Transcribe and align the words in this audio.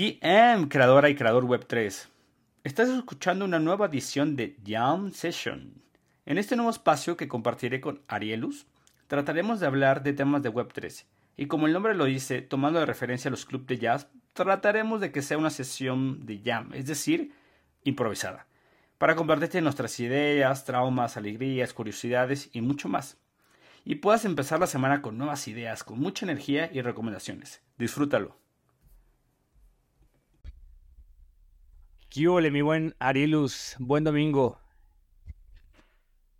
GM, 0.00 0.70
creadora 0.70 1.10
y 1.10 1.14
creador 1.14 1.44
Web3. 1.44 2.06
Estás 2.64 2.88
escuchando 2.88 3.44
una 3.44 3.58
nueva 3.58 3.84
edición 3.84 4.34
de 4.34 4.56
Jam 4.66 5.12
Session. 5.12 5.74
En 6.24 6.38
este 6.38 6.56
nuevo 6.56 6.70
espacio 6.70 7.18
que 7.18 7.28
compartiré 7.28 7.82
con 7.82 8.00
Arielus, 8.08 8.66
trataremos 9.08 9.60
de 9.60 9.66
hablar 9.66 10.02
de 10.02 10.14
temas 10.14 10.42
de 10.42 10.50
Web3. 10.50 11.04
Y 11.36 11.48
como 11.48 11.66
el 11.66 11.74
nombre 11.74 11.94
lo 11.94 12.06
dice, 12.06 12.40
tomando 12.40 12.80
de 12.80 12.86
referencia 12.86 13.28
a 13.28 13.30
los 13.30 13.44
clubes 13.44 13.66
de 13.66 13.76
jazz, 13.76 14.08
trataremos 14.32 15.02
de 15.02 15.12
que 15.12 15.20
sea 15.20 15.36
una 15.36 15.50
sesión 15.50 16.24
de 16.24 16.40
jam, 16.42 16.72
es 16.72 16.86
decir, 16.86 17.34
improvisada, 17.84 18.46
para 18.96 19.16
compartirte 19.16 19.60
nuestras 19.60 20.00
ideas, 20.00 20.64
traumas, 20.64 21.18
alegrías, 21.18 21.74
curiosidades 21.74 22.48
y 22.54 22.62
mucho 22.62 22.88
más. 22.88 23.18
Y 23.84 23.96
puedas 23.96 24.24
empezar 24.24 24.60
la 24.60 24.66
semana 24.66 25.02
con 25.02 25.18
nuevas 25.18 25.46
ideas, 25.46 25.84
con 25.84 26.00
mucha 26.00 26.24
energía 26.24 26.70
y 26.72 26.80
recomendaciones. 26.80 27.60
Disfrútalo. 27.76 28.40
¿Qué 32.10 32.26
mi 32.50 32.60
buen 32.60 32.96
Arielus? 32.98 33.76
Buen 33.78 34.02
domingo. 34.02 34.58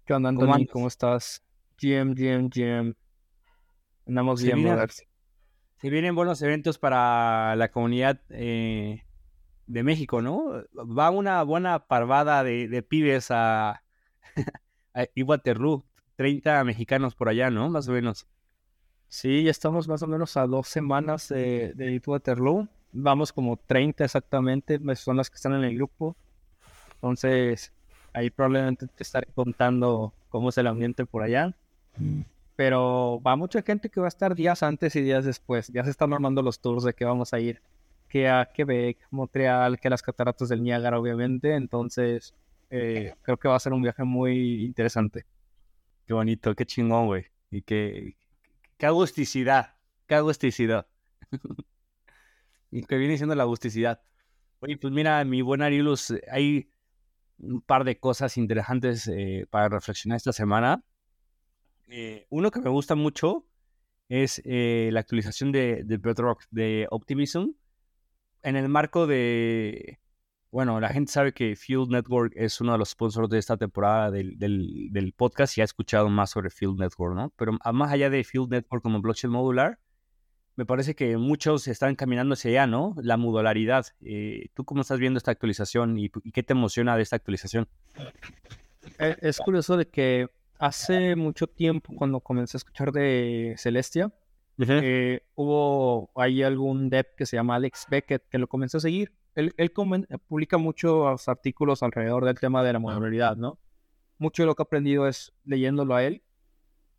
¿Qué 0.05 0.13
onda, 0.13 0.31
Anthony? 0.31 0.67
¿Cómo, 0.69 0.89
estás? 0.89 1.45
GM, 1.81 2.13
GM, 2.17 2.51
GM. 2.53 2.97
Andamos 4.05 4.43
bien, 4.43 4.57
vienen, 4.57 4.89
Se 5.77 5.89
vienen 5.89 6.17
buenos 6.17 6.43
eventos 6.43 6.79
para 6.79 7.55
la 7.55 7.71
comunidad 7.71 8.21
eh, 8.31 9.05
de 9.69 9.83
México, 9.85 10.21
¿no? 10.21 10.65
Va 10.75 11.11
una 11.11 11.41
buena 11.45 11.87
parvada 11.87 12.43
de, 12.43 12.83
pibes 12.83 13.31
a, 13.31 13.85
a 14.95 15.07
Iguaterrú. 15.15 15.85
30 16.17 16.65
mexicanos 16.65 17.15
por 17.15 17.29
allá, 17.29 17.49
¿no? 17.49 17.71
Más 17.71 17.87
o 17.87 17.93
menos. 17.93 18.27
Sí, 19.07 19.45
ya 19.45 19.53
estamos 19.53 19.87
más 19.87 20.03
o 20.03 20.09
menos 20.09 20.37
a 20.37 20.49
dos 20.49 20.67
semanas 20.67 21.29
de, 21.29 21.75
de 21.75 21.93
Iguaterrú 21.93 22.69
vamos 22.93 23.33
como 23.33 23.57
30 23.57 24.05
exactamente, 24.05 24.79
pues, 24.79 25.01
son 25.01 25.17
las 25.17 25.31
que 25.31 25.37
están 25.37 25.55
en 25.55 25.65
el 25.65 25.77
grupo. 25.77 26.17
Entonces, 26.95 27.73
ahí 28.13 28.31
probablemente 28.31 28.87
te 28.87 29.03
estaré 29.03 29.27
contando 29.35 30.13
cómo 30.29 30.51
es 30.51 30.59
el 30.59 30.67
ambiente 30.67 31.07
por 31.07 31.23
allá. 31.23 31.55
Mm. 31.97 32.23
Pero 32.57 33.21
va 33.27 33.37
mucha 33.37 33.63
gente 33.63 33.89
que 33.89 34.01
va 34.01 34.07
a 34.07 34.09
estar 34.09 34.35
días 34.35 34.63
antes 34.63 34.95
y 34.95 35.01
días 35.01 35.25
después. 35.25 35.69
Ya 35.69 35.83
se 35.85 35.91
están 35.91 36.13
armando 36.13 36.43
los 36.43 36.61
tours 36.61 36.85
de 36.85 36.93
que 36.93 37.05
vamos 37.05 37.33
a 37.33 37.41
ir. 37.41 37.63
Que 38.09 38.29
a 38.29 38.51
Quebec, 38.53 38.99
Montreal, 39.11 39.79
que 39.81 39.89
a 39.89 39.91
las 39.91 40.03
cataratas 40.03 40.49
del 40.51 40.63
Niágara, 40.63 40.99
obviamente. 40.99 41.55
Entonces, 41.55 42.35
eh, 42.69 43.15
creo 43.23 43.39
que 43.39 43.49
va 43.49 43.57
a 43.57 43.61
ser 43.61 43.73
un 43.73 43.83
viaje 43.83 44.05
muy 44.05 44.65
interesante. 44.65 45.25
Qué 46.07 46.13
bonito, 46.13 46.55
qué 46.55 46.67
chingón, 46.67 47.07
güey. 47.07 47.27
Y 47.51 47.63
qué, 47.63 48.17
qué 48.77 48.87
agusticidad, 48.87 49.75
qué 50.07 50.17
agusticidad. 50.17 50.87
y 52.71 52.83
que 52.83 52.97
viene 52.97 53.17
siendo 53.17 53.35
la 53.35 53.45
agusticidad. 53.45 54.01
Oye, 54.61 54.77
pues 54.77 54.93
mira, 54.93 55.25
mi 55.25 55.43
buen 55.43 55.63
Arielus, 55.63 56.15
hay 56.31 56.71
un 57.39 57.63
par 57.63 57.85
de 57.85 57.99
cosas 57.99 58.37
interesantes 58.37 59.09
eh, 59.09 59.47
para 59.51 59.69
reflexionar 59.69 60.17
esta 60.17 60.33
semana. 60.33 60.85
Eh, 61.89 62.27
uno 62.31 62.51
que 62.51 62.61
me 62.61 62.71
gusta 62.71 62.95
mucho 62.95 63.47
es 64.09 64.43
eh, 64.45 64.91
la 64.93 65.01
actualización 65.01 65.53
de, 65.53 65.83
de 65.85 65.97
Bedrock 65.97 66.45
de 66.51 66.87
Optimism 66.91 67.53
en 68.43 68.57
el 68.57 68.69
marco 68.69 69.07
de, 69.07 70.01
bueno, 70.51 70.81
la 70.81 70.89
gente 70.89 71.13
sabe 71.13 71.33
que 71.33 71.55
Field 71.57 71.91
Network 71.91 72.33
es 72.37 72.61
uno 72.61 72.73
de 72.73 72.79
los 72.79 72.91
sponsors 72.91 73.29
de 73.29 73.39
esta 73.39 73.57
temporada 73.57 74.11
del, 74.11 74.39
del, 74.39 74.89
del, 74.91 75.13
podcast 75.13 75.57
y 75.57 75.61
ha 75.61 75.65
escuchado 75.65 76.09
más 76.09 76.31
sobre 76.31 76.51
Field 76.51 76.79
Network, 76.79 77.15
¿no? 77.15 77.33
Pero 77.37 77.53
más 77.73 77.93
allá 77.93 78.11
de 78.11 78.25
Field 78.25 78.51
Network 78.51 78.83
como 78.83 79.01
blockchain 79.01 79.33
modular, 79.33 79.79
me 80.57 80.67
parece 80.67 80.95
que 80.95 81.17
muchos 81.17 81.69
están 81.69 81.97
caminando 81.97 82.35
hacia 82.35 82.51
allá, 82.51 82.67
¿no? 82.67 82.95
La 83.03 83.17
modularidad. 83.17 83.87
Eh, 84.03 84.49
¿Tú 84.55 84.65
cómo 84.65 84.83
estás 84.83 84.99
viendo 84.99 85.19
esta 85.19 85.31
actualización 85.31 85.99
y, 85.99 86.11
qué 86.11 86.43
te 86.43 86.53
emociona 86.53 86.97
de 86.97 87.03
esta 87.03 87.17
actualización? 87.17 87.69
Eh, 88.99 89.17
es 89.21 89.39
curioso 89.39 89.77
de 89.77 89.89
que 89.89 90.29
hace 90.59 91.17
mucho 91.17 91.47
tiempo, 91.47 91.95
cuando 91.97 92.21
comencé 92.21 92.57
a 92.57 92.59
escuchar 92.59 92.93
de 92.93 93.55
Celestia, 93.57 94.13
eh, 94.59 95.23
hubo 95.37 96.11
ahí 96.15 96.43
algún 96.43 96.91
dev 96.91 97.07
que 97.17 97.25
se 97.25 97.37
llama 97.37 97.55
Alex 97.55 97.87
Beckett 97.89 98.29
que 98.29 98.39
lo 98.39 98.47
comencé 98.47 98.77
a 98.77 98.81
seguir. 98.81 99.13
Él, 99.35 99.55
él 99.57 99.71
publica 99.71 100.59
muchos 100.59 101.29
artículos 101.29 101.83
alrededor 101.83 102.27
del 102.27 102.39
tema 102.39 102.63
de 102.63 102.73
la 102.73 102.79
modularidad, 102.79 103.37
¿no? 103.37 103.59
Mucho 104.19 104.43
de 104.43 104.49
lo 104.49 104.55
que 104.55 104.63
he 104.63 104.65
aprendido 104.65 105.07
es 105.09 105.33
leyéndolo 105.45 105.95
a 105.95 106.03
él 106.03 106.23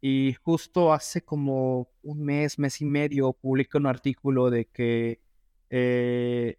y 0.02 0.34
justo 0.44 0.92
hace 0.92 1.24
como 1.24 1.88
un 2.02 2.24
mes, 2.24 2.58
mes 2.58 2.82
y 2.82 2.86
medio, 2.86 3.34
publica 3.34 3.78
un 3.78 3.86
artículo 3.86 4.50
de 4.50 4.66
que 4.66 5.22
eh, 5.70 6.58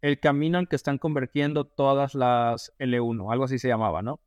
el 0.00 0.18
camino 0.18 0.58
en 0.58 0.66
que 0.66 0.74
están 0.74 0.98
convirtiendo 0.98 1.64
todas 1.64 2.16
las 2.16 2.72
L1, 2.80 3.32
algo 3.32 3.44
así 3.44 3.60
se 3.60 3.68
llamaba, 3.68 4.02
¿no? 4.02 4.20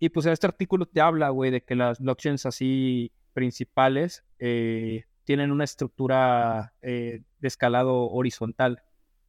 Y 0.00 0.08
pues 0.08 0.26
en 0.26 0.32
este 0.32 0.48
artículo 0.48 0.86
te 0.86 1.00
habla, 1.00 1.28
güey, 1.28 1.52
de 1.52 1.62
que 1.62 1.76
las 1.76 2.00
blockchains 2.00 2.46
así 2.46 3.12
principales 3.32 4.24
eh, 4.40 5.04
tienen 5.22 5.52
una 5.52 5.64
estructura 5.64 6.74
eh, 6.82 7.22
de 7.38 7.48
escalado 7.48 8.10
horizontal. 8.10 8.82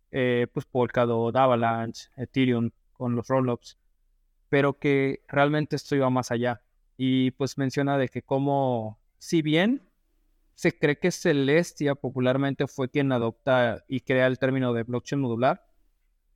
pues 0.10 0.66
Polkadot, 0.66 1.36
Avalanche, 1.36 2.10
Ethereum 2.18 2.72
con 2.94 3.16
los 3.16 3.28
rollups, 3.28 3.78
pero 4.50 4.80
que 4.80 5.22
realmente 5.28 5.76
esto 5.76 5.96
iba 5.96 6.10
más 6.10 6.32
allá 6.32 6.64
y 7.02 7.32
pues 7.32 7.58
menciona 7.58 7.98
de 7.98 8.10
que 8.10 8.24
como, 8.24 9.00
si 9.20 9.42
bien 9.42 9.90
se 10.54 10.78
cree 10.78 11.00
que 11.00 11.12
Celestia 11.12 11.96
popularmente 11.96 12.68
fue 12.68 12.90
quien 12.90 13.14
adopta 13.14 13.86
y 13.88 14.02
crea 14.02 14.28
el 14.28 14.38
término 14.38 14.74
de 14.74 14.84
blockchain 14.84 15.22
modular, 15.22 15.66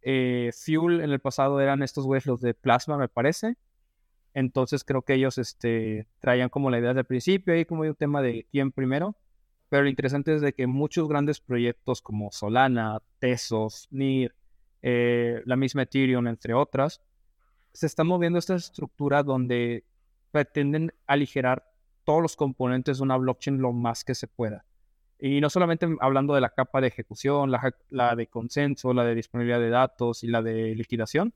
eh, 0.02 0.52
Fuel 0.54 1.02
en 1.02 1.12
el 1.12 1.20
pasado 1.20 1.60
eran 1.60 1.84
estos 1.84 2.06
güeyes 2.06 2.28
los 2.28 2.40
de 2.40 2.54
Plasma, 2.54 2.98
me 2.98 3.10
parece. 3.10 3.58
Entonces 4.34 4.86
creo 4.86 5.02
que 5.02 5.16
ellos 5.16 5.38
este, 5.38 6.08
traían 6.22 6.48
como 6.48 6.72
la 6.72 6.80
idea 6.80 6.92
desde 6.92 7.02
el 7.02 7.08
principio 7.08 7.60
y 7.60 7.66
como 7.66 7.82
un 7.82 7.96
tema 7.96 8.22
de 8.22 8.48
quién 8.50 8.72
primero. 8.72 9.18
Pero 9.68 9.84
lo 9.84 9.90
interesante 9.90 10.34
es 10.34 10.40
de 10.40 10.54
que 10.54 10.66
muchos 10.66 11.10
grandes 11.10 11.42
proyectos 11.42 12.02
como 12.02 12.32
Solana, 12.32 13.02
Tesos, 13.20 13.90
NIR, 13.92 14.34
eh, 14.82 15.42
la 15.46 15.58
misma 15.58 15.82
Ethereum, 15.82 16.26
entre 16.28 16.54
otras, 16.54 17.02
se 17.74 17.86
están 17.86 18.08
moviendo 18.08 18.40
esta 18.40 18.56
estructura 18.56 19.24
donde 19.24 19.84
pretenden 20.34 20.92
aligerar 21.06 21.64
todos 22.04 22.24
los 22.24 22.36
componentes 22.36 22.98
de 22.98 23.04
una 23.04 23.18
blockchain 23.18 23.60
lo 23.62 23.72
más 23.72 24.04
que 24.04 24.16
se 24.16 24.28
pueda. 24.28 24.66
Y 25.20 25.40
no 25.42 25.50
solamente 25.52 25.88
hablando 26.02 26.34
de 26.34 26.42
la 26.42 26.50
capa 26.50 26.82
de 26.82 26.88
ejecución, 26.88 27.52
la, 27.52 28.16
de 28.16 28.28
consenso, 28.28 28.94
la 28.94 29.06
de 29.06 29.14
disponibilidad 29.14 29.60
de 29.60 29.70
datos 29.70 30.24
y 30.24 30.28
la 30.28 30.42
de 30.42 30.74
liquidación, 30.74 31.36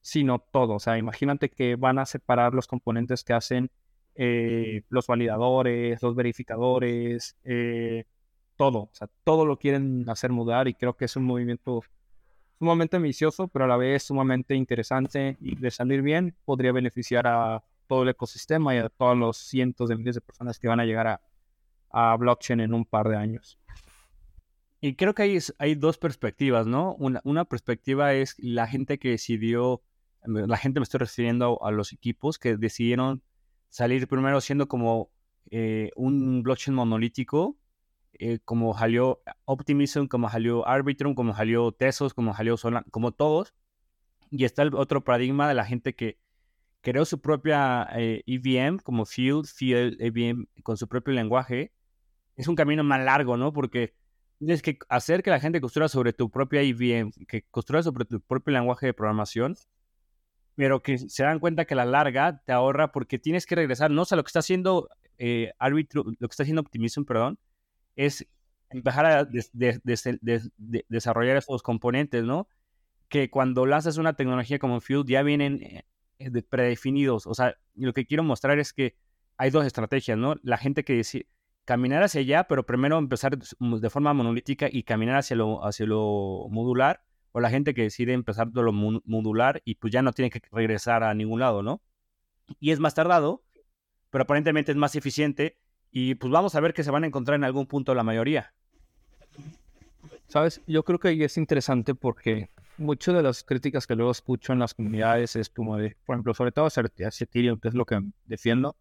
sino 0.00 0.38
todo. 0.38 0.76
O 0.76 0.78
sea, 0.80 0.96
imagínate 0.96 1.50
que 1.50 1.76
van 1.76 1.98
a 1.98 2.06
separar 2.06 2.54
los 2.54 2.66
componentes 2.66 3.22
que 3.22 3.34
hacen 3.34 3.70
eh, 4.14 4.82
los 4.88 5.06
validadores, 5.06 6.02
los 6.02 6.16
verificadores, 6.16 7.36
eh, 7.44 8.06
todo. 8.56 8.84
O 8.84 8.90
sea, 8.92 9.10
todo 9.24 9.44
lo 9.44 9.58
quieren 9.58 10.06
hacer 10.08 10.32
mudar 10.32 10.68
y 10.68 10.74
creo 10.74 10.96
que 10.96 11.04
es 11.04 11.16
un 11.16 11.24
movimiento 11.24 11.82
sumamente 12.58 12.96
ambicioso, 12.96 13.46
pero 13.48 13.66
a 13.66 13.68
la 13.68 13.76
vez 13.76 14.04
sumamente 14.04 14.54
interesante 14.54 15.36
y 15.38 15.54
de 15.54 15.70
salir 15.70 16.00
bien 16.00 16.34
podría 16.46 16.72
beneficiar 16.72 17.26
a 17.26 17.62
todo 17.88 18.04
el 18.04 18.10
ecosistema 18.10 18.74
y 18.74 18.78
a 18.78 18.88
todos 18.88 19.16
los 19.16 19.36
cientos 19.38 19.88
de 19.88 19.96
miles 19.96 20.14
de 20.14 20.20
personas 20.20 20.58
que 20.58 20.68
van 20.68 20.78
a 20.78 20.84
llegar 20.84 21.06
a, 21.08 21.20
a 21.90 22.16
blockchain 22.16 22.60
en 22.60 22.74
un 22.74 22.84
par 22.84 23.08
de 23.08 23.16
años. 23.16 23.58
Y 24.80 24.94
creo 24.94 25.14
que 25.14 25.22
hay, 25.22 25.38
hay 25.58 25.74
dos 25.74 25.98
perspectivas, 25.98 26.66
¿no? 26.66 26.94
Una, 26.94 27.20
una, 27.24 27.44
perspectiva 27.44 28.14
es 28.14 28.36
la 28.38 28.68
gente 28.68 28.98
que 28.98 29.10
decidió, 29.10 29.82
la 30.22 30.56
gente 30.56 30.78
me 30.78 30.84
estoy 30.84 30.98
refiriendo 30.98 31.60
a, 31.64 31.72
los 31.72 31.92
equipos 31.92 32.38
que 32.38 32.56
decidieron 32.56 33.22
salir 33.70 34.06
primero 34.06 34.40
siendo 34.40 34.68
como 34.68 35.10
eh, 35.50 35.90
un 35.96 36.44
blockchain 36.44 36.76
monolítico, 36.76 37.58
eh, 38.20 38.38
como 38.44 38.76
salió 38.78 39.20
Optimism, 39.46 40.06
como 40.06 40.30
salió 40.30 40.66
Arbitrum, 40.66 41.14
como 41.14 41.34
salió 41.34 41.72
Tesos, 41.72 42.14
como 42.14 42.34
salió 42.34 42.56
Solana, 42.56 42.86
como 42.90 43.10
todos. 43.12 43.54
Y 44.30 44.44
está 44.44 44.62
el 44.62 44.74
otro 44.74 45.02
paradigma 45.02 45.48
de 45.48 45.54
la 45.54 45.64
gente 45.64 45.94
que 45.94 46.18
creó 46.88 47.04
su 47.04 47.20
propia 47.20 47.86
EVM 47.92 48.76
eh, 48.76 48.78
como 48.82 49.04
Field, 49.04 49.46
Field 49.46 50.00
EVM 50.00 50.46
con 50.62 50.78
su 50.78 50.88
propio 50.88 51.12
lenguaje, 51.12 51.70
es 52.36 52.48
un 52.48 52.54
camino 52.56 52.82
más 52.82 53.04
largo, 53.04 53.36
¿no? 53.36 53.52
Porque 53.52 53.94
tienes 54.38 54.62
que 54.62 54.78
hacer 54.88 55.22
que 55.22 55.30
la 55.30 55.40
gente 55.40 55.60
construya 55.60 55.88
sobre 55.88 56.14
tu 56.14 56.30
propia 56.30 56.62
EVM, 56.62 57.10
que 57.26 57.42
construya 57.50 57.82
sobre 57.82 58.06
tu 58.06 58.20
propio 58.20 58.54
lenguaje 58.54 58.86
de 58.86 58.94
programación, 58.94 59.54
pero 60.54 60.82
que 60.82 60.96
se 60.96 61.24
dan 61.24 61.40
cuenta 61.40 61.66
que 61.66 61.74
la 61.74 61.84
larga 61.84 62.42
te 62.44 62.52
ahorra 62.52 62.90
porque 62.90 63.18
tienes 63.18 63.44
que 63.44 63.54
regresar, 63.54 63.90
no 63.90 64.02
o 64.02 64.04
sea, 64.06 64.16
lo 64.16 64.24
que 64.24 64.28
está 64.28 64.38
haciendo 64.38 64.88
eh, 65.18 65.52
lo 65.60 65.76
que 65.76 66.26
está 66.30 66.44
haciendo 66.44 66.62
Optimism, 66.62 67.04
perdón, 67.04 67.38
es 67.96 68.26
empezar 68.70 69.04
a 69.04 69.28
desarrollar 70.88 71.36
esos 71.36 71.62
componentes, 71.62 72.24
¿no? 72.24 72.48
Que 73.08 73.30
cuando 73.30 73.66
lanzas 73.66 73.98
una 73.98 74.14
tecnología 74.14 74.58
como 74.58 74.80
Field 74.80 75.06
ya 75.08 75.22
vienen 75.22 75.62
eh, 75.62 75.84
predefinidos. 76.48 77.26
O 77.26 77.34
sea, 77.34 77.56
lo 77.74 77.92
que 77.92 78.06
quiero 78.06 78.22
mostrar 78.22 78.58
es 78.58 78.72
que 78.72 78.96
hay 79.36 79.50
dos 79.50 79.64
estrategias, 79.64 80.18
¿no? 80.18 80.36
La 80.42 80.58
gente 80.58 80.84
que, 80.84 81.02
caminar 81.64 82.02
hacia 82.02 82.20
allá, 82.20 82.44
pero 82.44 82.64
primero 82.64 82.98
empezar 82.98 83.38
de 83.38 83.90
forma 83.90 84.14
monolítica 84.14 84.68
y 84.70 84.84
caminar 84.84 85.18
hacia 85.18 85.36
lo, 85.36 85.64
hacia 85.64 85.86
lo 85.86 86.46
modular, 86.50 87.02
o 87.32 87.40
la 87.40 87.50
gente 87.50 87.74
que 87.74 87.82
decide 87.82 88.14
empezar 88.14 88.48
de 88.48 88.62
lo 88.62 88.72
modular 88.72 89.60
y 89.64 89.74
pues 89.74 89.92
ya 89.92 90.02
no 90.02 90.12
tiene 90.12 90.30
que 90.30 90.40
regresar 90.50 91.04
a 91.04 91.14
ningún 91.14 91.40
lado, 91.40 91.62
¿no? 91.62 91.82
Y 92.58 92.70
es 92.70 92.80
más 92.80 92.94
tardado, 92.94 93.44
pero 94.10 94.22
aparentemente 94.22 94.72
es 94.72 94.78
más 94.78 94.96
eficiente 94.96 95.58
y 95.90 96.14
pues 96.14 96.32
vamos 96.32 96.54
a 96.54 96.60
ver 96.60 96.72
que 96.72 96.82
se 96.82 96.90
van 96.90 97.04
a 97.04 97.06
encontrar 97.06 97.36
en 97.36 97.44
algún 97.44 97.66
punto 97.66 97.94
la 97.94 98.02
mayoría. 98.02 98.54
Sabes, 100.26 100.62
yo 100.66 100.84
creo 100.84 100.98
que 100.98 101.24
es 101.24 101.36
interesante 101.36 101.94
porque 101.94 102.50
muchas 102.78 103.14
de 103.14 103.22
las 103.22 103.44
críticas 103.44 103.86
que 103.86 103.94
luego 103.94 104.10
escucho 104.10 104.52
en 104.52 104.60
las 104.60 104.74
comunidades 104.74 105.36
es 105.36 105.48
como 105.50 105.76
de, 105.76 105.96
por 106.06 106.14
ejemplo, 106.14 106.34
sobre 106.34 106.52
todo 106.52 106.66
hacia 106.66 106.84
Ethereum, 107.08 107.58
que 107.58 107.68
es 107.68 107.74
lo 107.74 107.84
que 107.84 108.00
defiendo, 108.26 108.76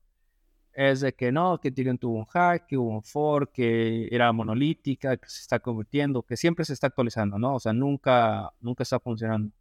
es 0.73 1.01
de 1.01 1.13
que 1.13 1.31
no, 1.31 1.59
que 1.59 1.69
Ethereum 1.69 1.97
tuvo 1.97 2.17
un 2.19 2.25
hack, 2.25 2.67
que 2.67 2.77
hubo 2.77 2.91
un 2.91 3.03
fork, 3.03 3.51
que 3.51 4.07
era 4.11 4.31
monolítica, 4.31 5.17
que 5.17 5.27
se 5.27 5.41
está 5.41 5.59
convirtiendo, 5.59 6.21
que 6.23 6.37
siempre 6.37 6.65
se 6.65 6.73
está 6.73 6.87
actualizando, 6.87 7.39
¿no? 7.39 7.55
O 7.55 7.59
sea, 7.59 7.73
nunca, 7.73 8.53
nunca 8.61 8.83
está 8.83 8.99
funcionando. 8.99 9.51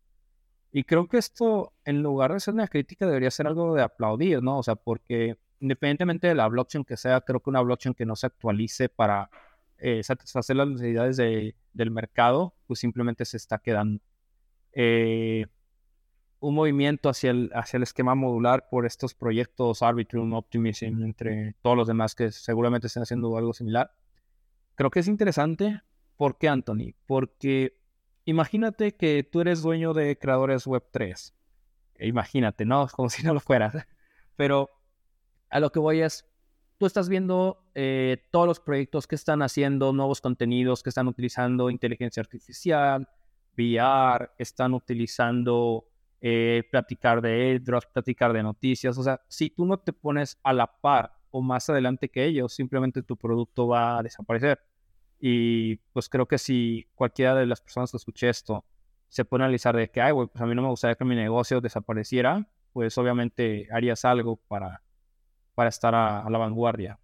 Y 0.73 0.85
creo 0.85 1.09
que 1.09 1.17
esto, 1.17 1.73
en 1.87 2.03
lugar 2.03 2.35
de 2.35 2.41
ser 2.41 2.53
una 2.53 2.69
crítica, 2.69 3.07
debería 3.07 3.31
ser 3.31 3.47
algo 3.47 3.75
de 3.75 3.83
aplaudir, 3.83 4.43
¿no? 4.43 4.59
O 4.59 4.63
sea, 4.63 4.75
porque 4.77 5.39
independientemente 5.61 6.27
de 6.29 6.35
la 6.35 6.49
blockchain 6.49 6.85
que 6.85 6.99
sea, 6.99 7.23
creo 7.23 7.41
que 7.41 7.49
una 7.51 7.63
blockchain 7.63 7.95
que 7.95 8.05
no 8.05 8.15
se 8.15 8.27
actualice 8.27 8.91
para 8.91 9.31
eh, 9.79 10.03
satisfacer 10.03 10.57
las 10.57 10.69
necesidades 10.69 11.17
del 11.17 11.91
mercado, 11.91 12.55
pues 12.67 12.81
simplemente 12.81 13.25
se 13.25 13.39
está 13.39 13.59
quedando. 13.59 14.03
Eh, 14.79 15.47
un 16.39 16.55
movimiento 16.55 17.09
hacia 17.09 17.31
el, 17.31 17.51
hacia 17.55 17.79
el 17.79 17.83
esquema 17.83 18.15
modular 18.15 18.69
por 18.69 18.85
estos 18.85 19.15
proyectos 19.15 19.83
Arbitrum, 19.83 20.35
Optimism, 20.35 21.03
entre 21.03 21.55
todos 21.63 21.79
los 21.79 21.89
demás 21.89 22.15
que 22.15 22.31
seguramente 22.31 22.89
estén 22.89 23.03
haciendo 23.03 23.35
algo 23.39 23.55
similar. 23.55 23.91
Creo 24.75 24.91
que 24.91 25.01
es 25.01 25.09
interesante. 25.09 25.81
¿Por 26.19 26.37
qué, 26.37 26.49
Anthony? 26.51 26.93
Porque 27.07 27.81
imagínate 28.27 28.95
que 28.97 29.23
tú 29.23 29.41
eres 29.41 29.63
dueño 29.63 29.95
de 29.95 30.19
creadores 30.19 30.67
web 30.67 30.85
3. 30.91 31.35
Imagínate, 32.01 32.67
¿no? 32.67 32.87
Como 32.95 33.09
si 33.09 33.23
no 33.23 33.33
lo 33.33 33.41
fueras. 33.41 33.75
Pero 34.37 34.69
a 35.49 35.59
lo 35.59 35.73
que 35.73 35.79
voy 35.79 36.03
es, 36.03 36.27
tú 36.77 36.85
estás 36.85 37.09
viendo 37.09 37.65
eh, 37.75 38.29
todos 38.31 38.47
los 38.47 38.61
proyectos 38.61 39.07
que 39.07 39.15
están 39.15 39.41
haciendo, 39.41 39.95
nuevos 39.95 40.21
contenidos, 40.21 40.83
que 40.83 40.91
están 40.91 41.09
utilizando 41.09 41.71
inteligencia 41.71 42.21
artificial, 42.21 43.09
VR, 43.57 44.31
están 44.39 44.75
utilizando 44.75 45.87
eh, 46.21 46.65
platicar 46.71 47.21
de 47.21 47.51
airdrops, 47.51 47.87
platicar 47.87 48.33
de 48.33 48.43
noticias. 48.43 48.97
O 48.99 49.03
sea, 49.03 49.21
si 49.29 49.51
tú 49.51 49.67
no 49.67 49.79
te 49.79 49.93
pones 49.93 50.39
a 50.43 50.53
la 50.53 50.67
par 50.67 51.17
o 51.31 51.43
más 51.43 51.69
adelante 51.69 52.09
que 52.09 52.25
ellos, 52.25 52.55
simplemente 52.55 53.03
tu 53.03 53.17
producto 53.17 53.69
va 53.69 53.99
a 53.99 54.03
desaparecer. 54.03 54.61
Y 55.21 55.77
pues 55.93 56.09
creo 56.09 56.27
que 56.27 56.39
si 56.39 56.87
cualquiera 56.95 57.35
de 57.35 57.47
las 57.47 57.61
personas 57.61 57.91
que 57.91 57.97
escuché 57.97 58.29
esto 58.29 58.65
se 59.09 59.25
pone 59.25 59.45
a 59.45 59.47
analizar 59.47 59.77
de 59.77 59.89
que, 59.91 60.01
ay, 60.01 60.13
pues 60.13 60.31
a 60.35 60.47
mí 60.47 60.55
no 60.55 60.63
me 60.63 60.69
gustaría 60.69 60.95
que 60.95 61.05
mi 61.05 61.15
negocio 61.15 61.61
desapareciera, 61.61 62.47
pues 62.73 62.97
obviamente 62.99 63.69
harías 63.71 64.05
algo 64.05 64.37
para, 64.37 64.83
para 65.55 65.71
estar 65.71 65.95
a, 65.95 66.29
la 66.29 66.39
vanguardia. 66.39 66.99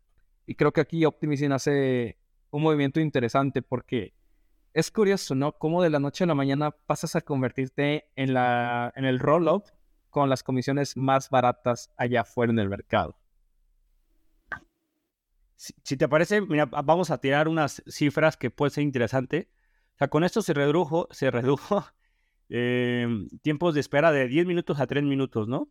Y 0.46 0.54
creo 0.54 0.72
que 0.72 0.80
aquí 0.80 1.04
Optimism 1.04 1.52
hace 1.52 2.18
un 2.50 2.62
movimiento 2.62 3.00
interesante 3.00 3.62
porque 3.62 4.12
es 4.74 4.90
curioso, 4.90 5.34
¿no? 5.34 5.52
Cómo 5.52 5.82
de 5.82 5.90
la 5.90 5.98
noche 5.98 6.24
a 6.24 6.26
la 6.26 6.34
mañana 6.34 6.70
pasas 6.70 7.16
a 7.16 7.20
convertirte 7.20 8.10
en, 8.16 8.34
la, 8.34 8.92
en 8.96 9.04
el 9.04 9.18
roll-up 9.18 9.64
con 10.10 10.28
las 10.28 10.42
comisiones 10.42 10.96
más 10.96 11.30
baratas 11.30 11.92
allá 11.96 12.22
afuera 12.22 12.52
en 12.52 12.58
el 12.58 12.68
mercado. 12.68 13.16
Si, 15.56 15.96
te 15.96 16.08
parece, 16.08 16.40
mira, 16.40 16.66
vamos 16.66 17.10
a 17.10 17.18
tirar 17.18 17.46
unas 17.46 17.84
cifras 17.86 18.36
que 18.36 18.50
puede 18.50 18.70
ser 18.70 18.82
interesante. 18.82 19.48
O 19.94 19.98
sea, 19.98 20.08
con 20.08 20.24
esto 20.24 20.42
se 20.42 20.54
redujo, 20.54 21.06
se 21.12 21.30
redujo 21.30 21.84
eh, 22.48 23.06
tiempos 23.42 23.74
de 23.74 23.80
espera 23.80 24.10
de 24.10 24.26
10 24.26 24.46
minutos 24.46 24.80
a 24.80 24.86
3 24.86 25.04
minutos, 25.04 25.46
¿no? 25.46 25.68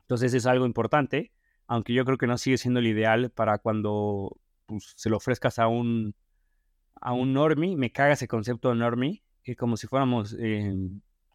Entonces 0.00 0.34
es 0.34 0.44
algo 0.46 0.66
importante, 0.66 1.32
aunque 1.66 1.94
yo 1.94 2.04
creo 2.04 2.18
que 2.18 2.26
no 2.26 2.36
sigue 2.36 2.58
siendo 2.58 2.80
el 2.80 2.86
ideal 2.86 3.30
para 3.30 3.58
cuando 3.58 4.38
pues, 4.66 4.92
se 4.96 5.08
lo 5.08 5.16
ofrezcas 5.16 5.58
a 5.58 5.68
un 5.68 6.14
a 7.00 7.12
un 7.12 7.32
normie, 7.32 7.76
me 7.76 7.90
caga 7.92 8.14
ese 8.14 8.28
concepto 8.28 8.70
de 8.70 8.76
normie, 8.76 9.22
que 9.42 9.56
como 9.56 9.76
si 9.76 9.86
fuéramos 9.86 10.36
eh, 10.38 10.74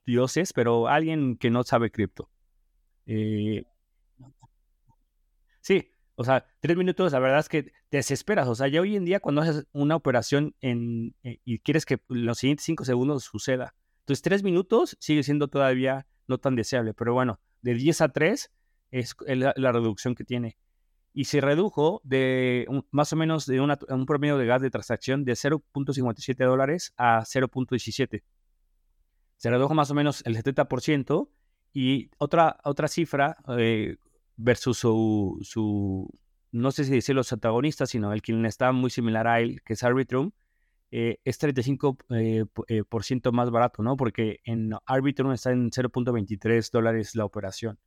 dioses, 0.05 0.53
pero 0.53 0.87
alguien 0.87 1.37
que 1.37 1.49
no 1.49 1.63
sabe 1.63 1.91
cripto. 1.91 2.29
Eh, 3.05 3.65
sí, 5.61 5.89
o 6.15 6.23
sea, 6.23 6.45
tres 6.59 6.77
minutos, 6.77 7.11
la 7.11 7.19
verdad 7.19 7.39
es 7.39 7.49
que 7.49 7.71
desesperas. 7.91 8.47
O 8.47 8.55
sea, 8.55 8.67
ya 8.67 8.81
hoy 8.81 8.95
en 8.95 9.05
día 9.05 9.19
cuando 9.19 9.41
haces 9.41 9.65
una 9.71 9.95
operación 9.95 10.55
eh, 10.61 11.13
y 11.43 11.59
quieres 11.59 11.85
que 11.85 11.99
los 12.07 12.37
siguientes 12.37 12.65
cinco 12.65 12.85
segundos 12.85 13.23
suceda, 13.23 13.75
entonces 13.99 14.21
tres 14.21 14.43
minutos 14.43 14.97
sigue 14.99 15.23
siendo 15.23 15.47
todavía 15.47 16.05
no 16.27 16.37
tan 16.37 16.55
deseable, 16.55 16.93
pero 16.93 17.13
bueno, 17.13 17.39
de 17.61 17.73
10 17.73 18.01
a 18.01 18.09
3 18.09 18.51
es 18.91 19.15
la 19.27 19.71
reducción 19.71 20.15
que 20.15 20.23
tiene 20.23 20.57
y 21.13 21.25
se 21.25 21.41
redujo 21.41 22.01
de 22.03 22.67
más 22.91 23.13
o 23.13 23.15
menos 23.15 23.45
de 23.45 23.61
un 23.61 24.05
promedio 24.05 24.37
de 24.37 24.47
gas 24.47 24.61
de 24.61 24.71
transacción 24.71 25.23
de 25.23 25.33
0.57 25.33 26.45
dólares 26.45 26.93
a 26.97 27.19
0.17. 27.19 28.23
Se 29.37 29.49
redujo 29.49 29.75
más 29.75 29.91
o 29.91 29.93
menos 29.93 30.23
el 30.25 30.35
70% 30.35 31.29
y 31.71 32.09
otra, 32.17 32.57
otra 32.63 32.87
cifra 32.87 33.37
eh, 33.59 33.97
versus 34.37 34.79
su, 34.79 35.37
su, 35.43 36.09
no 36.51 36.71
sé 36.71 36.85
si 36.85 36.91
decir 36.91 37.15
los 37.15 37.31
antagonistas, 37.31 37.91
sino 37.91 38.11
el 38.11 38.21
quien 38.21 38.45
está 38.45 38.71
muy 38.71 38.89
similar 38.89 39.27
a 39.27 39.39
él, 39.39 39.61
que 39.63 39.73
es 39.73 39.83
Arbitrum, 39.83 40.31
eh, 40.89 41.19
es 41.23 41.39
35% 41.39 42.65
eh, 42.67 42.83
por 42.83 43.03
ciento 43.03 43.31
más 43.31 43.51
barato, 43.51 43.83
¿no? 43.83 43.97
Porque 43.97 44.39
en 44.45 44.71
Arbitrum 44.85 45.31
está 45.31 45.51
en 45.51 45.69
0.23 45.69 46.71
dólares 46.71 47.15
la 47.15 47.25
operación 47.25 47.77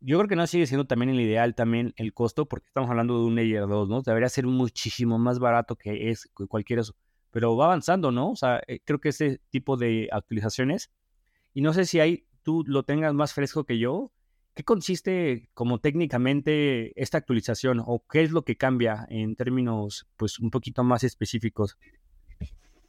yo 0.00 0.18
creo 0.18 0.28
que 0.28 0.36
no 0.36 0.46
sigue 0.46 0.66
siendo 0.66 0.86
también 0.86 1.10
el 1.10 1.20
ideal 1.20 1.54
también 1.54 1.92
el 1.96 2.12
costo, 2.14 2.46
porque 2.46 2.68
estamos 2.68 2.90
hablando 2.90 3.18
de 3.18 3.26
un 3.26 3.34
Layer 3.34 3.66
2, 3.66 3.88
¿no? 3.88 4.02
Debería 4.02 4.28
ser 4.28 4.46
muchísimo 4.46 5.18
más 5.18 5.38
barato 5.38 5.76
que 5.76 6.10
es 6.10 6.28
cualquier 6.48 6.80
eso. 6.80 6.94
Pero 7.30 7.56
va 7.56 7.66
avanzando, 7.66 8.10
¿no? 8.12 8.30
O 8.30 8.36
sea, 8.36 8.62
eh, 8.66 8.80
creo 8.84 9.00
que 9.00 9.10
ese 9.10 9.40
tipo 9.50 9.76
de 9.76 10.08
actualizaciones, 10.12 10.90
y 11.52 11.60
no 11.60 11.72
sé 11.72 11.84
si 11.84 12.00
hay, 12.00 12.26
tú 12.42 12.64
lo 12.66 12.84
tengas 12.84 13.12
más 13.14 13.34
fresco 13.34 13.64
que 13.64 13.78
yo, 13.78 14.12
¿qué 14.54 14.64
consiste 14.64 15.50
como 15.54 15.78
técnicamente 15.78 17.00
esta 17.00 17.18
actualización 17.18 17.82
o 17.84 18.04
qué 18.10 18.22
es 18.22 18.30
lo 18.30 18.42
que 18.42 18.56
cambia 18.56 19.06
en 19.10 19.36
términos, 19.36 20.08
pues, 20.16 20.38
un 20.38 20.50
poquito 20.50 20.84
más 20.84 21.04
específicos? 21.04 21.76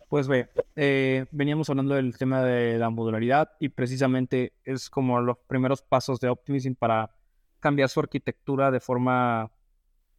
Pues 0.09 0.27
ve, 0.27 0.49
eh, 0.75 1.27
veníamos 1.29 1.69
hablando 1.69 1.93
del 1.93 2.17
tema 2.17 2.41
de 2.41 2.79
la 2.79 2.89
modularidad 2.89 3.51
y 3.59 3.69
precisamente 3.69 4.53
es 4.63 4.89
como 4.89 5.21
los 5.21 5.37
primeros 5.37 5.83
pasos 5.83 6.19
de 6.19 6.29
Optimism 6.29 6.73
para 6.73 7.11
cambiar 7.59 7.89
su 7.89 7.99
arquitectura 7.99 8.71
de 8.71 8.79
forma 8.79 9.51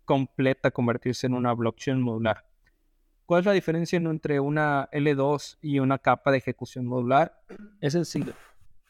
completa, 0.04 0.70
convertirse 0.70 1.26
en 1.26 1.34
una 1.34 1.52
blockchain 1.54 2.00
modular. 2.00 2.46
¿Cuál 3.26 3.40
es 3.40 3.46
la 3.46 3.52
diferencia 3.52 3.96
entre 3.96 4.38
una 4.38 4.88
L2 4.92 5.58
y 5.60 5.80
una 5.80 5.98
capa 5.98 6.30
de 6.30 6.38
ejecución 6.38 6.86
modular? 6.86 7.42
Es 7.80 7.94
sencillo. 7.94 8.32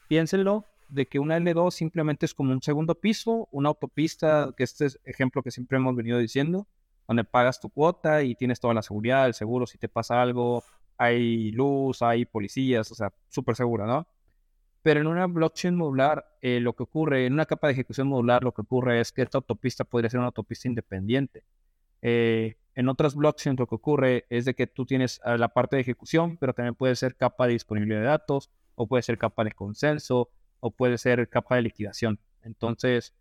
Piénsenlo 0.07 0.65
de 0.87 1.07
que 1.07 1.17
una 1.17 1.39
L2 1.39 1.71
simplemente 1.71 2.27
es 2.27 2.35
como 2.35 2.51
un 2.51 2.61
segundo 2.61 2.93
piso, 2.93 3.47
una 3.51 3.69
autopista, 3.69 4.53
que 4.55 4.63
este 4.63 4.85
es 4.85 4.99
ejemplo 5.03 5.41
que 5.41 5.49
siempre 5.49 5.77
hemos 5.77 5.95
venido 5.95 6.19
diciendo, 6.19 6.67
donde 7.07 7.23
pagas 7.23 7.59
tu 7.59 7.69
cuota 7.69 8.21
y 8.21 8.35
tienes 8.35 8.59
toda 8.59 8.75
la 8.75 8.83
seguridad, 8.83 9.25
el 9.25 9.33
seguro 9.33 9.65
si 9.65 9.79
te 9.79 9.89
pasa 9.89 10.21
algo, 10.21 10.63
hay 11.01 11.51
luz, 11.51 12.03
hay 12.03 12.25
policías, 12.25 12.91
o 12.91 12.95
sea, 12.95 13.11
súper 13.27 13.55
segura, 13.55 13.87
¿no? 13.87 14.07
Pero 14.83 14.99
en 14.99 15.07
una 15.07 15.25
blockchain 15.25 15.75
modular, 15.75 16.37
eh, 16.41 16.59
lo 16.59 16.75
que 16.75 16.83
ocurre, 16.83 17.25
en 17.25 17.33
una 17.33 17.47
capa 17.47 17.65
de 17.65 17.73
ejecución 17.73 18.07
modular, 18.07 18.43
lo 18.43 18.53
que 18.53 18.61
ocurre 18.61 19.01
es 19.01 19.11
que 19.11 19.23
esta 19.23 19.39
autopista 19.39 19.83
podría 19.83 20.11
ser 20.11 20.19
una 20.19 20.27
autopista 20.27 20.67
independiente. 20.67 21.43
Eh, 22.03 22.55
en 22.75 22.87
otras 22.87 23.15
blockchains 23.15 23.59
lo 23.59 23.65
que 23.65 23.75
ocurre 23.75 24.25
es 24.29 24.45
de 24.45 24.53
que 24.53 24.67
tú 24.67 24.85
tienes 24.85 25.19
eh, 25.25 25.39
la 25.39 25.49
parte 25.49 25.75
de 25.75 25.81
ejecución, 25.81 26.37
pero 26.37 26.53
también 26.53 26.75
puede 26.75 26.95
ser 26.95 27.15
capa 27.15 27.47
de 27.47 27.53
disponibilidad 27.53 28.01
de 28.01 28.05
datos, 28.05 28.51
o 28.75 28.85
puede 28.85 29.01
ser 29.01 29.17
capa 29.17 29.43
de 29.43 29.53
consenso, 29.53 30.29
o 30.59 30.69
puede 30.69 30.99
ser 30.99 31.27
capa 31.29 31.55
de 31.55 31.63
liquidación. 31.63 32.19
Entonces, 32.43 33.15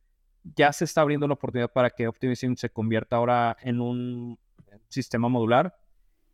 ya 0.55 0.71
se 0.75 0.85
está 0.85 1.01
abriendo 1.01 1.27
la 1.27 1.35
oportunidad 1.35 1.73
para 1.73 1.89
que 1.89 2.09
Optimism 2.09 2.57
se 2.57 2.69
convierta 2.69 3.17
ahora 3.17 3.57
en 3.63 3.81
un 3.81 4.39
sistema 4.89 5.31
modular. 5.31 5.79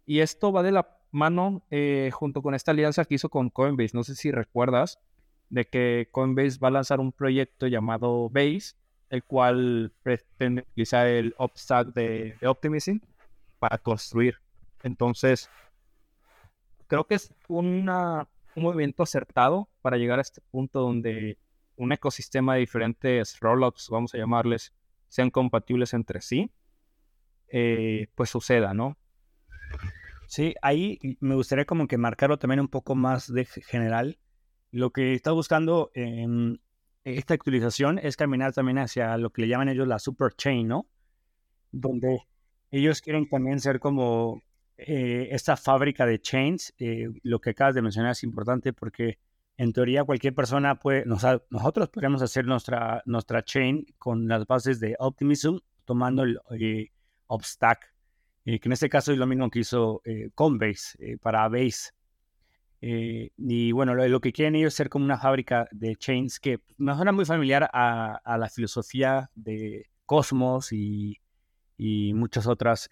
Y 0.04 0.20
esto 0.20 0.52
va 0.52 0.62
de 0.62 0.72
la 0.72 0.95
mano 1.10 1.62
eh, 1.70 2.10
junto 2.12 2.42
con 2.42 2.54
esta 2.54 2.72
alianza 2.72 3.04
que 3.04 3.14
hizo 3.14 3.28
con 3.28 3.50
Coinbase. 3.50 3.96
No 3.96 4.04
sé 4.04 4.14
si 4.14 4.30
recuerdas 4.30 4.98
de 5.48 5.64
que 5.66 6.08
Coinbase 6.10 6.58
va 6.58 6.68
a 6.68 6.72
lanzar 6.72 7.00
un 7.00 7.12
proyecto 7.12 7.66
llamado 7.66 8.28
Base, 8.28 8.74
el 9.10 9.24
cual 9.24 9.92
pretende 10.02 10.62
utilizar 10.62 11.06
el 11.06 11.34
Upstack 11.38 11.88
de, 11.88 12.36
Optimism 12.44 12.98
para 13.58 13.78
construir. 13.78 14.36
Entonces, 14.82 15.48
creo 16.86 17.06
que 17.06 17.14
es 17.14 17.32
una, 17.48 18.28
un 18.54 18.62
movimiento 18.62 19.02
acertado 19.02 19.68
para 19.82 19.96
llegar 19.96 20.18
a 20.18 20.22
este 20.22 20.40
punto 20.50 20.80
donde 20.80 21.38
un 21.76 21.92
ecosistema 21.92 22.54
de 22.54 22.60
diferentes 22.60 23.38
rollups, 23.40 23.88
vamos 23.90 24.14
a 24.14 24.18
llamarles, 24.18 24.72
sean 25.08 25.30
compatibles 25.30 25.94
entre 25.94 26.20
sí. 26.20 26.50
eh, 27.48 28.08
pues 28.16 28.30
suceda, 28.30 28.74
¿no? 28.74 28.96
Sí, 30.26 30.54
ahí 30.62 30.98
me 31.20 31.34
gustaría 31.34 31.64
como 31.64 31.86
que 31.86 31.98
marcarlo 31.98 32.38
también 32.38 32.60
un 32.60 32.68
poco 32.68 32.94
más 32.94 33.32
de 33.32 33.44
general. 33.44 34.18
Lo 34.70 34.90
que 34.90 35.14
está 35.14 35.32
buscando 35.32 35.90
esta 37.04 37.34
actualización 37.34 37.98
es 37.98 38.16
caminar 38.16 38.52
también 38.52 38.78
hacia 38.78 39.16
lo 39.16 39.30
que 39.30 39.42
le 39.42 39.48
llaman 39.48 39.68
ellos 39.68 39.86
la 39.86 39.98
super 39.98 40.32
chain, 40.34 40.66
¿no? 40.66 40.88
Donde 41.70 42.22
ellos 42.70 43.00
quieren 43.00 43.28
también 43.28 43.60
ser 43.60 43.78
como 43.78 44.42
eh, 44.76 45.28
esta 45.30 45.56
fábrica 45.56 46.04
de 46.04 46.20
chains. 46.20 46.74
Eh, 46.78 47.08
lo 47.22 47.40
que 47.40 47.50
acabas 47.50 47.74
de 47.74 47.82
mencionar 47.82 48.12
es 48.12 48.24
importante 48.24 48.72
porque 48.72 49.18
en 49.56 49.72
teoría 49.72 50.04
cualquier 50.04 50.34
persona 50.34 50.74
puede, 50.78 51.04
nosotros 51.06 51.88
podríamos 51.88 52.22
hacer 52.22 52.44
nuestra, 52.44 53.02
nuestra 53.06 53.42
chain 53.42 53.86
con 53.98 54.28
las 54.28 54.46
bases 54.46 54.80
de 54.80 54.96
Optimism, 54.98 55.58
tomando 55.84 56.24
el 56.24 56.40
eh, 56.60 56.90
Obstack, 57.28 57.94
que 58.46 58.60
en 58.62 58.72
este 58.72 58.88
caso 58.88 59.12
es 59.12 59.18
lo 59.18 59.26
mismo 59.26 59.50
que 59.50 59.60
hizo 59.60 60.02
Coinbase 60.34 61.18
para 61.20 61.48
Base. 61.48 61.90
y 62.80 63.72
bueno, 63.72 63.94
lo, 63.94 64.20
que 64.20 64.32
quieren 64.32 64.54
ellos 64.54 64.68
es 64.68 64.74
ser 64.74 64.88
como 64.88 65.04
una 65.04 65.18
fábrica 65.18 65.66
de 65.72 65.96
chains 65.96 66.38
que 66.38 66.60
me 66.78 66.94
suena 66.94 67.12
muy 67.12 67.24
familiar 67.24 67.68
a, 67.72 68.36
la 68.38 68.48
filosofía 68.48 69.30
de 69.34 69.90
Cosmos 70.04 70.72
y, 70.72 71.18
y 71.76 72.14
muchas 72.14 72.46
otras 72.46 72.88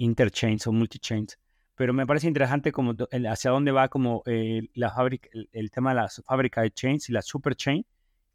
interchains 0.00 0.66
o 0.66 0.72
multichains. 0.72 1.38
Pero 1.76 1.94
me 1.94 2.06
parece 2.06 2.26
interesante 2.26 2.72
como 2.72 2.94
hacia 3.26 3.50
dónde 3.50 3.72
va 3.72 3.88
como 3.88 4.22
eh, 4.26 4.68
la 4.74 4.90
fábrica, 4.90 5.30
el, 5.52 5.70
tema 5.70 5.90
de 5.90 5.96
la 6.02 6.08
fábrica 6.26 6.62
de 6.62 6.70
chains 6.70 7.08
y 7.08 7.12
la 7.12 7.22
super 7.22 7.54
chain. 7.54 7.86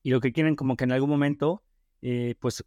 Y 0.01 0.11
lo 0.11 0.19
que 0.19 0.31
quieren 0.31 0.55
como 0.55 0.75
que 0.75 0.85
en 0.85 0.91
algún 0.91 1.09
momento, 1.09 1.63
eh, 2.01 2.35
pues, 2.39 2.63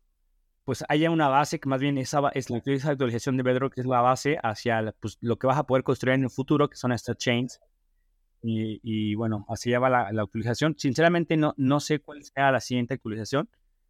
pues 0.69 0.85
haya 0.91 1.11
una 1.11 1.29
base 1.29 1.59
que 1.59 1.67
más 1.67 1.81
bien 1.81 1.97
esa, 1.97 2.29
es 2.35 2.51
la 2.51 2.59
actualización 2.59 3.39
de 3.39 3.43
Bedrock, 3.43 3.73
que 3.73 3.81
es 3.81 3.87
la 3.87 4.03
base 4.03 4.37
hacia 4.43 4.95
pues, 5.01 5.17
lo 5.23 5.39
que 5.39 5.47
vas 5.47 5.57
a 5.57 5.63
poder 5.63 5.83
construir 5.83 6.17
en 6.17 6.25
el 6.25 6.29
futuro, 6.29 6.69
que 6.69 6.77
son 6.77 6.93
estas 6.93 7.17
chains. 7.17 7.59
Y, 8.43 9.15
bueno, 9.15 9.47
así 9.49 9.71
ya 9.71 9.79
va 9.79 9.89
la, 9.89 10.13
la, 10.13 10.21
actualización. 10.21 10.75
Sinceramente 10.77 11.39
no, 11.39 11.55
no 11.57 11.81
sé 11.81 12.01
cuál 12.01 12.23
sea 12.23 12.53
la 12.53 12.61
siguiente 12.61 12.93
actualización 12.93 13.49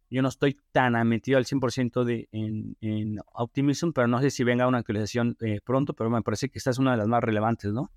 yo 0.09 0.21
no 0.21 0.29
estoy 0.29 0.57
tan 0.71 1.05
metido 1.05 1.37
al 1.37 1.43
100% 1.43 2.05
de, 2.05 2.29
en, 2.31 2.77
en, 2.79 3.19
Optimism, 3.33 3.91
pero 3.91 4.07
no 4.07 4.21
sé 4.21 4.31
si 4.31 4.45
venga 4.45 4.65
una 4.65 4.77
actualización 4.77 5.35
eh, 5.41 5.59
pronto, 5.61 5.93
pero 5.93 6.09
me 6.09 6.21
parece 6.21 6.47
que 6.47 6.59
esta 6.59 6.69
es 6.69 6.79
una 6.79 6.91
de 6.91 6.97
las 6.97 7.09
más 7.09 7.21
relevantes, 7.21 7.73
¿no? 7.73 7.91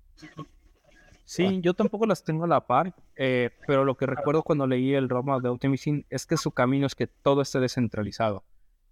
Sí, 1.23 1.61
yo 1.61 1.73
tampoco 1.73 2.05
las 2.05 2.25
tengo 2.25 2.43
a 2.43 2.47
la 2.49 2.67
par, 2.67 2.93
eh, 3.15 3.49
pero 3.65 3.85
lo 3.85 3.95
que 3.95 4.07
recuerdo 4.07 4.43
cuando 4.43 4.67
leí 4.67 4.93
el 4.93 5.07
roadmap 5.07 5.41
de 5.41 5.47
Optimism 5.47 6.01
es 6.09 6.25
que 6.25 6.35
su 6.35 6.51
camino 6.51 6.85
es 6.85 6.95
que 6.95 7.07
todo 7.07 7.41
esté 7.41 7.61
descentralizado. 7.61 8.43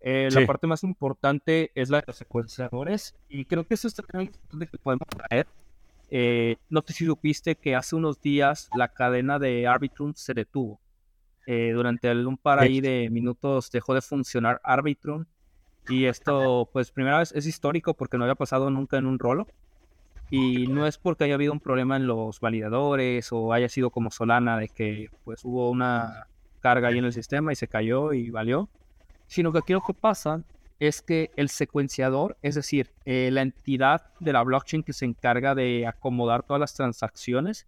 Eh, 0.03 0.29
la 0.31 0.45
parte 0.47 0.65
más 0.65 0.83
importante 0.83 1.71
es 1.75 1.89
la 1.89 1.99
de 1.99 2.05
los 2.07 2.15
secuenciadores 2.15 3.15
y 3.29 3.45
creo 3.45 3.67
que 3.67 3.75
eso 3.75 3.87
es 3.87 3.93
también 3.93 4.31
importante 4.33 4.67
que 4.67 4.77
podemos 4.77 5.07
traer. 5.07 5.47
no 6.69 6.83
sé 6.85 6.93
si 6.93 7.05
supiste 7.05 7.55
que 7.55 7.75
hace 7.75 7.95
unos 7.95 8.19
días 8.19 8.69
la 8.75 8.87
cadena 8.87 9.37
de 9.37 9.67
Arbitrum 9.67 10.13
se 10.15 10.33
detuvo. 10.33 10.79
Eh, 11.47 11.71
durante 11.73 12.09
un 12.25 12.37
par 12.37 12.59
ahí 12.59 12.81
de 12.81 13.09
minutos 13.09 13.71
dejó 13.71 13.93
de 13.93 14.01
funcionar 14.01 14.61
Arbitrum. 14.63 15.25
Y 15.89 16.05
esto, 16.05 16.69
pues, 16.71 16.91
primera 16.91 17.17
vez 17.17 17.31
es 17.33 17.47
histórico 17.47 17.95
porque 17.95 18.17
no 18.17 18.23
había 18.23 18.35
pasado 18.35 18.69
nunca 18.69 18.97
en 18.97 19.05
un 19.05 19.19
rolo. 19.19 19.47
Y 20.29 20.67
no 20.67 20.87
es 20.87 20.97
porque 20.97 21.25
haya 21.25 21.33
habido 21.33 21.51
un 21.51 21.59
problema 21.59 21.97
en 21.97 22.07
los 22.07 22.39
validadores 22.39 23.33
o 23.33 23.51
haya 23.51 23.67
sido 23.67 23.89
como 23.89 24.11
Solana 24.11 24.57
de 24.57 24.69
que 24.69 25.09
pues 25.25 25.43
hubo 25.43 25.69
una 25.69 26.27
carga 26.61 26.87
ahí 26.87 26.99
en 26.99 27.05
el 27.05 27.11
sistema 27.11 27.51
y 27.51 27.57
se 27.57 27.67
cayó 27.67 28.13
y 28.13 28.29
valió. 28.29 28.69
Sino 29.31 29.53
que 29.53 29.59
aquí 29.59 29.71
lo 29.71 29.79
que 29.79 29.93
pasa 29.93 30.43
es 30.77 31.01
que 31.01 31.31
el 31.37 31.47
secuenciador, 31.47 32.37
es 32.41 32.55
decir, 32.55 32.91
eh, 33.05 33.29
la 33.31 33.41
entidad 33.41 34.11
de 34.19 34.33
la 34.33 34.43
blockchain 34.43 34.83
que 34.83 34.91
se 34.91 35.05
encarga 35.05 35.55
de 35.55 35.87
acomodar 35.87 36.43
todas 36.43 36.59
las 36.59 36.73
transacciones, 36.73 37.65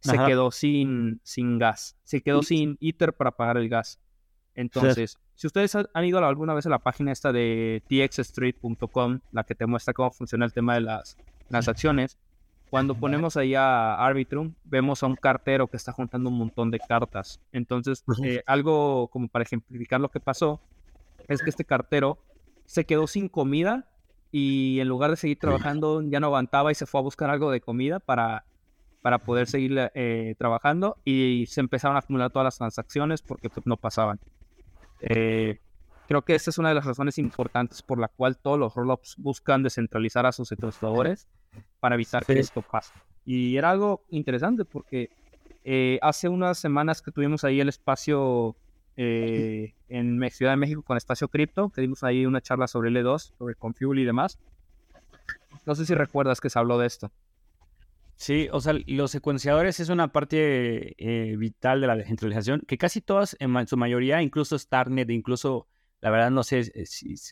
se 0.00 0.18
quedó 0.18 0.50
sin, 0.50 1.20
sin 1.22 1.58
gas, 1.58 1.96
se 2.04 2.20
quedó 2.20 2.42
sin 2.42 2.76
Ether 2.82 3.14
para 3.14 3.30
pagar 3.30 3.56
el 3.56 3.70
gas. 3.70 3.98
Entonces, 4.54 5.18
si 5.34 5.46
ustedes 5.46 5.74
han 5.74 6.04
ido 6.04 6.18
alguna 6.18 6.52
vez 6.52 6.66
a 6.66 6.68
la 6.68 6.80
página 6.80 7.12
esta 7.12 7.32
de 7.32 7.82
txstreet.com, 7.88 9.20
la 9.32 9.44
que 9.44 9.54
te 9.54 9.64
muestra 9.64 9.94
cómo 9.94 10.10
funciona 10.10 10.44
el 10.44 10.52
tema 10.52 10.74
de 10.74 10.82
las 10.82 11.16
transacciones, 11.48 12.18
cuando 12.68 12.94
ponemos 12.94 13.38
ahí 13.38 13.54
a 13.54 13.94
Arbitrum, 13.94 14.52
vemos 14.64 15.02
a 15.02 15.06
un 15.06 15.16
cartero 15.16 15.66
que 15.66 15.78
está 15.78 15.92
juntando 15.92 16.28
un 16.28 16.36
montón 16.36 16.70
de 16.70 16.78
cartas. 16.78 17.40
Entonces, 17.52 18.04
eh, 18.22 18.42
algo 18.44 19.08
como 19.08 19.28
para 19.28 19.44
ejemplificar 19.44 19.98
lo 19.98 20.10
que 20.10 20.20
pasó, 20.20 20.60
es 21.28 21.42
que 21.42 21.50
este 21.50 21.64
cartero 21.64 22.18
se 22.64 22.84
quedó 22.84 23.06
sin 23.06 23.28
comida 23.28 23.88
y 24.32 24.80
en 24.80 24.88
lugar 24.88 25.10
de 25.10 25.16
seguir 25.16 25.38
trabajando 25.38 26.02
ya 26.02 26.20
no 26.20 26.26
aguantaba 26.26 26.72
y 26.72 26.74
se 26.74 26.86
fue 26.86 27.00
a 27.00 27.04
buscar 27.04 27.30
algo 27.30 27.50
de 27.50 27.60
comida 27.60 28.00
para 28.00 28.44
para 29.06 29.20
poder 29.20 29.46
seguir 29.46 29.92
eh, 29.94 30.34
trabajando 30.36 30.96
y 31.04 31.44
se 31.46 31.60
empezaron 31.60 31.94
a 31.94 32.00
acumular 32.00 32.32
todas 32.32 32.44
las 32.44 32.58
transacciones 32.58 33.22
porque 33.22 33.48
pues, 33.48 33.64
no 33.64 33.76
pasaban. 33.76 34.18
Eh, 34.98 35.60
creo 36.08 36.22
que 36.22 36.34
esta 36.34 36.50
es 36.50 36.58
una 36.58 36.70
de 36.70 36.74
las 36.74 36.86
razones 36.86 37.16
importantes 37.18 37.82
por 37.82 38.00
la 38.00 38.08
cual 38.08 38.36
todos 38.36 38.58
los 38.58 38.74
rollups 38.74 39.14
buscan 39.18 39.62
descentralizar 39.62 40.26
a 40.26 40.32
sus 40.32 40.48
secuenciadores 40.48 41.28
para 41.78 41.94
evitar 41.94 42.26
que 42.26 42.40
esto 42.40 42.62
pase. 42.62 42.94
Y 43.24 43.56
era 43.56 43.70
algo 43.70 44.04
interesante 44.08 44.64
porque 44.64 45.10
eh, 45.62 46.00
hace 46.02 46.28
unas 46.28 46.58
semanas 46.58 47.00
que 47.00 47.12
tuvimos 47.12 47.44
ahí 47.44 47.60
el 47.60 47.68
espacio 47.68 48.56
en 48.96 50.30
Ciudad 50.30 50.52
de 50.52 50.56
México 50.56 50.82
con 50.82 50.96
Espacio 50.96 51.28
Cripto, 51.28 51.70
que 51.70 51.80
dimos 51.80 52.02
ahí 52.02 52.26
una 52.26 52.40
charla 52.40 52.66
sobre 52.66 52.90
L2, 52.90 53.34
sobre 53.36 53.54
Confuel 53.54 53.98
y 53.98 54.04
demás. 54.04 54.38
No 55.66 55.74
sé 55.74 55.86
si 55.86 55.94
recuerdas 55.94 56.40
que 56.40 56.50
se 56.50 56.58
habló 56.58 56.78
de 56.78 56.86
esto. 56.86 57.12
Sí, 58.16 58.48
o 58.50 58.60
sea, 58.60 58.74
los 58.86 59.10
secuenciadores 59.10 59.78
es 59.78 59.90
una 59.90 60.10
parte 60.10 60.94
eh, 60.96 61.36
vital 61.36 61.82
de 61.82 61.86
la 61.86 61.96
descentralización, 61.96 62.62
que 62.66 62.78
casi 62.78 63.02
todas, 63.02 63.36
en 63.40 63.66
su 63.66 63.76
mayoría, 63.76 64.22
incluso 64.22 64.58
Starnet, 64.58 65.10
incluso, 65.10 65.68
la 66.00 66.10
verdad 66.10 66.30
no 66.30 66.42
sé 66.42 66.60
eh, 66.74 66.84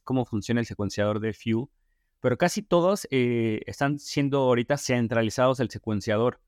cómo 0.04 0.26
funciona 0.26 0.60
el 0.60 0.66
secuenciador 0.66 1.20
de 1.20 1.32
Few, 1.32 1.70
pero 2.20 2.36
casi 2.36 2.62
todos 2.62 3.08
eh, 3.10 3.62
están 3.66 3.98
siendo 3.98 4.40
ahorita 4.40 4.76
centralizados 4.76 5.58
el 5.60 5.70
secuenciador, 5.70 6.40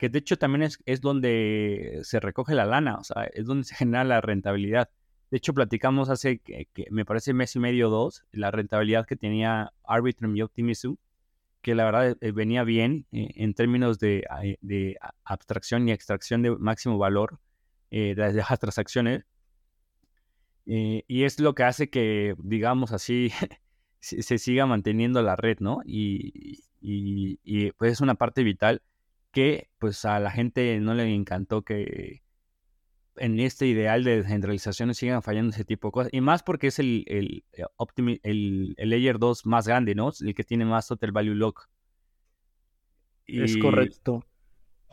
que 0.00 0.08
de 0.08 0.18
hecho 0.18 0.38
también 0.38 0.62
es, 0.62 0.78
es, 0.86 1.02
donde 1.02 2.00
se 2.04 2.20
recoge 2.20 2.54
la 2.54 2.64
lana, 2.64 2.96
o 2.96 3.04
sea, 3.04 3.24
es 3.34 3.44
donde 3.44 3.64
se 3.64 3.74
genera 3.74 4.02
la 4.02 4.22
rentabilidad. 4.22 4.88
De 5.30 5.36
hecho, 5.36 5.52
platicamos 5.52 6.08
hace, 6.08 6.38
que, 6.38 6.66
me 6.90 7.04
parece, 7.04 7.34
mes 7.34 7.54
y 7.54 7.58
medio 7.58 7.88
o 7.88 7.90
dos, 7.90 8.24
la 8.32 8.50
rentabilidad 8.50 9.06
que 9.06 9.16
tenía 9.16 9.74
Arbitrum 9.84 10.34
y 10.34 10.40
Optimism, 10.40 10.94
que 11.60 11.74
la 11.74 11.84
verdad 11.84 12.16
eh, 12.18 12.32
venía 12.32 12.64
bien 12.64 13.04
eh, 13.12 13.28
en 13.34 13.52
términos 13.52 13.98
de, 13.98 14.24
de, 14.62 14.96
abstracción 15.22 15.86
y 15.86 15.92
extracción 15.92 16.40
de 16.40 16.56
máximo 16.56 16.96
valor 16.96 17.38
eh, 17.90 18.14
de 18.14 18.32
las 18.32 18.58
transacciones. 18.58 19.26
y 20.64 21.24
es 21.24 21.38
lo 21.40 21.54
que 21.54 21.64
hace 21.64 21.90
que, 21.90 22.34
digamos 22.38 22.92
así, 22.92 23.32
se, 24.00 24.38
siga 24.38 24.64
manteniendo 24.64 25.20
la 25.20 25.36
red, 25.36 25.58
¿no? 25.60 25.80
Y, 25.84 26.64
y, 26.80 27.70
pues 27.72 27.92
es 27.92 28.00
una 28.00 28.14
parte 28.14 28.42
vital 28.44 28.80
que 29.30 29.70
pues 29.78 30.04
a 30.04 30.18
la 30.20 30.30
gente 30.30 30.78
no 30.80 30.94
le 30.94 31.14
encantó 31.14 31.62
que, 31.62 32.22
en 33.16 33.38
este 33.38 33.66
ideal 33.66 34.02
de 34.02 34.22
descentralización 34.22 34.94
sigan 34.94 35.22
fallando 35.22 35.50
ese 35.50 35.64
tipo 35.64 35.88
de 35.88 35.92
cosas. 35.92 36.12
Y 36.12 36.20
más 36.20 36.42
porque 36.42 36.68
es 36.68 36.78
el, 36.78 37.04
el, 37.06 37.44
eh, 37.52 37.64
el, 38.22 38.74
el 38.76 38.90
Layer 38.90 39.18
2 39.18 39.46
más 39.46 39.68
grande, 39.68 39.94
¿no? 39.94 40.10
El 40.20 40.34
que 40.34 40.44
tiene 40.44 40.64
más 40.64 40.88
Total 40.88 41.12
Value 41.12 41.34
Lock. 41.34 41.68
Es 43.26 43.56
correcto. 43.58 44.24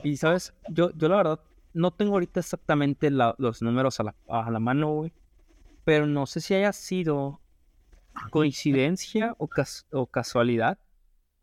Y 0.04 0.18
sabes, 0.18 0.54
yo, 0.70 0.92
yo 0.96 1.08
la 1.08 1.18
verdad 1.18 1.40
no 1.74 1.92
tengo 1.92 2.14
ahorita 2.14 2.40
exactamente 2.40 3.10
los 3.10 3.62
números 3.62 4.00
a 4.00 4.04
la, 4.04 4.16
a 4.28 4.52
la 4.52 4.60
mano, 4.60 4.94
güey. 4.94 5.14
Pero 5.86 6.06
no 6.06 6.26
sé 6.26 6.42
si 6.42 6.54
haya 6.54 6.74
sido 6.74 7.42
coincidencia 8.30 9.36
o, 9.38 9.50
o 9.92 10.08
casualidad 10.08 10.78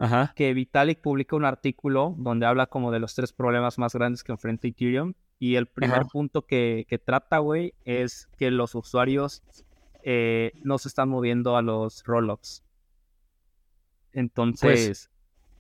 Ajá. 0.05 0.33
que 0.37 0.53
Vitalik 0.53 1.01
publica 1.01 1.35
un 1.35 1.45
artículo 1.45 2.15
donde 2.19 2.47
habla 2.47 2.67
como 2.67 2.93
de 2.93 3.01
los 3.01 3.15
tres 3.15 3.33
problemas 3.33 3.79
más 3.79 3.95
grandes 3.95 4.23
que 4.23 4.33
enfrenta 4.33 4.69
Ethereum 4.69 5.15
y 5.39 5.57
el 5.57 5.67
primer 5.67 6.07
punto 6.07 6.47
que, 6.47 6.87
trata, 7.05 7.39
güey, 7.39 7.75
es 7.85 8.29
que 8.39 8.51
los 8.51 8.75
usuarios 8.75 9.43
eh, 10.03 10.53
no 10.63 10.79
se 10.79 10.89
están 10.89 11.09
moviendo 11.09 11.57
a 11.57 11.63
los 11.63 12.05
rollups. 12.05 12.63
Entonces, 14.13 15.11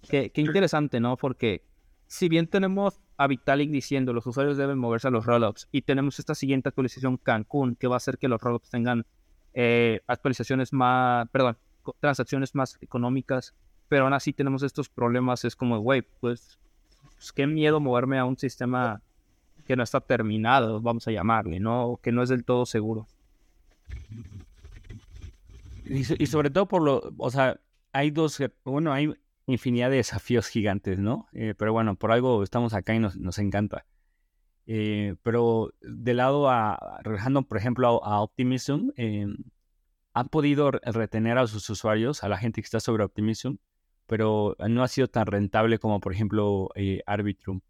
pues 0.00 0.30
qué, 0.32 0.40
interesante, 0.40 1.00
¿no? 1.00 1.16
Porque 1.16 1.62
si 2.06 2.28
bien 2.28 2.46
tenemos 2.46 3.00
a 3.16 3.26
Vitalik 3.26 3.70
diciendo 3.70 4.12
los 4.12 4.26
usuarios 4.26 4.56
deben 4.56 4.78
moverse 4.78 5.08
a 5.08 5.10
los 5.10 5.26
rollups 5.26 5.68
y 5.72 5.82
tenemos 5.82 6.18
esta 6.18 6.34
siguiente 6.34 6.68
actualización 6.68 7.16
Cancún 7.16 7.76
que 7.76 7.86
va 7.86 7.94
a 7.94 7.98
hacer 7.98 8.18
que 8.18 8.28
los 8.28 8.40
rollups 8.40 8.70
tengan 8.70 9.06
eh, 9.52 10.00
actualizaciones 10.06 10.72
más, 10.72 11.28
perdón, 11.30 11.56
transacciones 12.00 12.54
más 12.54 12.78
económicas, 12.80 13.54
pero 13.94 14.06
aún 14.06 14.12
así 14.12 14.32
tenemos 14.32 14.64
estos 14.64 14.88
problemas, 14.88 15.44
es 15.44 15.54
como, 15.54 15.78
güey, 15.78 16.02
pues, 16.02 16.58
pues 17.14 17.32
qué 17.32 17.46
miedo 17.46 17.78
moverme 17.78 18.18
a 18.18 18.24
un 18.24 18.36
sistema 18.36 19.00
que 19.68 19.76
no 19.76 19.84
está 19.84 20.00
terminado, 20.00 20.80
vamos 20.80 21.06
a 21.06 21.12
llamarle, 21.12 21.60
¿no? 21.60 22.00
Que 22.02 22.10
no 22.10 22.24
es 22.24 22.28
del 22.28 22.44
todo 22.44 22.66
seguro. 22.66 23.06
Y, 25.84 26.02
sobre 26.26 26.50
todo 26.50 26.66
por 26.66 26.82
lo, 26.82 27.14
o 27.18 27.30
sea, 27.30 27.60
hay 27.92 28.10
dos, 28.10 28.42
bueno, 28.64 28.92
hay 28.92 29.14
infinidad 29.46 29.90
de 29.90 29.98
desafíos 29.98 30.48
gigantes, 30.48 30.98
¿no? 30.98 31.28
Eh, 31.32 31.54
pero 31.56 31.72
bueno, 31.72 31.94
por 31.94 32.10
algo 32.10 32.42
estamos 32.42 32.74
acá 32.74 32.96
y 32.96 32.98
nos, 32.98 33.16
nos 33.16 33.38
encanta. 33.38 33.86
Eh, 34.66 35.14
pero 35.22 35.72
de 35.82 36.14
lado 36.14 36.50
a, 36.50 36.98
relajando, 37.04 37.42
por 37.42 37.58
ejemplo, 37.58 38.04
a, 38.04 38.22
Optimism, 38.22 38.88
eh, 38.96 39.28
han 40.14 40.28
podido 40.30 40.72
retener 40.72 41.38
a 41.38 41.46
sus 41.46 41.70
usuarios, 41.70 42.24
a 42.24 42.28
la 42.28 42.38
gente 42.38 42.60
que 42.60 42.66
está 42.66 42.80
sobre 42.80 43.04
Optimism, 43.04 43.54
pero 44.06 44.56
no 44.68 44.82
ha 44.82 44.88
sido 44.88 45.08
tan 45.08 45.26
rentable 45.26 45.78
como, 45.78 46.00
por 46.00 46.12
ejemplo, 46.12 46.70
eh, 46.74 47.02
Arbitrum. 47.06 47.60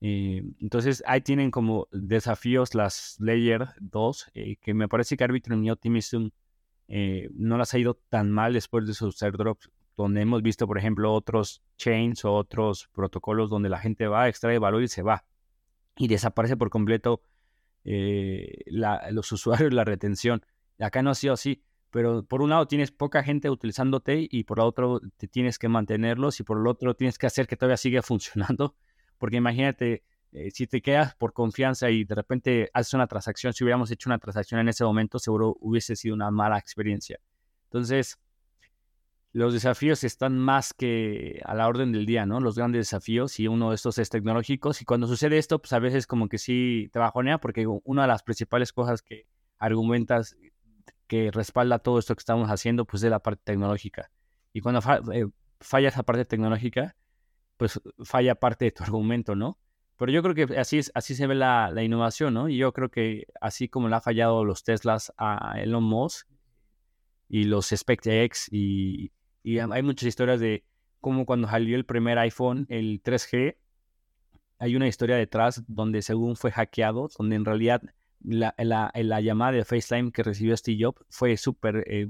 Eh, 0.00 0.42
entonces, 0.60 1.02
ahí 1.06 1.20
tienen 1.20 1.50
como 1.50 1.88
desafíos 1.92 2.74
las 2.74 3.16
Layer 3.18 3.68
2, 3.80 4.32
que 4.60 4.74
me 4.74 4.88
parece 4.88 5.16
que 5.16 5.24
Arbitrum 5.24 5.64
y 5.64 5.70
Optimism 5.70 6.28
no 7.34 7.58
las 7.58 7.74
ha 7.74 7.78
ido 7.78 8.00
tan 8.08 8.30
mal 8.30 8.54
después 8.54 8.86
de 8.86 8.94
sus 8.94 9.22
airdrops, 9.22 9.70
donde 9.96 10.22
hemos 10.22 10.42
visto, 10.42 10.66
por 10.66 10.78
ejemplo, 10.78 11.12
otros 11.12 11.62
chains 11.76 12.24
o 12.24 12.32
otros 12.32 12.88
protocolos 12.94 13.50
donde 13.50 13.68
la 13.68 13.78
gente 13.78 14.06
va, 14.06 14.28
extrae 14.28 14.58
valor 14.58 14.82
y 14.82 14.88
se 14.88 15.02
va 15.02 15.24
y 15.98 16.06
desaparece 16.06 16.56
por 16.56 16.70
completo 16.70 17.22
eh, 17.84 18.62
los 18.66 19.32
usuarios, 19.32 19.74
la 19.74 19.84
retención. 19.84 20.44
Acá 20.78 21.02
no 21.02 21.10
ha 21.10 21.14
sido 21.14 21.34
así, 21.34 21.62
pero 21.90 22.24
por 22.24 22.42
un 22.42 22.50
lado 22.50 22.66
tienes 22.66 22.90
poca 22.90 23.22
gente 23.22 23.50
utilizándote 23.50 24.26
y 24.30 24.44
por 24.44 24.60
otro 24.60 25.00
te 25.16 25.28
tienes 25.28 25.58
que 25.58 25.68
mantenerlos 25.68 26.40
y 26.40 26.42
por 26.42 26.58
el 26.58 26.66
otro 26.66 26.94
tienes 26.94 27.18
que 27.18 27.26
hacer 27.26 27.46
que 27.46 27.56
todavía 27.56 27.76
siga 27.76 28.02
funcionando, 28.02 28.76
porque 29.18 29.36
imagínate, 29.36 30.04
eh, 30.32 30.50
si 30.50 30.66
te 30.66 30.82
quedas 30.82 31.14
por 31.14 31.32
confianza 31.32 31.90
y 31.90 32.04
de 32.04 32.14
repente 32.14 32.70
haces 32.74 32.94
una 32.94 33.06
transacción, 33.06 33.52
si 33.52 33.64
hubiéramos 33.64 33.90
hecho 33.90 34.10
una 34.10 34.18
transacción 34.18 34.60
en 34.60 34.68
ese 34.68 34.84
momento, 34.84 35.18
seguro 35.18 35.56
hubiese 35.60 35.96
sido 35.96 36.14
una 36.14 36.30
mala 36.30 36.58
experiencia. 36.58 37.18
Entonces, 37.64 38.18
los 39.32 39.52
desafíos 39.52 40.04
están 40.04 40.38
más 40.38 40.72
que 40.72 41.40
a 41.44 41.54
la 41.54 41.68
orden 41.68 41.92
del 41.92 42.06
día, 42.06 42.26
¿no? 42.26 42.40
Los 42.40 42.56
grandes 42.56 42.80
desafíos 42.80 43.38
y 43.38 43.46
uno 43.46 43.70
de 43.70 43.76
estos 43.76 43.98
es 43.98 44.08
tecnológicos 44.08 44.80
y 44.82 44.84
cuando 44.84 45.06
sucede 45.06 45.38
esto, 45.38 45.58
pues 45.58 45.72
a 45.72 45.78
veces 45.78 46.06
como 46.06 46.28
que 46.28 46.38
sí 46.38 46.88
te 46.92 46.98
bajonea 46.98 47.38
porque 47.38 47.66
una 47.66 48.02
de 48.02 48.08
las 48.08 48.22
principales 48.22 48.72
cosas 48.72 49.02
que 49.02 49.26
argumentas 49.58 50.36
que 51.08 51.30
respalda 51.32 51.80
todo 51.80 51.98
esto 51.98 52.14
que 52.14 52.20
estamos 52.20 52.48
haciendo, 52.50 52.84
pues 52.84 53.02
es 53.02 53.10
la 53.10 53.18
parte 53.18 53.42
tecnológica. 53.44 54.10
Y 54.52 54.60
cuando 54.60 54.80
eh, 55.12 55.26
falla 55.60 55.88
esa 55.88 56.04
parte 56.04 56.24
tecnológica, 56.24 56.94
pues 57.56 57.80
falla 58.04 58.36
parte 58.36 58.66
de 58.66 58.70
tu 58.70 58.82
argumento, 58.84 59.34
¿no? 59.34 59.58
Pero 59.96 60.12
yo 60.12 60.22
creo 60.22 60.34
que 60.34 60.56
así, 60.58 60.78
es, 60.78 60.92
así 60.94 61.16
se 61.16 61.26
ve 61.26 61.34
la, 61.34 61.72
la 61.72 61.82
innovación, 61.82 62.34
¿no? 62.34 62.48
Y 62.48 62.56
yo 62.56 62.72
creo 62.72 62.88
que 62.88 63.26
así 63.40 63.68
como 63.68 63.88
le 63.88 63.96
ha 63.96 64.00
fallado 64.00 64.44
los 64.44 64.62
Teslas 64.62 65.12
a 65.18 65.60
Elon 65.60 65.82
Musk 65.82 66.28
y 67.28 67.44
los 67.44 67.66
SpaceX 67.66 68.48
y, 68.52 69.10
y 69.42 69.58
hay 69.58 69.82
muchas 69.82 70.06
historias 70.06 70.38
de 70.38 70.64
cómo 71.00 71.26
cuando 71.26 71.48
salió 71.48 71.76
el 71.76 71.84
primer 71.84 72.18
iPhone, 72.18 72.66
el 72.68 73.02
3G, 73.02 73.56
hay 74.60 74.76
una 74.76 74.86
historia 74.86 75.16
detrás 75.16 75.64
donde 75.66 76.02
según 76.02 76.36
fue 76.36 76.52
hackeado, 76.52 77.08
donde 77.18 77.36
en 77.36 77.44
realidad 77.44 77.82
la, 78.20 78.54
la, 78.56 79.20
llamada 79.20 79.52
de 79.52 79.64
FaceTime 79.64 80.12
que 80.12 80.22
recibió 80.22 80.56
Steve 80.56 80.78
Jobs 80.84 81.04
fue 81.08 81.36
súper 81.36 81.84
eh, 81.86 82.06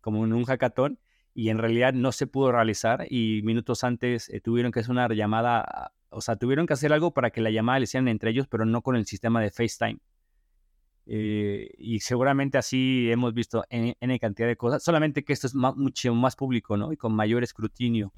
como 0.00 0.24
en 0.24 0.32
un 0.32 0.44
hackathon, 0.44 0.98
y 1.34 1.50
en 1.50 1.58
realidad 1.58 1.92
no 1.92 2.10
se 2.10 2.26
pudo 2.26 2.50
realizar 2.50 3.06
y 3.08 3.42
minutos 3.44 3.84
antes 3.84 4.28
eh, 4.28 4.40
tuvieron 4.40 4.72
que 4.72 4.80
hacer 4.80 4.90
una 4.90 5.06
llamada, 5.14 5.92
o 6.10 6.20
sea, 6.20 6.34
tuvieron 6.34 6.66
que 6.66 6.72
hacer 6.72 6.92
algo 6.92 7.14
para 7.14 7.30
que 7.30 7.40
la 7.40 7.50
llamada 7.50 7.78
le 7.78 7.84
hicieran 7.84 8.08
entre 8.08 8.30
ellos, 8.30 8.48
pero 8.48 8.64
no 8.64 8.82
con 8.82 8.96
el 8.96 9.06
sistema 9.06 9.40
de 9.40 9.52
FaceTime. 9.52 10.00
Eh, 11.06 11.70
y 11.78 12.00
seguramente 12.00 12.58
así 12.58 13.08
hemos 13.10 13.32
visto 13.34 13.64
en, 13.70 13.94
cantidad 14.18 14.48
de 14.48 14.56
cosas, 14.56 14.82
solamente 14.82 15.24
que 15.24 15.32
esto 15.32 15.46
es 15.46 15.54
mucho 15.54 16.12
más 16.12 16.34
público, 16.34 16.76
¿no? 16.76 16.92
Y 16.92 16.96
con 16.96 17.14
mayor 17.14 17.44
escrutinio. 17.44 18.12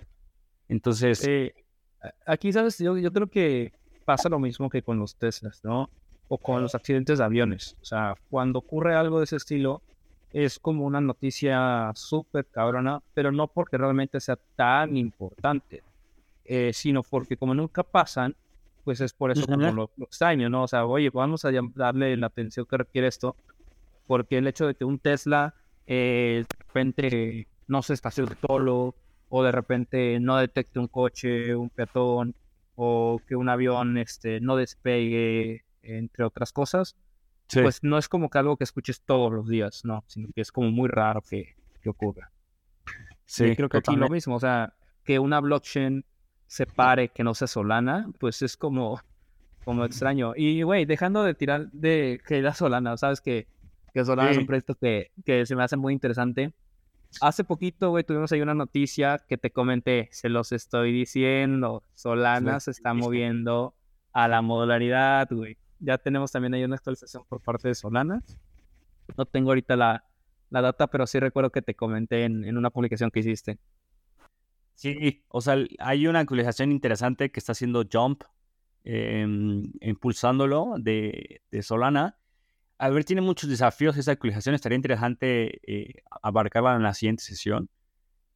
Entonces... 0.67 1.23
Eh, 1.29 1.53
aquí, 2.25 2.53
¿sabes? 2.55 2.79
Yo, 2.79 2.97
yo 2.97 3.13
creo 3.13 3.29
que 3.29 3.75
pasa 4.07 4.31
lo 4.31 4.39
mismo 4.39 4.71
que 4.71 4.83
con 4.83 4.99
los 4.99 5.17
Teslas, 5.17 5.63
¿no? 5.63 5.91
O 6.33 6.39
con 6.39 6.63
los 6.63 6.77
accidentes 6.77 7.19
de 7.19 7.25
aviones. 7.25 7.77
O 7.83 7.85
sea, 7.85 8.15
cuando 8.31 8.61
ocurre 8.61 8.95
algo 8.95 9.19
de 9.19 9.25
ese 9.25 9.37
estilo, 9.37 9.83
es 10.33 10.61
como 10.61 10.85
una 10.85 11.01
noticia 11.01 11.91
súper 11.95 12.47
cabrona, 12.47 13.03
pero 13.15 13.33
no 13.33 13.49
porque 13.49 13.77
realmente 13.77 14.21
sea 14.21 14.39
tan 14.55 14.97
importante, 14.97 15.83
eh, 16.45 16.71
sino 16.73 17.03
porque 17.03 17.37
como 17.37 17.53
nunca 17.53 17.83
pasan, 17.83 18.37
pues 18.85 19.01
es 19.01 19.13
por 19.13 19.33
eso 19.33 19.47
como 19.47 19.73
lo, 19.73 19.91
extraño, 20.05 20.49
¿no? 20.49 20.63
O 20.65 20.69
sea, 20.69 20.87
oye, 20.87 21.11
vamos 21.11 21.45
a 21.45 21.51
darle 21.75 22.17
la 22.17 22.29
atención 22.29 22.65
que 22.65 22.77
requiere 22.77 23.09
esto, 23.09 23.35
porque 24.07 24.39
el 24.39 24.47
hecho 24.47 24.67
de 24.67 24.75
que 24.75 24.85
un 24.85 24.99
Tesla 24.99 25.55
eh, 25.87 26.45
de 26.49 26.65
repente 26.65 27.47
no 27.67 27.83
se 27.83 27.95
estacione 27.95 28.37
solo, 28.47 28.95
o 29.29 29.43
de 29.43 29.53
repente 29.53 30.19
no 30.21 30.37
detecte 30.37 30.79
un 30.79 30.89
coche, 30.89 31.55
un 31.55 31.71
peatón, 31.71 32.35
o 32.77 33.21
que 33.27 33.37
un 33.37 33.49
avión 33.49 33.99
este, 33.99 34.41
no 34.41 34.57
despegue, 34.57 35.65
entre 35.83 36.25
otras 36.25 36.53
cosas, 36.53 36.97
pues 37.53 37.83
no 37.83 37.99
es 37.99 38.09
como 38.09 38.31
que 38.31 38.39
algo 38.39 38.57
que 38.57 38.65
escuches 38.65 39.03
todos 39.03 39.33
los 39.33 39.49
días, 39.49 39.85
¿no? 39.85 40.05
Sino 40.07 40.29
que 40.35 40.41
es 40.41 40.53
como 40.53 40.71
muy 40.71 40.89
raro 40.89 41.21
que, 41.23 41.57
que 41.83 41.89
ocurra. 41.89 42.31
Sí, 43.25 43.55
creo 43.57 43.69
que 43.69 43.79
aquí 43.79 43.97
lo 43.97 44.09
mismo, 44.09 44.37
o 44.37 44.41
sea, 44.41 44.75
que 45.05 45.19
una 45.19 45.41
blockchain 45.41 46.05
se 46.47 46.67
pare, 46.67 47.09
que 47.09 47.23
no 47.23 47.35
sea 47.35 47.47
Solana, 47.47 48.11
pues 48.19 48.43
es 48.43 48.57
como, 48.57 49.01
como 49.65 49.85
extraño. 49.85 50.33
Y, 50.37 50.63
güey, 50.63 50.85
dejando 50.85 51.23
de 51.23 51.35
tirar 51.35 51.71
de 51.71 52.21
que 52.27 52.43
la 52.43 52.55
Solana, 52.55 52.97
sabes 52.97 53.21
que, 53.21 53.47
que 53.95 54.05
Solana 54.05 54.31
es 54.31 54.39
un 54.39 54.47
proyecto 54.47 54.75
que, 54.75 55.13
que 55.25 55.47
se 55.47 55.55
me 55.55 55.63
hace 55.63 55.77
muy 55.77 55.93
interesante. 55.93 56.53
Hace 57.21 57.45
poquito, 57.45 57.91
güey, 57.91 58.05
tuvimos 58.05 58.31
ahí 58.33 58.41
una 58.41 58.55
noticia 58.55 59.21
que 59.29 59.37
te 59.37 59.51
comenté, 59.51 60.09
se 60.13 60.29
los 60.29 60.53
estoy 60.53 60.93
diciendo, 60.93 61.83
Solana 61.95 62.61
se 62.61 62.71
está 62.73 62.95
moviendo 62.95 63.75
a 64.13 64.29
la 64.29 64.43
modularidad, 64.43 65.29
güey. 65.31 65.57
Ya 65.81 65.99
tenemos 65.99 66.31
también 66.31 66.55
ahí 66.55 66.65
una 66.65 66.77
actualización 66.77 67.25
por 67.29 67.41
parte 67.43 67.69
de 67.69 67.75
Solana. 67.75 68.23
No 69.17 69.27
tengo 69.27 69.51
ahorita 69.51 69.77
la, 69.77 70.05
la 70.51 70.61
data, 70.61 70.87
pero 70.87 71.07
sí 71.07 71.19
recuerdo 71.19 71.51
que 71.51 71.63
te 71.63 71.75
comenté 71.75 72.25
en, 72.25 72.45
en 72.45 72.57
una 72.57 72.71
publicación 72.71 73.11
que 73.11 73.21
hiciste. 73.21 73.59
Sí, 74.81 75.25
o 75.29 75.43
sea, 75.43 75.57
hay 75.79 76.07
una 76.07 76.21
actualización 76.21 76.73
interesante 76.73 77.31
que 77.31 77.39
está 77.39 77.53
haciendo 77.53 77.85
Jump, 77.93 78.23
em, 78.85 79.71
impulsándolo 79.83 80.77
de, 80.79 81.43
Solana. 81.61 82.17
A 82.79 82.89
ver, 82.89 83.05
tiene 83.05 83.21
muchos 83.21 83.51
desafíos 83.51 83.99
esa 83.99 84.13
actualización, 84.13 84.55
estaría 84.55 84.77
interesante 84.77 85.61
eh, 85.71 86.03
abarcarla 86.23 86.77
en 86.77 86.83
la 86.83 86.95
siguiente 86.95 87.23
sesión. 87.23 87.69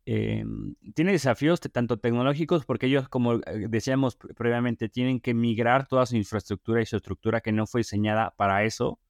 Em, 0.07 0.75
tiene 0.95 1.13
desafíos 1.13 1.61
tanto 1.61 1.99
tecnológicos 1.99 2.67
porque 2.67 2.87
ellos, 2.87 3.09
como 3.09 3.35
eh, 3.35 3.67
decíamos 3.71 4.17
previamente, 4.17 4.91
tienen 4.91 5.19
que 5.21 5.33
migrar 5.33 5.87
toda 5.87 6.05
su 6.05 6.17
infraestructura 6.17 6.83
y 6.83 6.87
su 6.87 6.97
estructura 6.97 7.41
que 7.41 7.53
no 7.53 7.67
fue 7.67 7.81
diseñada 7.81 8.35
para 8.37 8.65
eso, 8.65 9.01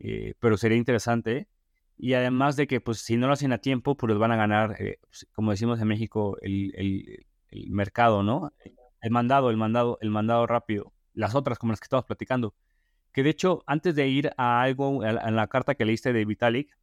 eh, 0.00 0.34
pero 0.40 0.56
sería 0.56 0.78
interesante. 0.78 1.48
Y 1.96 2.14
además 2.14 2.56
de 2.56 2.66
que, 2.66 2.80
pues, 2.80 3.00
si 3.00 3.16
no 3.16 3.26
lo 3.28 3.34
hacen 3.34 3.52
a 3.52 3.58
tiempo, 3.58 3.96
pues 3.96 4.16
van 4.18 4.32
a 4.32 4.36
ganar, 4.36 4.76
eh, 4.80 4.98
pues, 5.02 5.28
como 5.32 5.50
decimos 5.52 5.80
en 5.80 5.88
México, 5.88 6.36
el, 6.42 6.72
el, 6.74 7.70
mercado, 7.70 8.22
¿no? 8.22 8.52
El 9.02 9.10
mandado, 9.10 9.50
el 9.50 9.56
mandado, 9.56 9.98
el 10.00 10.10
mandado 10.10 10.46
rápido. 10.46 10.92
Las 11.14 11.34
otras, 11.34 11.58
como 11.58 11.72
las 11.72 11.80
que 11.80 11.84
estamos 11.84 12.06
platicando. 12.06 12.54
Que 13.12 13.22
de 13.22 13.30
hecho, 13.30 13.62
antes 13.66 13.94
de 13.94 14.08
ir 14.08 14.32
a 14.36 14.62
algo, 14.62 15.04
en 15.04 15.36
la 15.36 15.46
carta 15.48 15.74
que 15.74 15.84
leíste 15.84 16.12
de 16.12 16.24
Vitalik, 16.24 16.76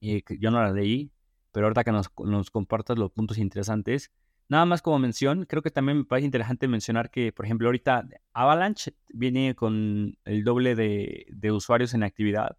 eh, 0.00 0.22
yo 0.40 0.50
no 0.50 0.62
la 0.62 0.72
leí, 0.72 1.12
pero 1.56 1.68
ahorita 1.68 1.84
que 1.84 1.92
nos, 1.92 2.10
nos 2.22 2.50
compartas 2.50 2.98
los 2.98 3.10
puntos 3.10 3.38
interesantes, 3.38 4.12
Nada 4.48 4.64
más 4.64 4.80
como 4.80 5.00
mención, 5.00 5.44
creo 5.44 5.60
que 5.60 5.72
también 5.72 5.98
me 5.98 6.04
parece 6.04 6.26
interesante 6.26 6.68
mencionar 6.68 7.10
que, 7.10 7.32
por 7.32 7.46
ejemplo, 7.46 7.66
ahorita 7.66 8.06
Avalanche 8.32 8.94
viene 9.08 9.56
con 9.56 10.16
el 10.24 10.44
doble 10.44 10.76
de, 10.76 11.26
de 11.30 11.50
usuarios 11.50 11.94
en 11.94 12.04
actividad 12.04 12.56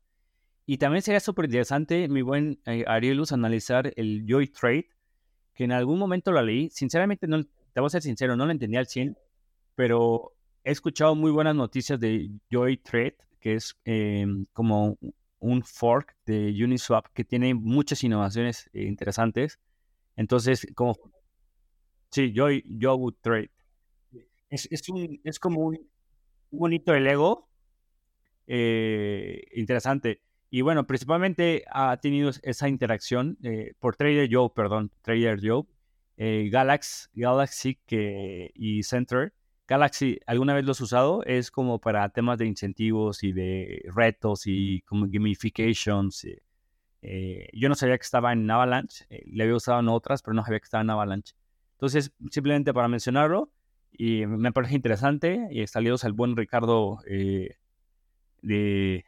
y 0.66 0.80
también 0.80 1.02
sería 1.02 1.22
súper 1.22 1.46
interesante, 1.46 2.10
mi 2.10 2.22
buen 2.22 2.60
eh, 2.66 2.84
Arielus, 2.88 3.32
analizar 3.32 3.94
el 3.96 4.26
Joy 4.28 4.50
Trade, 4.50 4.90
que 5.54 5.64
en 5.64 5.72
algún 5.72 5.98
momento 5.98 6.34
lo 6.34 6.42
leí. 6.42 6.70
Sinceramente, 6.72 7.26
no, 7.26 7.42
te 7.42 7.80
voy 7.80 7.88
a 7.88 7.90
ser 7.90 8.02
sincero, 8.02 8.36
no 8.36 8.46
lo 8.46 8.52
entendí 8.52 8.76
al 8.76 8.88
100, 8.88 9.18
pero 9.76 10.34
he 10.66 10.72
escuchado 10.72 11.16
muy 11.16 11.32
buenas 11.32 11.56
noticias 11.56 11.98
de 12.02 12.30
Joy 12.52 12.78
Trade, 12.80 13.16
que 13.40 13.54
es 13.54 13.80
em, 13.86 14.46
como 14.52 14.98
un 15.40 15.64
fork 15.64 16.16
de 16.26 16.50
Uniswap 16.64 17.08
que 17.14 17.24
tiene 17.24 17.54
muchas 17.54 18.04
innovaciones 18.04 18.70
eh, 18.74 18.84
interesantes. 18.84 19.60
Entonces, 20.16 20.68
como... 20.76 20.98
Sí, 22.10 22.34
Joy, 22.36 22.64
Joy 22.80 23.16
Trade. 23.22 23.52
Es, 24.50 24.68
es, 24.72 24.88
un, 24.90 25.20
es 25.24 25.40
como 25.40 25.62
un, 25.62 25.90
bonito 26.52 26.94
el 26.94 27.06
ego 27.06 27.50
eh, 28.48 29.44
interesante. 29.54 30.22
Y 30.50 30.62
bueno, 30.62 30.88
principalmente 30.88 31.66
ha 31.70 31.98
tenido 31.98 32.32
esa 32.44 32.70
interacción 32.70 33.38
eh, 33.44 33.74
por 33.80 33.98
Trader 33.98 34.30
Joe, 34.32 34.50
perdón, 34.56 34.92
Trader 35.02 35.40
Joe, 35.44 35.64
Galaxy, 36.50 37.10
Galaxy 37.14 37.80
que, 37.86 38.52
y 38.56 38.84
Center. 38.84 39.34
Galaxy, 39.68 40.20
¿alguna 40.26 40.54
vez 40.54 40.64
lo 40.64 40.72
has 40.72 40.80
usado? 40.80 41.24
Es 41.26 41.52
como 41.52 41.80
para 41.80 42.08
temas 42.10 42.38
de 42.38 42.46
incentivos 42.46 43.22
y 43.24 43.34
de 43.34 43.84
retos 43.94 44.44
y 44.46 44.82
como 44.84 45.08
gamifications. 45.10 46.26
Eh, 47.02 47.50
yo 47.52 47.68
no 47.68 47.76
sabía 47.76 47.98
que 47.98 48.04
estaba 48.04 48.32
en 48.32 48.50
Avalanche, 48.50 49.06
eh, 49.10 49.24
le 49.28 49.44
había 49.44 49.56
usado 49.56 49.82
en 49.82 49.90
otras, 49.90 50.22
pero 50.22 50.34
no 50.34 50.44
sabía 50.44 50.60
que 50.60 50.66
estaba 50.66 50.84
en 50.84 50.90
Avalanche. 50.90 51.36
Entonces, 51.74 52.14
simplemente 52.32 52.74
para 52.74 52.88
mencionarlo, 52.88 53.52
y 53.92 54.26
me 54.26 54.54
parece 54.54 54.76
interesante, 54.76 55.48
y 55.52 55.68
saludos 55.68 56.06
al 56.06 56.14
buen 56.14 56.36
Ricardo 56.38 57.00
de... 58.42 59.06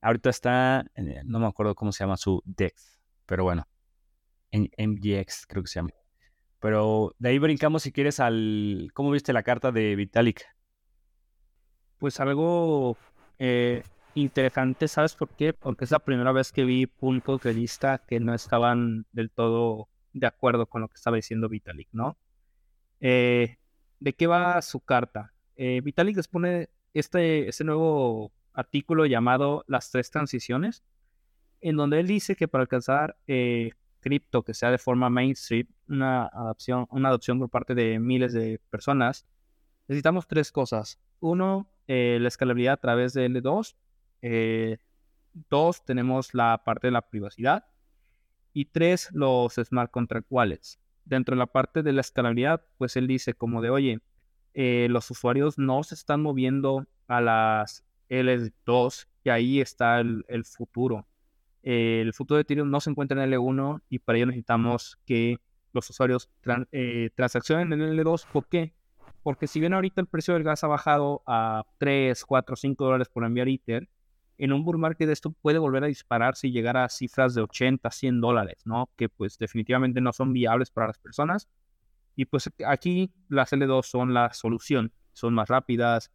Ahorita 0.00 0.30
está, 0.30 0.84
no 1.24 1.38
me 1.38 1.46
acuerdo 1.46 1.74
cómo 1.74 1.92
se 1.92 2.04
llama 2.04 2.16
su 2.16 2.42
Dex, 2.44 3.00
pero 3.24 3.44
bueno, 3.44 3.66
en 4.50 4.68
MGX 4.78 5.46
creo 5.46 5.62
que 5.62 5.68
se 5.68 5.78
llama. 5.80 5.90
Pero 6.60 7.14
de 7.18 7.28
ahí 7.28 7.38
brincamos 7.38 7.82
si 7.82 7.92
quieres 7.92 8.20
al... 8.20 8.90
¿Cómo 8.94 9.10
viste 9.10 9.32
la 9.32 9.42
carta 9.42 9.72
de 9.72 9.94
Vitalik? 9.94 10.42
Pues 11.98 12.20
algo 12.20 12.96
eh, 13.38 13.82
interesante, 14.14 14.88
¿sabes 14.88 15.14
por 15.14 15.28
qué? 15.30 15.52
Porque 15.52 15.84
es 15.84 15.90
la 15.90 15.98
primera 15.98 16.32
vez 16.32 16.52
que 16.52 16.64
vi 16.64 16.86
puntos 16.86 17.42
de 17.42 17.52
vista 17.52 17.98
que 18.06 18.20
no 18.20 18.34
estaban 18.34 19.06
del 19.12 19.30
todo 19.30 19.88
de 20.12 20.26
acuerdo 20.26 20.66
con 20.66 20.80
lo 20.80 20.88
que 20.88 20.94
estaba 20.94 21.16
diciendo 21.16 21.48
Vitalik, 21.48 21.88
¿no? 21.92 22.16
Eh, 23.00 23.56
¿De 24.00 24.14
qué 24.14 24.26
va 24.26 24.60
su 24.62 24.80
carta? 24.80 25.32
Eh, 25.56 25.80
Vitalik 25.82 26.16
expone 26.16 26.70
este, 26.94 27.48
este 27.48 27.64
nuevo 27.64 28.32
artículo 28.54 29.04
llamado 29.04 29.64
Las 29.66 29.90
tres 29.90 30.10
transiciones, 30.10 30.82
en 31.60 31.76
donde 31.76 32.00
él 32.00 32.06
dice 32.06 32.36
que 32.36 32.48
para 32.48 32.62
alcanzar 32.62 33.16
cripto 34.06 34.44
que 34.44 34.54
sea 34.54 34.70
de 34.70 34.78
forma 34.78 35.10
mainstream, 35.10 35.66
una 35.88 36.26
adopción, 36.26 36.86
una 36.90 37.08
adopción 37.08 37.40
por 37.40 37.50
parte 37.50 37.74
de 37.74 37.98
miles 37.98 38.32
de 38.32 38.60
personas, 38.70 39.26
necesitamos 39.88 40.28
tres 40.28 40.52
cosas. 40.52 41.00
Uno, 41.18 41.68
eh, 41.88 42.18
la 42.20 42.28
escalabilidad 42.28 42.74
a 42.74 42.76
través 42.76 43.14
de 43.14 43.28
L2. 43.28 43.74
Eh, 44.22 44.78
dos, 45.50 45.84
tenemos 45.84 46.34
la 46.34 46.62
parte 46.64 46.86
de 46.86 46.92
la 46.92 47.02
privacidad. 47.02 47.64
Y 48.52 48.66
tres, 48.66 49.08
los 49.12 49.54
smart 49.54 49.90
contract 49.90 50.28
wallets. 50.30 50.78
Dentro 51.04 51.34
de 51.34 51.40
la 51.40 51.46
parte 51.46 51.82
de 51.82 51.92
la 51.92 52.02
escalabilidad, 52.02 52.64
pues 52.78 52.94
él 52.94 53.08
dice 53.08 53.34
como 53.34 53.60
de, 53.60 53.70
oye, 53.70 53.98
eh, 54.54 54.86
los 54.88 55.10
usuarios 55.10 55.58
no 55.58 55.82
se 55.82 55.96
están 55.96 56.22
moviendo 56.22 56.86
a 57.08 57.20
las 57.20 57.84
L2, 58.08 59.08
y 59.24 59.30
ahí 59.30 59.60
está 59.60 59.98
el 59.98 60.44
futuro 60.44 61.08
el 61.66 62.12
futuro 62.14 62.36
de 62.36 62.42
Ethereum 62.42 62.70
no 62.70 62.80
se 62.80 62.90
encuentra 62.90 63.22
en 63.24 63.28
L1 63.28 63.82
y 63.88 63.98
para 63.98 64.18
ello 64.18 64.26
necesitamos 64.26 65.00
que 65.04 65.40
los 65.72 65.90
usuarios 65.90 66.30
eh, 66.70 67.10
transaccionen 67.16 67.72
en 67.72 67.80
L2. 67.98 68.24
¿Por 68.32 68.46
qué? 68.46 68.72
Porque 69.24 69.48
si 69.48 69.58
bien 69.58 69.74
ahorita 69.74 70.00
el 70.00 70.06
precio 70.06 70.34
del 70.34 70.44
gas 70.44 70.62
ha 70.62 70.68
bajado 70.68 71.24
a 71.26 71.64
3, 71.78 72.24
4, 72.24 72.54
5 72.54 72.84
dólares 72.84 73.08
por 73.08 73.24
enviar 73.24 73.48
Ether, 73.48 73.88
en 74.38 74.52
un 74.52 74.64
bull 74.64 74.78
market 74.78 75.08
esto 75.10 75.32
puede 75.32 75.58
volver 75.58 75.82
a 75.82 75.88
dispararse 75.88 76.46
y 76.46 76.52
llegar 76.52 76.76
a 76.76 76.88
cifras 76.88 77.34
de 77.34 77.42
80, 77.42 77.90
100 77.90 78.20
dólares, 78.20 78.58
¿no? 78.64 78.88
Que 78.94 79.08
pues 79.08 79.36
definitivamente 79.36 80.00
no 80.00 80.12
son 80.12 80.32
viables 80.32 80.70
para 80.70 80.86
las 80.86 80.98
personas. 80.98 81.48
Y 82.14 82.26
pues 82.26 82.48
aquí 82.64 83.12
las 83.28 83.52
L2 83.52 83.82
son 83.82 84.14
la 84.14 84.32
solución. 84.32 84.92
Son 85.12 85.34
más 85.34 85.48
rápidas, 85.48 86.12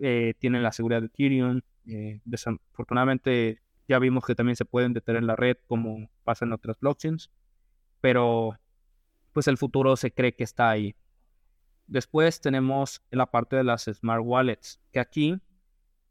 eh, 0.00 0.32
tienen 0.38 0.62
la 0.62 0.72
seguridad 0.72 1.02
de 1.02 1.08
Ethereum. 1.08 1.60
Eh, 1.86 2.22
desafortunadamente 2.24 3.60
ya 3.88 3.98
vimos 3.98 4.24
que 4.24 4.34
también 4.34 4.56
se 4.56 4.64
pueden 4.64 4.92
detener 4.92 5.22
la 5.22 5.36
red 5.36 5.56
como 5.66 6.08
pasa 6.24 6.44
en 6.44 6.52
otras 6.52 6.78
blockchains, 6.80 7.30
pero 8.00 8.58
pues 9.32 9.48
el 9.48 9.58
futuro 9.58 9.96
se 9.96 10.12
cree 10.12 10.34
que 10.34 10.44
está 10.44 10.70
ahí. 10.70 10.94
Después 11.86 12.40
tenemos 12.40 13.02
la 13.10 13.30
parte 13.30 13.56
de 13.56 13.64
las 13.64 13.84
smart 13.84 14.22
wallets, 14.24 14.80
que 14.90 15.00
aquí 15.00 15.40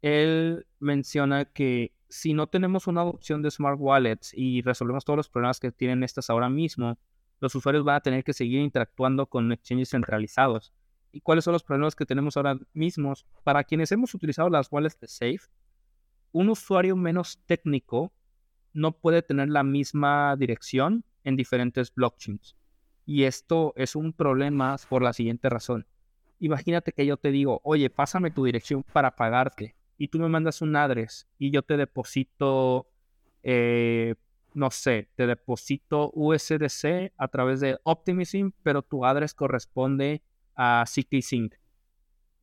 él 0.02 0.66
menciona 0.78 1.46
que 1.46 1.92
si 2.08 2.32
no 2.32 2.46
tenemos 2.46 2.86
una 2.86 3.02
opción 3.02 3.42
de 3.42 3.50
smart 3.50 3.78
wallets 3.80 4.32
y 4.34 4.62
resolvemos 4.62 5.04
todos 5.04 5.16
los 5.16 5.28
problemas 5.28 5.58
que 5.58 5.72
tienen 5.72 6.04
estas 6.04 6.30
ahora 6.30 6.48
mismo, 6.48 6.96
los 7.40 7.54
usuarios 7.54 7.84
van 7.84 7.96
a 7.96 8.00
tener 8.00 8.22
que 8.22 8.32
seguir 8.32 8.60
interactuando 8.60 9.26
con 9.26 9.50
exchanges 9.50 9.90
centralizados. 9.90 10.72
¿Y 11.10 11.20
cuáles 11.20 11.44
son 11.44 11.52
los 11.52 11.62
problemas 11.62 11.96
que 11.96 12.06
tenemos 12.06 12.36
ahora 12.36 12.58
mismos? 12.72 13.26
Para 13.42 13.64
quienes 13.64 13.90
hemos 13.92 14.14
utilizado 14.14 14.48
las 14.48 14.70
wallets 14.70 14.98
de 15.00 15.08
Safe, 15.08 15.40
un 16.34 16.48
usuario 16.48 16.96
menos 16.96 17.38
técnico 17.46 18.12
no 18.72 18.90
puede 18.90 19.22
tener 19.22 19.48
la 19.48 19.62
misma 19.62 20.34
dirección 20.36 21.04
en 21.22 21.36
diferentes 21.36 21.94
blockchains. 21.94 22.56
Y 23.06 23.22
esto 23.22 23.72
es 23.76 23.94
un 23.94 24.12
problema 24.12 24.76
por 24.88 25.00
la 25.00 25.12
siguiente 25.12 25.48
razón. 25.48 25.86
Imagínate 26.40 26.90
que 26.90 27.06
yo 27.06 27.16
te 27.16 27.30
digo, 27.30 27.60
oye, 27.62 27.88
pásame 27.88 28.32
tu 28.32 28.44
dirección 28.44 28.82
para 28.92 29.14
pagarte. 29.14 29.76
Y 29.96 30.08
tú 30.08 30.18
me 30.18 30.28
mandas 30.28 30.60
un 30.60 30.74
address 30.74 31.28
y 31.38 31.52
yo 31.52 31.62
te 31.62 31.76
deposito, 31.76 32.88
eh, 33.44 34.16
no 34.54 34.72
sé, 34.72 35.08
te 35.14 35.28
deposito 35.28 36.10
USDC 36.14 37.12
a 37.16 37.28
través 37.28 37.60
de 37.60 37.78
Optimism, 37.84 38.48
pero 38.64 38.82
tu 38.82 39.06
address 39.06 39.34
corresponde 39.34 40.20
a 40.56 40.84
CKSync 40.84 41.54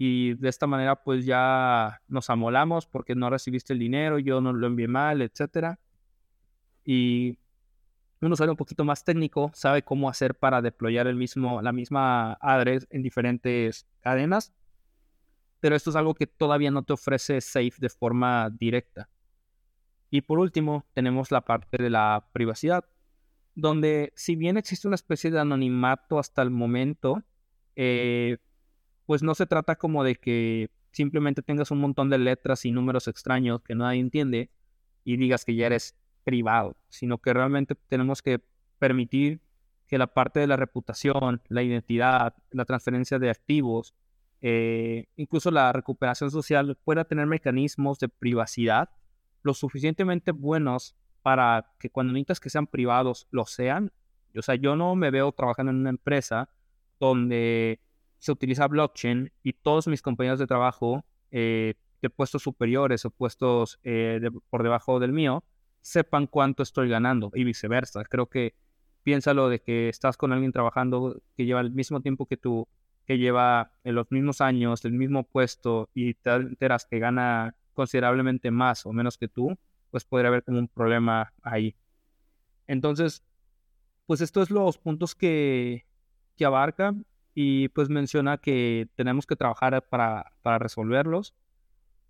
y 0.04 0.34
de 0.34 0.50
esta 0.50 0.66
manera 0.66 0.96
pues 0.96 1.28
ya 1.28 2.02
nos 2.08 2.32
amolamos 2.32 2.88
porque 2.88 3.14
no 3.14 3.30
recibiste 3.30 3.74
el 3.74 3.78
dinero, 3.78 4.18
yo 4.18 4.42
no 4.42 4.52
lo 4.52 4.66
envié 4.66 4.88
mal, 4.88 5.22
etcétera. 5.22 5.80
Y 6.84 7.38
un 8.20 8.32
usuario 8.32 8.54
un 8.54 8.58
poquito 8.58 8.84
más 8.84 9.04
técnico 9.04 9.52
sabe 9.54 9.84
cómo 9.84 10.10
hacer 10.10 10.34
para 10.34 10.60
deployar 10.64 11.06
el 11.06 11.18
mismo, 11.18 11.62
la 11.62 11.72
misma 11.72 12.34
address 12.42 12.88
en 12.90 13.04
diferentes 13.04 13.86
cadenas, 14.00 14.52
pero 15.60 15.76
esto 15.76 15.92
es 15.92 15.96
algo 15.96 16.16
que 16.16 16.26
todavía 16.26 16.72
no 16.72 16.82
te 16.82 16.94
ofrece 16.94 17.40
Safe 17.40 17.74
de 17.78 17.90
forma 17.90 18.50
directa. 18.50 19.08
Y 20.10 20.22
por 20.22 20.40
último, 20.40 20.84
tenemos 20.96 21.30
la 21.30 21.42
parte 21.42 21.78
de 21.78 21.92
la 21.92 22.26
privacidad, 22.34 22.86
donde 23.54 24.14
si 24.16 24.36
bien 24.36 24.58
existe 24.58 24.88
una 24.88 24.96
especie 24.96 25.30
de 25.30 25.42
anonimato 25.42 26.18
hasta 26.18 26.42
el 26.42 26.50
momento, 26.50 27.22
eh, 27.76 28.40
pues 29.12 29.24
no 29.24 29.36
se 29.36 29.46
trata 29.46 29.76
como 29.76 30.06
de 30.06 30.16
que 30.16 30.70
simplemente 30.94 31.42
tengas 31.42 31.70
un 31.70 31.80
montón 31.80 32.10
de 32.10 32.18
letras 32.18 32.64
y 32.64 32.72
números 32.72 33.10
extraños 33.10 33.62
que 33.62 33.76
nadie 33.76 34.00
entiende 34.00 34.50
y 35.04 35.18
digas 35.18 35.44
que 35.44 35.54
ya 35.54 35.66
eres 35.66 35.98
privado, 36.24 36.78
sino 36.88 37.18
que 37.18 37.34
realmente 37.34 37.76
tenemos 37.90 38.22
que 38.22 38.40
permitir 38.80 39.42
que 39.86 39.98
la 39.98 40.08
parte 40.08 40.40
de 40.40 40.48
la 40.48 40.56
reputación, 40.56 41.42
la 41.50 41.62
identidad, 41.62 42.36
la 42.52 42.64
transferencia 42.64 43.20
de 43.20 43.30
activos, 43.30 43.94
eh, 44.42 45.08
incluso 45.18 45.52
la 45.52 45.74
recuperación 45.74 46.32
social 46.32 46.78
pueda 46.86 47.04
tener 47.04 47.26
mecanismos 47.26 48.00
de 48.00 48.08
privacidad 48.08 48.92
lo 49.44 49.54
suficientemente 49.54 50.32
buenos 50.32 50.96
para 51.22 51.74
que 51.80 51.90
cuando 51.90 52.14
necesitas 52.14 52.40
que 52.40 52.50
sean 52.50 52.66
privados, 52.66 53.28
lo 53.30 53.46
sean. 53.46 53.92
O 54.38 54.42
sea, 54.42 54.56
yo 54.56 54.78
no 54.78 54.96
me 54.96 55.12
veo 55.12 55.34
trabajando 55.34 55.74
en 55.74 55.80
una 55.80 55.90
empresa 55.90 56.48
donde 56.98 57.82
se 58.22 58.32
utiliza 58.32 58.68
blockchain 58.68 59.32
y 59.42 59.54
todos 59.54 59.88
mis 59.88 60.04
compañeros 60.04 60.38
de 60.38 60.46
trabajo 60.46 61.04
eh, 61.32 61.74
de 62.04 62.10
puestos 62.12 62.44
superiores 62.44 63.04
o 63.04 63.10
puestos 63.10 63.80
eh, 63.84 64.30
por 64.52 64.62
debajo 64.62 65.00
del 65.00 65.12
mío 65.12 65.44
sepan 65.82 66.28
cuánto 66.28 66.62
estoy 66.62 66.88
ganando 66.88 67.32
y 67.34 67.44
viceversa. 67.44 68.04
Creo 68.04 68.28
que 68.28 68.54
piénsalo 69.02 69.50
de 69.50 69.60
que 69.60 69.90
estás 69.90 70.18
con 70.18 70.32
alguien 70.34 70.52
trabajando 70.52 71.20
que 71.36 71.46
lleva 71.46 71.62
el 71.62 71.72
mismo 71.72 72.00
tiempo 72.02 72.28
que 72.28 72.38
tú, 72.38 72.68
que 73.08 73.18
lleva 73.18 73.72
en 73.84 73.96
los 73.96 74.12
mismos 74.12 74.40
años, 74.40 74.86
el 74.86 74.94
mismo 74.94 75.24
puesto 75.24 75.90
y 75.96 76.14
te 76.14 76.30
enteras 76.30 76.86
que 76.86 77.00
gana 77.00 77.56
considerablemente 77.74 78.52
más 78.52 78.86
o 78.86 78.94
menos 78.94 79.18
que 79.18 79.30
tú, 79.30 79.58
pues 79.90 80.06
podría 80.06 80.28
haber 80.28 80.44
como 80.44 80.60
un 80.60 80.68
problema 80.68 81.34
ahí. 81.42 81.76
Entonces, 82.68 83.24
pues 84.06 84.22
estos 84.22 84.44
es 84.44 84.52
los 84.52 84.78
puntos 84.78 85.16
que, 85.16 85.88
que 86.38 86.46
abarca 86.46 86.94
y 87.34 87.70
pues 87.70 87.90
menciona 87.90 88.38
que 88.38 88.90
tenemos 88.96 89.26
que 89.26 89.36
trabajar 89.36 89.88
para, 89.90 90.34
para 90.42 90.60
resolverlos. 90.60 91.34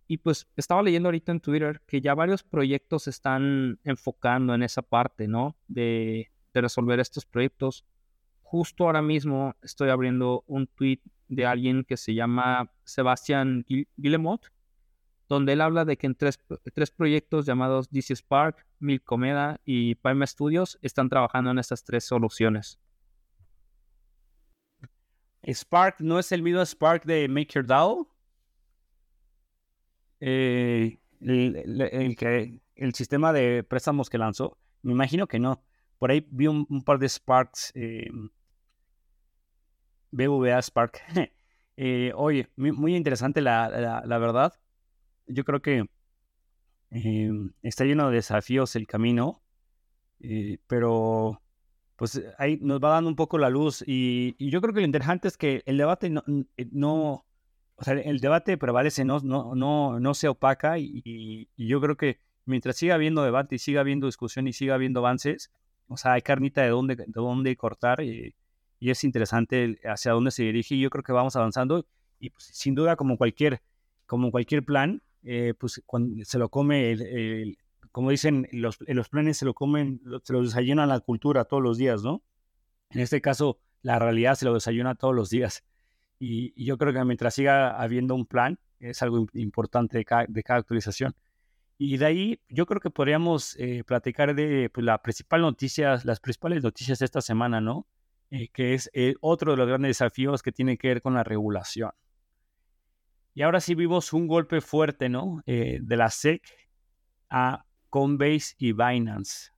Y 0.08 0.18
pues 0.18 0.48
estaba 0.58 0.84
leyendo 0.84 1.08
ahorita 1.08 1.32
en 1.32 1.40
Twitter 1.40 1.82
que 1.88 2.02
ya 2.02 2.14
varios 2.14 2.44
proyectos 2.44 3.08
están 3.08 3.80
enfocando 3.84 4.54
en 4.54 4.64
esa 4.64 4.82
parte, 4.82 5.28
¿no? 5.28 5.56
De, 5.68 6.32
de 6.54 6.62
resolver 6.62 7.00
estos 7.00 7.26
proyectos. 7.26 7.86
Justo 8.42 8.86
ahora 8.86 9.02
mismo 9.02 9.56
estoy 9.62 9.90
abriendo 9.90 10.44
un 10.48 10.68
tweet 10.68 11.00
de 11.30 11.46
alguien 11.46 11.86
que 11.86 11.96
se 11.96 12.14
llama 12.14 12.70
Sebastián 12.84 13.66
Guillemot, 13.96 14.52
donde 15.30 15.54
él 15.54 15.62
habla 15.62 15.86
de 15.86 15.98
que 15.98 16.08
en 16.08 16.16
tres, 16.16 16.38
tres 16.74 16.92
proyectos 16.92 17.46
llamados 17.46 17.90
DC 17.90 18.18
Spark, 18.18 18.66
Milcomeda 18.80 19.62
y 19.64 19.96
Pime 19.96 20.28
Studios 20.28 20.78
están 20.82 21.08
trabajando 21.08 21.52
en 21.52 21.60
estas 21.60 21.86
tres 21.86 22.04
soluciones. 22.04 22.80
Spark 25.48 26.00
no 26.00 26.20
es 26.20 26.32
el 26.32 26.44
mismo 26.44 26.62
Spark 26.62 27.06
de 27.06 27.28
MakerDAO. 27.28 28.08
Eh, 30.20 31.00
el, 31.22 32.16
que, 32.16 32.60
el 32.76 32.94
sistema 32.94 33.34
de 33.34 33.64
préstamos 33.64 34.10
que 34.10 34.18
lanzó, 34.18 34.58
me 34.84 34.92
imagino 34.92 35.28
que 35.28 35.40
no. 35.40 35.64
Por 35.98 36.12
ahí 36.12 36.26
vi 36.32 36.48
un, 36.48 36.84
par 36.84 37.00
de 37.00 37.10
Sparks. 37.10 37.72
Eh, 37.76 38.10
BVA 40.12 40.62
Spark. 40.62 41.02
eh, 41.78 42.12
oye, 42.16 42.50
muy, 42.56 42.96
interesante 42.96 43.42
la, 43.42 43.70
verdad. 44.20 44.54
Yo 45.28 45.44
creo 45.44 45.62
que 45.62 45.86
em, 46.92 47.54
está 47.62 47.86
lleno 47.86 48.10
de 48.10 48.16
desafíos 48.16 48.76
el 48.76 48.88
camino. 48.88 49.42
pero 50.68 51.42
pues 52.02 52.20
ahí 52.40 52.58
nos 52.60 52.80
va 52.80 52.90
dando 52.90 53.12
un 53.12 53.16
poco 53.16 53.38
la 53.38 53.52
luz 53.52 53.84
y, 53.86 54.34
yo 54.40 54.60
creo 54.60 54.74
que 54.74 54.80
lo 54.80 54.88
interesante 54.88 55.28
es 55.28 55.38
que 55.38 55.62
el 55.68 55.78
debate 55.78 56.10
no, 56.10 56.24
no 56.72 57.28
o 57.76 57.84
sea, 57.84 57.94
el 57.94 58.20
debate 58.20 58.58
prevalece, 58.58 59.06
no, 59.06 59.20
no, 59.20 59.54
no, 59.54 60.00
no 60.00 60.14
se 60.16 60.28
opaca 60.28 60.80
y, 60.80 61.48
yo 61.58 61.80
creo 61.80 61.98
que 61.98 62.18
mientras 62.46 62.78
siga 62.78 62.96
habiendo 62.96 63.22
debate 63.22 63.54
y 63.54 63.60
siga 63.60 63.82
habiendo 63.82 64.08
discusión 64.08 64.48
y 64.48 64.54
siga 64.54 64.74
habiendo 64.74 65.02
avances, 65.02 65.52
o 65.90 65.96
sea, 65.96 66.14
hay 66.14 66.24
carnita 66.24 66.64
de 66.64 66.70
dónde, 66.70 66.96
de 66.96 67.06
dónde 67.14 67.56
cortar 67.56 68.02
y, 68.02 68.34
es 68.80 69.04
interesante 69.04 69.80
hacia 69.84 70.14
dónde 70.14 70.32
se 70.32 70.42
dirige 70.42 70.74
y 70.74 70.82
yo 70.82 70.90
creo 70.90 71.04
que 71.04 71.12
vamos 71.12 71.36
avanzando 71.36 71.86
y 72.20 72.32
pues, 72.32 72.46
sin 72.46 72.74
duda 72.74 72.96
como 72.96 73.16
cualquier, 73.16 73.62
como 74.08 74.32
cualquier 74.32 74.66
plan, 74.66 75.04
eh, 75.22 75.54
pues 75.56 75.84
cuando 75.86 76.26
se 76.26 76.40
lo 76.40 76.50
come, 76.50 76.94
el, 76.94 77.60
como 77.92 78.10
dicen, 78.10 78.48
los, 78.52 78.78
los 78.88 79.10
planes 79.10 79.38
se 79.38 79.46
lo 79.46 79.54
comen, 79.54 80.02
se 80.24 80.34
lo 80.34 80.42
desayunan 80.42 80.90
la 80.90 81.00
cultura 81.00 81.46
todos 81.46 81.62
los 81.62 81.78
días, 81.78 82.04
¿no? 82.04 82.24
En 82.90 83.02
este 83.02 83.22
caso, 83.22 83.60
la 83.82 84.00
realidad 84.00 84.36
se 84.36 84.46
lo 84.46 84.54
desayuna 84.54 84.96
todos 84.96 85.16
los 85.16 85.30
días. 85.30 85.64
Y, 86.20 86.54
yo 86.64 86.78
creo 86.78 86.94
que 86.94 87.04
mientras 87.04 87.34
siga 87.34 87.82
habiendo 87.82 88.16
un 88.16 88.26
plan, 88.26 88.60
es 88.80 89.02
algo 89.02 89.28
importante 89.34 89.98
de 89.98 90.06
cada, 90.06 90.26
de 90.28 90.44
cada 90.44 90.60
actualización. 90.60 91.16
Y 91.78 91.98
de 91.98 92.06
ahí 92.06 92.42
yo 92.48 92.66
creo 92.68 92.80
que 92.80 92.92
podríamos 92.92 93.56
eh, 93.58 93.84
platicar 93.84 94.36
de 94.36 94.70
pues, 94.72 94.86
la 94.86 95.02
principal 95.02 95.42
noticias, 95.42 96.06
las 96.06 96.20
principales 96.20 96.64
noticias 96.64 97.00
de 97.00 97.06
esta 97.06 97.22
semana, 97.22 97.60
¿no? 97.60 97.88
Eh, 98.30 98.50
que 98.50 98.76
es 98.76 98.90
eh, 98.94 99.16
otro 99.20 99.52
de 99.52 99.58
los 99.58 99.68
grandes 99.68 99.90
desafíos 99.90 100.44
que 100.44 100.52
tiene 100.52 100.78
que 100.78 100.90
ver 100.90 101.02
con 101.02 101.16
la 101.16 101.24
regulación. 101.24 101.92
Y 103.34 103.42
ahora 103.42 103.60
sí 103.60 103.76
vimos 103.76 104.14
un 104.14 104.28
golpe 104.28 104.62
fuerte, 104.62 105.10
¿no? 105.10 105.42
de 105.46 105.98
la 105.98 106.10
SEC 106.10 106.44
a 107.30 107.66
Coinbase 107.92 108.56
y 108.58 108.72
Binance. 108.72 109.52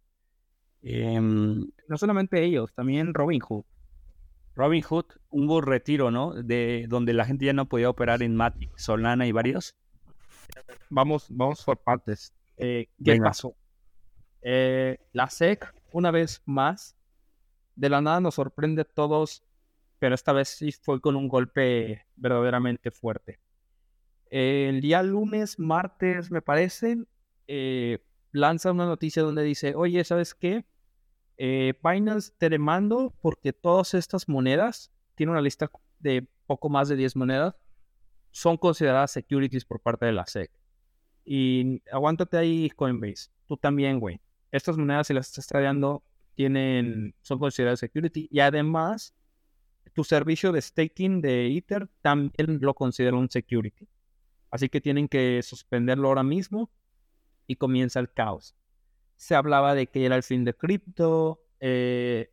Em, 0.82 1.66
no 1.88 1.98
solamente 1.98 2.44
ellos, 2.44 2.74
también 2.74 3.14
Robinhood. 3.14 3.64
Robinhood, 4.56 5.06
un 5.30 5.64
retiro, 5.64 6.12
¿no? 6.12 6.34
De 6.34 6.86
donde 6.90 7.14
la 7.14 7.26
gente 7.26 7.46
ya 7.46 7.54
no 7.54 7.70
podía 7.70 7.90
operar 7.90 8.22
en 8.22 8.36
Matic, 8.36 8.76
Solana 8.78 9.26
y 9.26 9.32
varios. 9.32 9.76
Vamos, 10.90 11.28
vamos 11.30 11.64
por 11.64 11.78
partes. 11.78 12.34
Eh, 12.58 12.90
¿Qué 13.04 13.18
pasó? 13.22 13.56
Eh, 14.42 14.98
la 15.14 15.30
SEC, 15.30 15.74
una 15.92 16.12
vez 16.12 16.42
más, 16.46 16.98
de 17.76 17.90
la 17.90 18.02
nada 18.02 18.20
nos 18.20 18.36
sorprende 18.36 18.82
a 18.82 18.86
todos, 18.86 19.44
pero 20.00 20.16
esta 20.16 20.34
vez 20.34 20.50
sí 20.50 20.72
fue 20.72 21.00
con 21.00 21.16
un 21.16 21.28
golpe 21.28 22.06
verdaderamente 22.16 22.92
fuerte. 22.92 23.40
el 24.30 24.82
día 24.82 25.04
lunes, 25.04 25.60
martes, 25.60 26.32
me 26.32 26.42
parece, 26.42 26.98
eh, 27.48 28.00
lanza 28.34 28.72
una 28.72 28.86
noticia 28.86 29.24
donde 29.24 29.44
dice, 29.44 29.76
oye, 29.76 30.04
¿sabes 30.04 30.34
qué? 30.34 30.66
Eh, 31.38 31.74
Binance 31.82 32.34
te 32.38 32.50
demando 32.50 33.14
porque 33.22 33.54
todas 33.54 33.94
estas 33.94 34.28
monedas, 34.28 34.92
tiene 35.16 35.32
una 35.32 35.42
lista 35.42 35.72
de 36.00 36.28
poco 36.46 36.68
más 36.68 36.90
de 36.90 36.96
10 36.96 37.16
monedas, 37.16 37.56
son 38.32 38.58
consideradas 38.58 39.12
securities 39.12 39.64
por 39.64 39.80
parte 39.80 40.08
de 40.08 40.12
la 40.12 40.26
SEC. 40.26 40.52
Y 41.24 41.82
aguántate 41.92 42.38
ahí, 42.38 42.70
Coinbase. 42.72 43.30
Tú 43.48 43.56
también, 43.56 44.00
güey. 44.00 44.20
Estas 44.52 44.78
monedas, 44.78 45.08
si 45.08 45.14
las 45.14 45.28
estás 45.28 45.48
tradeando, 45.48 46.04
tienen, 46.34 47.16
son 47.22 47.38
consideradas 47.40 47.80
security. 47.80 48.28
Y 48.32 48.40
además, 48.40 49.14
tu 49.94 50.04
servicio 50.04 50.52
de 50.52 50.62
staking 50.62 51.22
de 51.22 51.56
Ether 51.56 51.88
también 52.02 52.60
lo 52.62 52.74
considera 52.74 53.16
un 53.16 53.30
security. 53.30 53.88
Así 54.50 54.70
que 54.70 54.82
tienen 54.82 55.08
que 55.08 55.42
suspenderlo 55.44 56.08
ahora 56.08 56.24
mismo 56.24 56.72
y 57.48 57.56
comienza 57.56 58.00
el 58.00 58.12
caos 58.12 58.56
se 59.24 59.36
hablaba 59.36 59.74
de 59.74 59.88
que 59.88 60.06
era 60.06 60.18
el 60.18 60.24
fin 60.24 60.44
de 60.44 60.54
cripto. 60.54 61.40
Eh, 61.62 62.30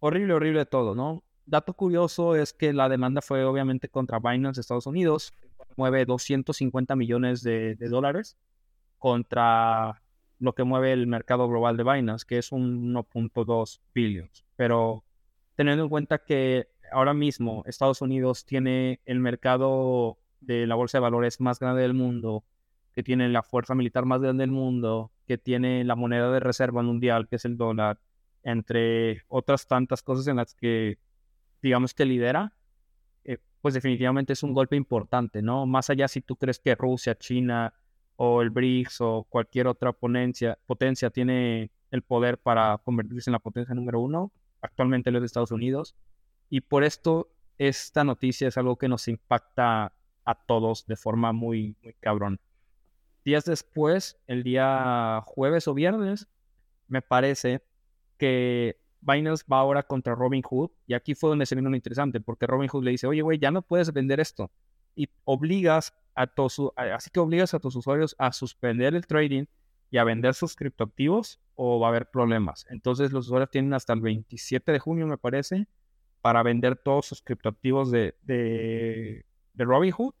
horrible, 0.00 0.32
horrible 0.32 0.64
todo, 0.64 0.94
¿no? 0.94 1.22
Dato 1.44 1.74
curioso 1.74 2.34
es 2.34 2.54
que 2.54 2.72
la 2.72 2.88
demanda 2.88 3.20
fue 3.20 3.44
obviamente 3.44 3.90
contra 3.90 4.18
Binance 4.20 4.56
de 4.56 4.60
Estados 4.62 4.86
Unidos, 4.86 5.34
mueve 5.76 6.06
250 6.06 6.96
millones 6.96 7.42
de, 7.42 7.76
dólares 7.76 8.38
contra 8.98 10.00
lo 10.38 10.54
que 10.54 10.64
mueve 10.64 10.94
el 10.94 11.06
mercado 11.06 11.46
global 11.46 11.76
de 11.76 11.84
Binance, 11.84 12.24
que 12.26 12.38
es 12.38 12.52
un 12.52 12.94
1.2 12.94 13.80
billions. 13.94 14.46
Pero 14.56 15.04
teniendo 15.56 15.84
en 15.84 15.90
cuenta 15.90 16.24
que 16.24 16.68
ahora 16.90 17.12
mismo 17.12 17.64
Estados 17.66 18.00
Unidos 18.00 18.46
tiene 18.46 19.00
el 19.04 19.20
mercado 19.20 20.16
de 20.40 20.66
la 20.66 20.74
bolsa 20.74 20.96
de 20.96 21.02
valores 21.02 21.38
más 21.38 21.58
grande 21.58 21.82
del 21.82 21.92
mundo, 21.92 22.44
que 22.94 23.02
tiene 23.02 23.28
la 23.28 23.42
fuerza 23.42 23.74
militar 23.74 24.04
más 24.04 24.20
grande 24.20 24.42
del 24.42 24.50
mundo, 24.50 25.12
que 25.26 25.38
tiene 25.38 25.84
la 25.84 25.96
moneda 25.96 26.30
de 26.30 26.40
reserva 26.40 26.82
mundial, 26.82 27.28
que 27.28 27.36
es 27.36 27.44
el 27.44 27.56
dólar, 27.56 27.98
entre 28.42 29.22
otras 29.28 29.66
tantas 29.66 30.02
cosas 30.02 30.26
en 30.28 30.36
las 30.36 30.54
que, 30.54 30.98
digamos 31.62 31.94
que 31.94 32.04
lidera, 32.04 32.52
eh, 33.24 33.38
pues 33.60 33.74
definitivamente 33.74 34.34
es 34.34 34.42
un 34.42 34.52
golpe 34.52 34.76
importante, 34.76 35.42
¿no? 35.42 35.66
Más 35.66 35.90
allá 35.90 36.06
si 36.08 36.20
tú 36.20 36.36
crees 36.36 36.58
que 36.58 36.74
Rusia, 36.74 37.16
China 37.16 37.74
o 38.16 38.42
el 38.42 38.50
BRICS 38.50 39.00
o 39.00 39.26
cualquier 39.28 39.66
otra 39.66 39.92
potencia, 39.92 40.58
potencia 40.66 41.10
tiene 41.10 41.70
el 41.90 42.02
poder 42.02 42.38
para 42.38 42.78
convertirse 42.78 43.30
en 43.30 43.32
la 43.32 43.38
potencia 43.38 43.74
número 43.74 44.00
uno, 44.00 44.32
actualmente 44.60 45.10
los 45.10 45.22
de 45.22 45.26
Estados 45.26 45.50
Unidos. 45.50 45.96
Y 46.48 46.60
por 46.60 46.84
esto 46.84 47.30
esta 47.58 48.04
noticia 48.04 48.48
es 48.48 48.58
algo 48.58 48.76
que 48.76 48.88
nos 48.88 49.08
impacta 49.08 49.92
a 50.24 50.34
todos 50.34 50.86
de 50.86 50.96
forma 50.96 51.32
muy, 51.32 51.76
muy 51.82 51.94
cabrón. 52.00 52.40
Días 53.24 53.44
después, 53.44 54.18
el 54.26 54.42
día 54.42 55.22
jueves 55.24 55.66
o 55.66 55.74
viernes, 55.74 56.28
me 56.88 57.00
parece 57.00 57.62
que 58.18 58.78
Binance 59.00 59.44
va 59.50 59.58
ahora 59.58 59.82
contra 59.82 60.14
Robinhood. 60.14 60.70
Y 60.86 60.94
aquí 60.94 61.14
fue 61.14 61.30
donde 61.30 61.46
se 61.46 61.54
vino 61.54 61.70
lo 61.70 61.76
interesante, 61.76 62.20
porque 62.20 62.46
Robinhood 62.46 62.84
le 62.84 62.90
dice, 62.92 63.06
oye, 63.06 63.22
güey, 63.22 63.38
ya 63.38 63.50
no 63.50 63.62
puedes 63.62 63.92
vender 63.92 64.20
esto. 64.20 64.50
Y 64.94 65.08
obligas 65.24 65.94
a 66.14 66.26
tus, 66.26 66.60
así 66.76 67.10
que 67.10 67.20
obligas 67.20 67.54
a 67.54 67.60
tus 67.60 67.74
usuarios 67.76 68.14
a 68.18 68.32
suspender 68.32 68.94
el 68.94 69.06
trading 69.06 69.46
y 69.90 69.98
a 69.98 70.04
vender 70.04 70.34
sus 70.34 70.54
criptoactivos 70.54 71.40
o 71.54 71.80
va 71.80 71.88
a 71.88 71.90
haber 71.90 72.10
problemas. 72.10 72.66
Entonces 72.68 73.12
los 73.12 73.26
usuarios 73.26 73.50
tienen 73.50 73.74
hasta 73.74 73.92
el 73.92 74.00
27 74.00 74.70
de 74.72 74.78
junio, 74.78 75.06
me 75.06 75.18
parece, 75.18 75.66
para 76.20 76.42
vender 76.42 76.76
todos 76.76 77.06
sus 77.06 77.22
criptoactivos 77.22 77.90
de, 77.90 78.14
de, 78.22 79.24
de 79.52 79.64
Robinhood 79.64 80.14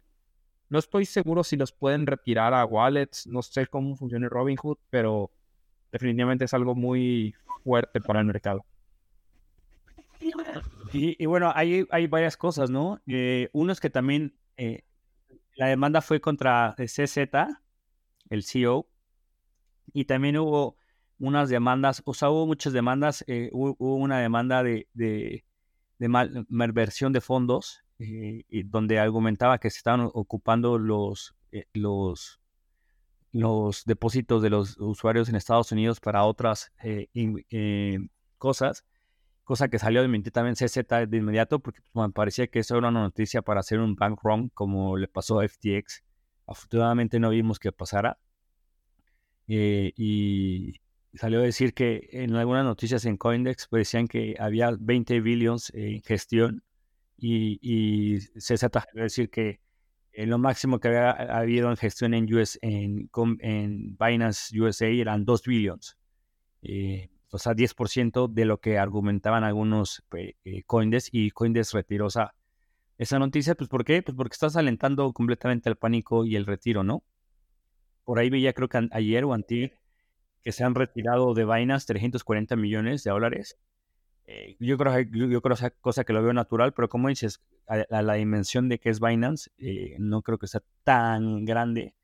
no 0.68 0.78
estoy 0.78 1.04
seguro 1.04 1.44
si 1.44 1.56
los 1.56 1.72
pueden 1.72 2.06
retirar 2.06 2.54
a 2.54 2.64
wallets, 2.64 3.26
no 3.26 3.42
sé 3.42 3.66
cómo 3.66 3.96
funciona 3.96 4.28
Robinhood, 4.28 4.78
pero 4.90 5.30
definitivamente 5.92 6.46
es 6.46 6.54
algo 6.54 6.74
muy 6.74 7.34
fuerte 7.62 8.00
para 8.00 8.20
el 8.20 8.26
mercado. 8.26 8.64
Y, 10.92 11.26
bueno, 11.26 11.52
hay, 11.54 11.86
hay 11.90 12.06
varias 12.06 12.36
cosas, 12.36 12.70
¿no? 12.70 13.00
Eh, 13.06 13.50
uno 13.52 13.72
es 13.72 13.80
que 13.80 13.90
también 13.90 14.34
eh, 14.56 14.82
la 15.56 15.66
demanda 15.66 16.00
fue 16.00 16.20
contra 16.20 16.74
CZ, 16.78 17.18
el 18.30 18.44
CEO, 18.44 18.88
y 19.92 20.04
también 20.04 20.38
hubo 20.38 20.76
unas 21.18 21.48
demandas, 21.48 22.02
o 22.04 22.14
sea, 22.14 22.30
hubo 22.30 22.46
muchas 22.46 22.72
demandas, 22.72 23.24
eh, 23.26 23.50
hubo, 23.52 23.96
una 23.96 24.18
demanda 24.18 24.62
de, 24.62 24.88
de, 24.94 25.44
de 25.98 26.08
malversión 26.08 27.12
de 27.12 27.20
fondos 27.20 27.83
eh, 27.98 28.44
donde 28.66 28.98
argumentaba 28.98 29.58
que 29.58 29.70
se 29.70 29.78
estaban 29.78 30.10
ocupando 30.12 30.78
los, 30.78 31.34
eh, 31.52 31.66
los, 31.74 32.40
los 33.30 33.84
depósitos 33.84 34.42
de 34.42 34.50
los 34.50 34.76
usuarios 34.78 35.28
en 35.28 35.36
Estados 35.36 35.70
Unidos 35.70 36.00
para 36.00 36.24
otras 36.24 36.72
eh, 36.82 37.98
cosas, 38.36 38.84
cosa 39.44 39.68
que 39.68 39.78
salió 39.78 40.02
de 40.02 40.30
también 40.32 40.56
CZ 40.56 41.08
de 41.08 41.16
inmediato, 41.16 41.60
porque 41.60 41.80
pues, 41.92 42.06
me 42.08 42.12
parecía 42.12 42.48
que 42.48 42.58
eso 42.60 42.76
era 42.76 42.88
una 42.88 43.02
noticia 43.02 43.42
para 43.42 43.60
hacer 43.60 43.78
un 43.78 43.94
bank 43.94 44.18
run 44.24 44.48
como 44.48 44.96
le 44.96 45.06
pasó 45.06 45.38
a 45.40 45.48
FTX. 45.48 46.02
Afortunadamente 46.46 47.20
no 47.20 47.30
vimos 47.30 47.58
que 47.60 47.70
pasara. 47.72 48.18
y 49.46 50.80
salió 51.14 51.40
a 51.40 51.42
decir 51.42 51.74
que 51.74 52.08
en 52.10 52.34
algunas 52.34 52.64
noticias 52.64 53.04
en 53.04 53.16
Coindex 53.16 53.68
decían 53.70 54.08
que 54.08 54.34
había 54.40 54.72
20 54.78 55.20
billions 55.20 55.70
en 55.74 56.02
gestión 56.02 56.64
y, 57.16 57.58
y 57.62 58.18
CZ 58.18 58.66
decir 58.94 59.30
que 59.30 59.60
eh, 60.12 60.26
lo 60.26 60.38
máximo 60.38 60.78
que 60.78 60.88
había 60.88 61.10
habido 61.10 61.70
en 61.70 61.76
gestión 61.76 62.14
en, 62.14 62.32
US, 62.32 62.58
en, 62.62 63.10
en 63.40 63.96
Binance 63.98 64.60
USA 64.60 64.86
eran 64.86 65.24
2 65.24 65.42
billions. 65.42 65.96
Eh, 66.62 67.10
o 67.30 67.38
sea, 67.38 67.52
10% 67.52 68.28
de 68.28 68.44
lo 68.44 68.60
que 68.60 68.78
argumentaban 68.78 69.42
algunos 69.42 70.04
eh, 70.12 70.62
Coindesk 70.66 71.08
y 71.12 71.32
Coindesk 71.32 71.74
retiró 71.74 72.06
esa, 72.06 72.32
esa 72.96 73.18
noticia. 73.18 73.56
Pues, 73.56 73.68
¿por 73.68 73.84
qué? 73.84 74.02
Pues 74.02 74.16
porque 74.16 74.34
estás 74.34 74.56
alentando 74.56 75.12
completamente 75.12 75.68
el 75.68 75.76
pánico 75.76 76.24
y 76.24 76.36
el 76.36 76.46
retiro, 76.46 76.84
¿no? 76.84 77.02
Por 78.04 78.20
ahí 78.20 78.30
veía, 78.30 78.52
creo 78.52 78.68
que 78.68 78.88
ayer 78.92 79.24
o 79.24 79.34
antier, 79.34 79.78
que 80.44 80.52
se 80.52 80.62
han 80.62 80.76
retirado 80.76 81.34
de 81.34 81.44
Binance 81.44 81.86
340 81.86 82.54
millones 82.54 83.02
de 83.02 83.10
dólares. 83.10 83.58
Eh, 84.26 84.56
yo 84.58 84.78
creo 84.78 84.98
yo, 85.00 85.42
creo 85.42 85.54
esa 85.54 85.70
cosa 85.70 86.04
que 86.04 86.12
lo 86.12 86.22
veo 86.22 86.32
natural, 86.32 86.72
pero 86.72 86.88
como 86.88 87.08
dices, 87.08 87.42
a, 87.66 88.02
la 88.02 88.14
dimensión 88.14 88.68
de 88.68 88.78
que 88.78 88.90
es 88.90 89.00
Binance, 89.00 89.50
eh, 89.58 89.96
no 89.98 90.22
creo 90.22 90.38
que 90.38 90.46
sea 90.46 90.62
tan 90.82 91.44
grande. 91.44 91.94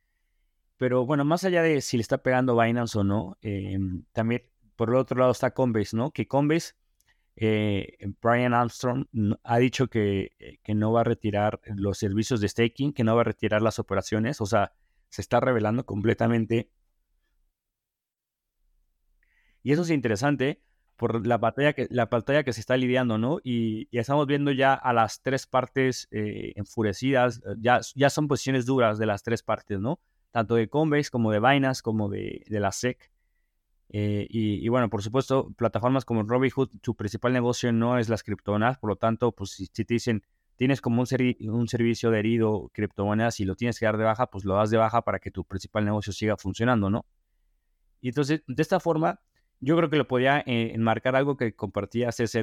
Pero 0.76 1.06
bueno, 1.06 1.24
más 1.24 1.44
allá 1.44 1.62
de 1.62 1.80
si 1.80 1.96
le 1.96 2.02
está 2.02 2.18
pegando 2.18 2.58
Binance 2.58 2.98
o 2.98 3.04
no, 3.04 3.38
eh, 3.42 3.78
también 4.12 4.42
por 4.76 4.90
el 4.90 4.96
otro 4.96 5.18
lado 5.18 5.32
está 5.32 5.52
Coinbase, 5.52 5.96
¿no? 5.96 6.10
Que 6.10 6.26
Coinbase, 6.26 6.74
Brian 8.20 8.54
Armstrong 8.54 9.06
ha 9.44 9.58
dicho 9.58 9.88
que, 9.88 10.58
que, 10.62 10.74
no 10.74 10.92
va 10.92 11.02
a 11.02 11.04
retirar 11.04 11.60
los 11.76 11.98
servicios 11.98 12.40
de 12.40 12.48
staking, 12.48 12.92
que 12.92 13.04
no 13.04 13.14
va 13.14 13.22
a 13.22 13.24
retirar 13.24 13.62
las 13.62 13.78
operaciones, 13.78 14.40
o 14.40 14.46
sea, 14.46 14.72
se 15.08 15.22
está 15.22 15.40
revelando 15.40 15.86
completamente. 15.86 16.70
Y 19.62 19.72
eso 19.72 19.82
es 19.82 19.90
interesante 19.90 20.62
por 21.00 21.26
la 21.26 21.38
batalla 21.38 21.72
que, 21.72 21.88
la 21.90 22.04
batalla 22.04 22.44
que 22.44 22.52
se 22.52 22.60
está 22.60 22.76
lidiando, 22.76 23.16
¿no? 23.16 23.38
Y, 23.42 23.88
estamos 23.90 24.26
viendo 24.26 24.52
ya 24.52 24.74
a 24.74 24.92
las 24.92 25.22
tres 25.22 25.46
partes 25.46 26.08
eh, 26.10 26.52
enfurecidas, 26.56 27.40
ya, 27.58 27.80
ya 27.94 28.10
son 28.10 28.28
posiciones 28.28 28.66
duras 28.66 28.98
de 28.98 29.06
las 29.06 29.22
tres 29.22 29.42
partes, 29.42 29.80
¿no? 29.80 29.98
Tanto 30.30 30.56
de 30.56 30.68
Coinbase 30.68 31.08
como 31.08 31.32
de 31.32 31.40
Binance, 31.40 31.80
como 31.80 32.10
de, 32.10 32.44
de 32.46 32.60
la 32.60 32.70
SEC. 32.70 33.10
Eh, 33.88 34.26
y, 34.28 34.68
bueno, 34.68 34.90
por 34.90 35.02
supuesto, 35.02 35.50
plataformas 35.56 36.04
como 36.04 36.22
Robinhood, 36.22 36.68
su 36.82 36.94
principal 36.94 37.32
negocio 37.32 37.72
no 37.72 37.98
es 37.98 38.10
las 38.10 38.22
criptomonedas, 38.22 38.76
por 38.76 38.90
lo 38.90 38.96
tanto, 38.96 39.32
pues 39.32 39.52
si, 39.52 39.68
te 39.68 39.84
dicen, 39.94 40.22
tienes 40.56 40.82
como 40.82 41.00
un, 41.00 41.08
un 41.48 41.68
servicio 41.68 42.10
adherido 42.10 42.70
criptomonedas 42.74 43.40
y 43.40 43.46
lo 43.46 43.56
tienes 43.56 43.78
que 43.78 43.86
dar 43.86 43.96
de 43.96 44.04
baja, 44.04 44.26
pues 44.26 44.44
lo 44.44 44.54
das 44.54 44.68
de 44.68 44.76
baja 44.76 45.00
para 45.00 45.18
que 45.18 45.30
tu 45.30 45.44
principal 45.44 45.86
negocio 45.86 46.12
siga 46.12 46.36
funcionando, 46.36 46.90
¿no? 46.90 47.06
Y 48.02 48.08
entonces, 48.08 48.42
de 48.46 48.62
esta 48.62 48.80
forma, 48.80 49.18
yo 49.60 49.76
creo 49.76 49.90
que 49.90 49.96
lo 49.96 50.08
podía 50.08 50.40
eh, 50.40 50.72
enmarcar 50.74 51.16
algo 51.16 51.36
que 51.36 51.54
compartía 51.54 52.10
CZ 52.10 52.36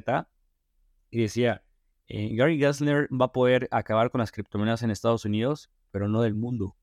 y 1.10 1.22
decía, 1.22 1.64
eh, 2.08 2.36
Gary 2.36 2.58
Gessler 2.58 3.10
va 3.14 3.26
a 3.26 3.32
poder 3.32 3.68
acabar 3.72 4.12
con 4.12 4.20
las 4.20 4.32
criptomonedas 4.32 4.84
en 4.84 4.92
Estados 4.92 5.26
Unidos, 5.26 5.70
pero 5.92 6.08
no 6.08 6.22
del 6.22 6.36
mundo. 6.36 6.76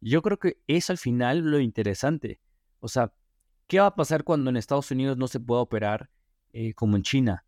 Yo 0.00 0.22
creo 0.22 0.38
que 0.38 0.58
es 0.66 0.90
al 0.90 0.98
final 0.98 1.38
lo 1.38 1.60
interesante. 1.60 2.40
O 2.80 2.88
sea, 2.88 3.12
¿qué 3.66 3.80
va 3.80 3.86
a 3.86 3.94
pasar 3.94 4.24
cuando 4.24 4.50
en 4.50 4.56
Estados 4.56 4.90
Unidos 4.90 5.16
no 5.16 5.28
se 5.28 5.40
pueda 5.40 5.60
operar 5.60 6.10
eh, 6.52 6.74
como 6.74 6.96
en 6.96 7.02
China? 7.02 7.44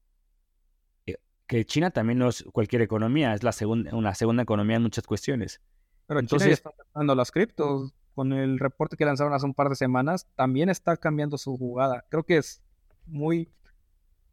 que 1.46 1.64
China 1.66 1.90
también 1.90 2.18
no 2.18 2.28
es 2.28 2.42
cualquier 2.52 2.82
economía, 2.82 3.34
es 3.34 3.42
la 3.42 3.52
segunda, 3.52 3.94
una 3.94 4.14
segunda 4.14 4.42
economía 4.42 4.76
en 4.76 4.82
muchas 4.82 5.04
cuestiones. 5.04 5.60
Pero 6.06 6.20
Entonces, 6.20 6.60
China 6.60 6.72
ya 6.76 7.02
está 7.02 7.14
las 7.14 7.30
criptos 7.30 7.94
con 8.14 8.32
el 8.32 8.58
reporte 8.58 8.96
que 8.96 9.04
lanzaron 9.04 9.32
hace 9.32 9.46
un 9.46 9.54
par 9.54 9.68
de 9.68 9.74
semanas, 9.74 10.26
también 10.36 10.68
está 10.68 10.96
cambiando 10.96 11.36
su 11.36 11.56
jugada. 11.56 12.04
Creo 12.08 12.24
que 12.24 12.36
es 12.36 12.62
muy, 13.06 13.50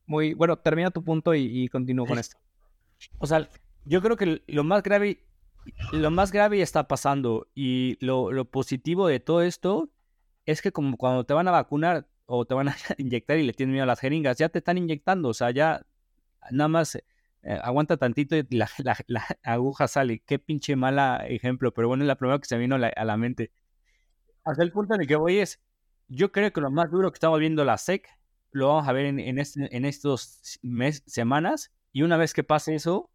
muy, 0.06 0.34
bueno, 0.34 0.58
termina 0.58 0.92
tu 0.92 1.04
punto 1.04 1.34
y, 1.34 1.68
continúo 1.70 2.06
con 2.06 2.20
esto. 2.20 2.38
O 3.18 3.26
sea, 3.26 3.50
yo 3.86 4.02
creo 4.02 4.18
que 4.18 4.44
lo 4.46 4.64
más 4.64 4.84
grave, 4.84 5.26
lo 5.92 6.12
más 6.12 6.32
grave 6.32 6.62
está 6.62 6.88
pasando 6.88 7.48
y 7.56 7.98
lo, 8.06 8.46
positivo 8.46 9.08
de 9.08 9.20
todo 9.20 9.42
esto 9.42 9.90
es 10.46 10.62
que 10.62 10.72
como 10.72 10.98
cuando 10.98 11.26
te 11.26 11.34
van 11.34 11.48
a 11.48 11.52
vacunar 11.52 12.08
o 12.28 12.46
te 12.46 12.54
van 12.54 12.70
a 12.70 12.76
inyectar 12.98 13.38
y 13.38 13.44
le 13.44 13.54
tienen 13.54 13.74
miedo 13.74 13.84
a 13.84 13.88
las 13.88 14.00
jeringas, 14.00 14.38
ya 14.38 14.50
te 14.50 14.60
están 14.60 14.78
inyectando, 14.78 15.30
o 15.30 15.34
sea, 15.34 15.50
ya 15.52 15.86
nada 16.52 16.68
más 16.68 17.02
eh, 17.43 17.60
aguanta 17.62 17.97
tantito 17.97 18.36
y 18.36 18.45
la, 18.49 18.69
aguja 19.43 19.88
sale. 19.88 20.23
Qué 20.25 20.39
pinche 20.39 20.75
mala 20.75 21.25
ejemplo, 21.27 21.73
pero 21.73 21.88
bueno, 21.88 22.04
es 22.04 22.08
la 22.08 22.15
primera 22.15 22.39
que 22.39 22.45
se 22.45 22.58
vino 22.58 22.75
a 22.75 23.06
la 23.06 23.17
mente 23.17 23.51
hasta 24.43 24.63
el 24.63 24.71
punto 24.71 24.95
en 24.95 25.01
el 25.01 25.08
que 25.08 25.15
voy 25.15 25.39
es, 25.39 25.62
yo 26.08 26.32
creo 26.32 26.51
que 26.51 26.62
lo 26.62 26.71
más 26.71 26.89
duro 26.91 27.12
que 27.12 27.15
estamos 27.15 27.39
viendo 27.39 27.63
la 27.63 27.77
SEC 27.77 28.08
lo 28.51 28.67
vamos 28.67 28.88
a 28.88 28.91
ver 28.91 29.06
en, 29.06 29.19
en, 29.19 29.39
este, 29.39 29.69
estos 29.88 30.60
mes, 30.62 31.04
semanas 31.06 31.71
y 31.93 32.04
una 32.04 32.17
vez 32.17 32.34
que 32.34 32.43
pase 32.43 32.75
eso, 32.75 33.10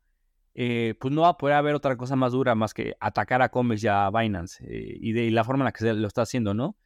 eh, 0.54 0.94
pues 0.98 1.12
no 1.12 1.22
va 1.22 1.30
a 1.30 1.36
poder 1.36 1.56
haber 1.56 1.74
otra 1.74 1.96
cosa 1.96 2.16
más 2.16 2.32
dura 2.32 2.54
más 2.54 2.72
que 2.72 2.96
atacar 3.00 3.42
a 3.42 3.50
Coinbase 3.50 3.86
y 3.86 3.88
a 3.88 4.10
Binance 4.10 4.64
eh, 4.64 4.96
y 5.00 5.12
de 5.12 5.30
la 5.30 5.44
forma 5.44 5.62
en 5.62 5.66
la 5.66 5.72
que 5.72 5.80
se 5.80 5.92
lo 5.92 6.06
está 6.06 6.22
haciendo, 6.22 6.54
¿no? 6.54 6.76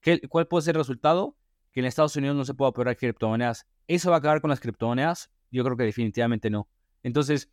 ¿Qué, 0.00 0.20
¿Cuál 0.28 0.48
puede 0.48 0.62
ser 0.62 0.74
el 0.74 0.80
resultado? 0.80 1.36
Que 1.72 1.80
en 1.80 1.86
Estados 1.86 2.16
Unidos 2.16 2.36
no 2.36 2.44
se 2.44 2.54
pueda 2.54 2.70
operar 2.70 2.96
criptomonedas. 2.96 3.68
¿Eso 3.86 4.10
va 4.10 4.16
a 4.16 4.18
acabar 4.18 4.40
con 4.40 4.50
las 4.50 4.58
criptomonedas? 4.58 5.30
Yo 5.52 5.62
creo 5.62 5.76
que 5.76 5.84
definitivamente 5.84 6.50
no. 6.50 6.68
Entonces, 7.02 7.50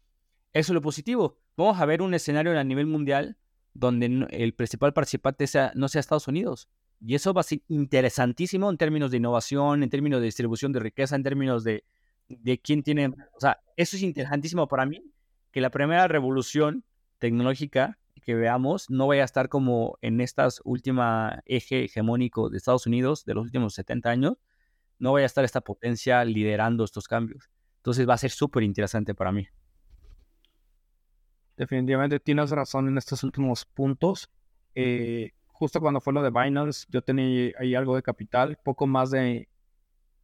eso 0.53 0.71
es 0.71 0.73
lo 0.73 0.81
positivo. 0.81 1.38
Vamos 1.55 1.79
a 1.79 1.86
ver 1.86 2.01
un 2.01 2.13
escenario 2.13 2.57
a 2.57 2.63
nivel 2.63 2.88
mundial 2.88 3.38
donde 3.73 4.27
el 4.31 4.53
principal 4.53 4.93
participante 4.93 5.47
sea, 5.47 5.71
no 5.75 5.88
sea 5.88 5.99
Estados 5.99 6.27
Unidos. 6.27 6.67
Y 6.99 7.13
eso 7.15 7.33
va 7.33 7.41
a 7.41 7.43
ser 7.43 7.62
interesantísimo 7.67 8.69
en 8.69 8.77
términos 8.77 9.12
de 9.12 9.17
innovación, 9.17 9.83
en 9.83 9.89
términos 9.89 10.19
de 10.19 10.25
distribución 10.25 10.71
de 10.71 10.79
riqueza, 10.79 11.15
en 11.15 11.23
términos 11.23 11.63
de, 11.63 11.83
de 12.27 12.60
quién 12.60 12.81
tiene... 12.81 13.07
O 13.07 13.39
sea, 13.39 13.60
eso 13.75 13.95
es 13.95 14.01
interesantísimo 14.01 14.67
para 14.67 14.86
mí, 14.86 15.03
que 15.51 15.62
la 15.62 15.69
primera 15.69 16.07
revolución 16.07 16.83
tecnológica 17.19 17.99
que 18.27 18.36
veamos 18.36 18.89
no 18.89 19.07
vaya 19.07 19.21
a 19.21 19.25
estar 19.25 19.47
como 19.47 19.97
en 20.01 20.19
estas 20.19 20.60
última 20.65 21.41
eje 21.45 21.86
hegemónico 21.86 22.49
de 22.49 22.57
Estados 22.57 22.86
Unidos 22.86 23.23
de 23.23 23.33
los 23.36 23.45
últimos 23.45 23.73
70 23.75 24.10
años, 24.10 24.33
no 24.99 25.13
vaya 25.13 25.23
a 25.23 25.27
estar 25.27 25.45
esta 25.45 25.62
potencia 25.62 26.25
liderando 26.25 26.83
estos 26.83 27.07
cambios. 27.07 27.49
Entonces 27.88 28.06
va 28.06 28.15
a 28.15 28.17
ser 28.17 28.32
súper 28.32 28.63
interesante 28.63 29.15
para 29.15 29.32
mí. 29.32 29.47
Definitivamente 31.56 32.19
tienes 32.19 32.50
razón 32.50 32.89
en 32.89 32.97
estos 32.97 33.23
últimos 33.23 33.63
puntos. 33.63 34.30
Eh, 34.76 35.32
justo 35.47 35.80
cuando 35.80 36.02
fue 36.02 36.12
lo 36.12 36.21
de 36.21 36.30
Binance, 36.30 36.86
yo 36.89 37.02
tenía 37.02 37.54
ahí 37.58 37.76
algo 37.76 37.95
de 37.95 38.04
capital, 38.04 38.60
poco 38.62 38.88
más 38.88 39.12
de, 39.12 39.47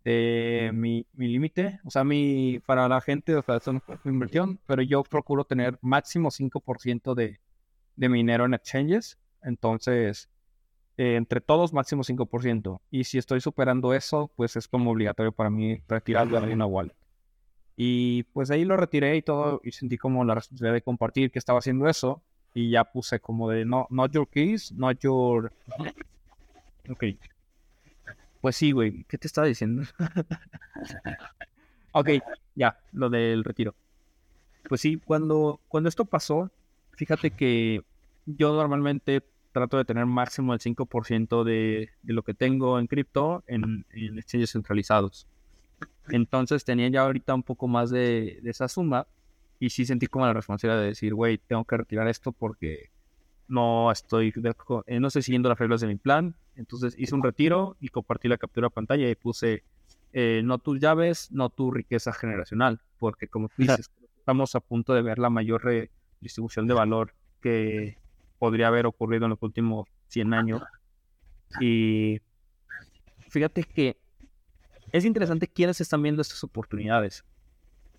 de 0.04 0.72
mi, 0.74 1.08
mi 1.14 1.30
límite. 1.30 1.80
O 1.86 1.90
sea, 1.90 2.04
mi, 2.04 2.60
para 2.66 2.90
la 2.90 3.00
gente, 3.00 3.34
o 3.34 3.42
sea, 3.42 3.56
es 3.56 3.68
una 3.68 3.82
inversión, 4.04 4.60
pero 4.68 4.82
yo 4.82 5.02
procuro 5.02 5.46
tener 5.46 5.80
máximo 5.82 6.32
5% 6.32 7.16
de, 7.16 7.40
de 7.96 8.10
mi 8.10 8.18
dinero 8.18 8.44
en 8.44 8.56
exchanges. 8.56 9.18
Entonces, 9.42 10.30
eh, 10.98 11.16
entre 11.16 11.40
todos, 11.40 11.72
máximo 11.72 12.04
5%. 12.04 12.82
Y 12.92 13.06
si 13.06 13.20
estoy 13.20 13.40
superando 13.40 13.94
eso, 13.94 14.34
pues 14.36 14.58
es 14.58 14.68
como 14.68 14.92
obligatorio 14.92 15.32
para 15.32 15.50
mí 15.50 15.82
retirarlo 15.88 16.42
de 16.42 16.54
una 16.54 16.66
wallet. 16.66 17.03
Y 17.76 18.24
pues 18.24 18.52
ahí 18.52 18.66
lo 18.66 18.78
retiré 18.78 19.16
y 19.18 19.22
todo, 19.22 19.62
y 19.64 19.72
sentí 19.72 19.98
como 19.98 20.24
la 20.24 20.36
responsabilidad 20.36 20.76
de 20.76 20.82
compartir 20.82 21.32
que 21.32 21.40
estaba 21.40 21.60
haciendo 21.60 21.88
eso. 21.88 22.22
Y 22.54 22.70
ya 22.70 22.84
puse 22.84 23.20
como 23.20 23.50
de 23.50 23.66
no, 23.66 23.88
not 23.90 24.12
your 24.12 24.28
keys, 24.28 24.72
not 24.72 25.00
your. 25.00 25.52
Ok. 26.90 27.06
Pues 28.42 28.58
sí, 28.58 28.74
güey. 28.74 29.06
¿Qué 29.06 29.18
te 29.18 29.28
estaba 29.28 29.48
diciendo? 29.48 29.84
ok, 31.94 32.10
ya, 32.56 32.78
lo 32.92 33.10
del 33.10 33.46
retiro. 33.46 33.74
Pues 34.68 34.82
sí, 34.82 34.98
cuando, 34.98 35.62
cuando 35.70 35.88
esto 35.88 36.04
pasó, 36.04 36.52
fíjate 36.92 37.32
que 37.32 37.84
yo 38.26 38.54
normalmente 38.54 39.24
trato 39.54 39.78
de 39.78 39.86
tener 39.86 40.06
máximo 40.06 40.54
el 40.54 40.60
5% 40.60 41.46
de, 41.46 41.90
de, 42.02 42.14
lo 42.14 42.24
que 42.24 42.34
tengo 42.34 42.80
en 42.80 42.88
cripto 42.88 43.44
en, 43.48 43.86
en 43.92 44.18
exchanges 44.18 44.52
centralizados. 44.52 45.26
Entonces 46.10 46.64
tenía 46.66 46.88
ya 46.90 47.02
ahorita 47.02 47.34
un 47.34 47.44
poco 47.44 47.68
más 47.68 47.90
de, 47.90 48.40
esa 48.44 48.68
suma 48.68 49.08
y 49.60 49.70
sí 49.70 49.86
sentí 49.86 50.08
como 50.08 50.26
la 50.26 50.34
responsabilidad 50.34 50.82
de 50.82 50.88
decir, 50.88 51.14
güey, 51.14 51.38
tengo 51.38 51.64
que 51.66 51.78
retirar 51.78 52.08
esto 52.08 52.32
porque 52.32 52.90
no 53.48 53.92
estoy, 53.92 54.34
eh, 54.88 55.00
no 55.00 55.08
estoy 55.08 55.22
siguiendo 55.22 55.50
las 55.50 55.60
reglas 55.60 55.82
de 55.82 55.88
mi 55.88 55.96
plan. 55.96 56.36
Entonces 56.56 56.96
hice 56.98 57.16
un 57.16 57.24
retiro 57.24 57.78
y 57.80 57.90
compartí 57.90 58.28
la 58.28 58.38
captura 58.38 58.68
de 58.68 58.72
pantalla 58.72 59.10
y 59.10 59.16
puse 59.16 59.64
eh, 60.12 60.42
no 60.44 60.60
tus 60.60 60.80
llaves, 60.80 61.32
no 61.32 61.50
tu 61.50 61.72
riqueza 61.72 62.14
generacional, 62.14 62.80
porque 63.00 63.28
como 63.28 63.50
tú 63.50 63.56
dices, 63.58 63.90
estamos 64.18 64.56
a 64.56 64.60
punto 64.60 64.94
de 64.94 65.02
ver 65.02 65.18
la 65.18 65.30
mayor 65.30 65.64
redistribución 65.64 66.68
de 66.68 66.74
valor 66.74 67.14
que 67.42 67.98
podría 68.38 68.68
haber 68.68 68.86
ocurrido 68.86 69.26
en 69.26 69.32
los 69.32 69.42
últimos 69.42 69.88
100 70.08 70.34
años. 70.34 70.62
Y 71.60 72.22
fíjate 73.30 73.64
que 73.64 73.98
es 74.94 75.06
interesante 75.06 75.48
quiénes 75.48 75.82
están 75.82 76.04
viendo 76.04 76.22
estas 76.22 76.44
oportunidades. 76.44 77.26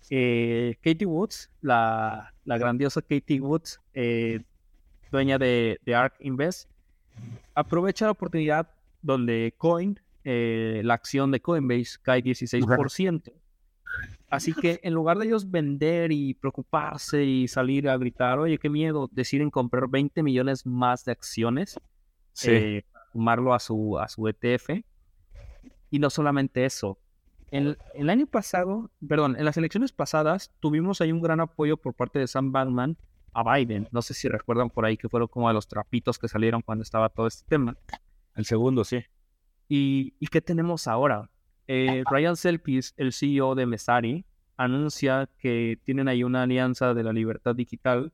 Eh, 0.09 0.77
Katie 0.81 1.05
Woods, 1.05 1.51
la, 1.61 2.33
grandiosa 2.45 3.01
Katie 3.01 3.41
Woods, 3.41 3.81
eh, 3.93 4.41
dueña 5.11 5.37
de, 5.37 5.77
ARK 5.93 6.15
Invest, 6.21 6.69
aprovecha 7.53 8.05
la 8.05 8.11
oportunidad 8.11 8.69
donde 9.01 9.53
Coin, 9.57 9.99
eh, 10.23 10.81
la 10.85 10.93
acción 10.93 11.31
de 11.31 11.41
Coinbase, 11.41 11.97
cae 12.01 12.23
16%. 12.23 13.33
Así 14.29 14.53
que 14.53 14.79
en 14.81 14.93
lugar 14.93 15.17
de 15.17 15.25
ellos 15.25 15.51
vender 15.51 16.13
y 16.13 16.33
preocuparse 16.33 17.25
y 17.25 17.49
salir 17.49 17.89
a 17.89 17.97
gritar, 17.97 18.39
oye, 18.39 18.57
qué 18.57 18.69
miedo, 18.69 19.09
deciden 19.11 19.51
comprar 19.51 19.89
20 19.89 20.23
millones 20.23 20.65
más 20.65 21.03
de 21.03 21.11
acciones, 21.11 21.77
sí. 22.31 22.83
sumarlo 23.11 23.53
a 23.53 23.59
su, 23.59 23.99
a 23.99 24.07
su 24.07 24.27
ETF 24.29 24.69
y 25.95 25.99
no 25.99 26.09
solamente 26.09 26.65
eso. 26.65 26.99
El, 27.51 27.77
el, 27.93 28.09
año 28.09 28.27
pasado, 28.27 28.91
perdón, 29.07 29.37
en 29.39 29.45
las 29.45 29.55
elecciones 29.55 29.93
pasadas 29.93 30.51
tuvimos 30.59 30.99
ahí 30.99 31.13
un 31.13 31.21
gran 31.21 31.39
apoyo 31.39 31.77
por 31.77 31.93
parte 31.93 32.19
de 32.19 32.27
Sam 32.27 32.51
Bankman 32.51 32.97
a 33.31 33.55
Biden. 33.55 33.87
No 33.91 34.01
sé 34.01 34.13
si 34.13 34.27
recuerdan 34.27 34.69
por 34.69 34.83
ahí 34.83 34.97
que 34.97 35.07
fueron 35.07 35.29
como 35.29 35.47
de 35.47 35.53
los 35.53 35.69
trapitos 35.69 36.19
que 36.19 36.27
salieron 36.27 36.61
cuando 36.61 36.81
estaba 36.81 37.07
todo 37.07 37.27
este 37.27 37.47
tema. 37.47 37.77
El 38.35 38.43
segundo, 38.43 38.83
sí. 38.83 39.05
¿Y, 39.69 40.15
y 40.19 40.27
qué 40.27 40.41
tenemos 40.41 40.85
ahora? 40.89 41.29
Eh, 41.67 42.03
Ryan 42.11 42.35
Selkis, 42.35 42.93
el 42.97 43.13
CEO 43.13 43.55
de 43.55 43.65
Mesari, 43.65 44.25
anuncia 44.57 45.29
que 45.37 45.79
tienen 45.85 46.09
ahí 46.09 46.25
una 46.25 46.43
alianza 46.43 46.93
de 46.93 47.03
la 47.03 47.13
libertad 47.13 47.55
digital. 47.55 48.11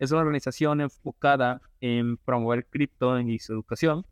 Es 0.00 0.10
una 0.10 0.22
organización 0.22 0.80
enfocada 0.80 1.62
en 1.80 2.16
promover 2.16 2.66
cripto 2.66 3.16
y 3.20 3.38
su 3.38 3.52
educación 3.52 4.06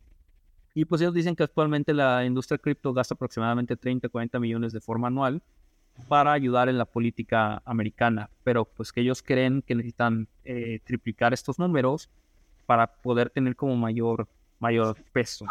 Y 0.75 0.85
pues 0.85 1.01
ellos 1.01 1.15
dicen 1.15 1.35
que 1.35 1.43
actualmente 1.43 1.93
la 1.93 2.25
industria 2.25 2.59
cripto 2.59 2.93
gasta 2.93 3.15
aproximadamente 3.15 3.77
30, 3.77 4.09
40 4.09 4.39
millones 4.39 4.73
de 4.73 4.81
forma 4.81 5.09
anual 5.09 5.43
para 6.09 6.33
ayudar 6.33 6.69
en 6.69 6.79
la 6.79 6.85
política 6.85 7.61
americana, 7.65 8.31
pero 8.45 8.65
pues 8.65 8.93
que 8.93 9.01
ellos 9.01 9.23
creen 9.23 9.63
que 9.63 9.75
necesitan 9.75 10.29
eh, 10.45 10.81
triplicar 10.85 11.33
estos 11.33 11.59
números 11.59 12.09
para 12.67 12.87
poder 12.87 13.31
tener 13.31 13.57
como 13.57 13.77
mayor, 13.77 14.29
mayor 14.61 14.97
peso. 15.13 15.47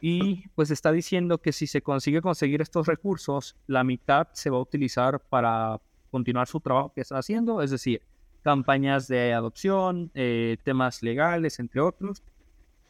Y 0.00 0.46
pues 0.48 0.70
está 0.70 0.92
diciendo 0.92 1.38
que 1.38 1.52
si 1.52 1.66
se 1.66 1.80
consigue 1.80 2.20
conseguir 2.20 2.60
estos 2.60 2.86
recursos, 2.86 3.56
la 3.66 3.84
mitad 3.84 4.28
se 4.32 4.50
va 4.50 4.58
a 4.58 4.60
utilizar 4.60 5.18
para 5.18 5.80
continuar 6.10 6.46
su 6.46 6.60
trabajo 6.60 6.92
que 6.94 7.00
está 7.00 7.18
haciendo, 7.18 7.62
es 7.62 7.70
decir, 7.70 8.02
campañas 8.42 9.08
de 9.08 9.32
adopción, 9.32 10.10
eh, 10.14 10.58
temas 10.62 11.02
legales, 11.02 11.58
entre 11.58 11.80
otros, 11.80 12.22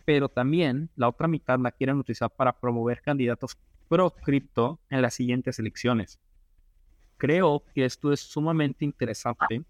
pero 0.04 0.28
también 0.28 0.90
la 0.96 1.08
otra 1.08 1.28
mitad 1.28 1.58
la 1.58 1.70
quieren 1.70 1.98
utilizar 1.98 2.30
para 2.30 2.58
promover 2.58 3.00
candidatos 3.00 3.56
pro 3.88 4.10
cripto 4.10 4.80
en 4.90 5.02
las 5.02 5.14
siguientes 5.14 5.58
elecciones. 5.58 6.18
Creo 7.16 7.64
que 7.74 7.84
esto 7.84 8.12
es 8.12 8.20
sumamente 8.20 8.84
interesante 8.84 9.62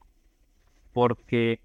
porque 0.93 1.61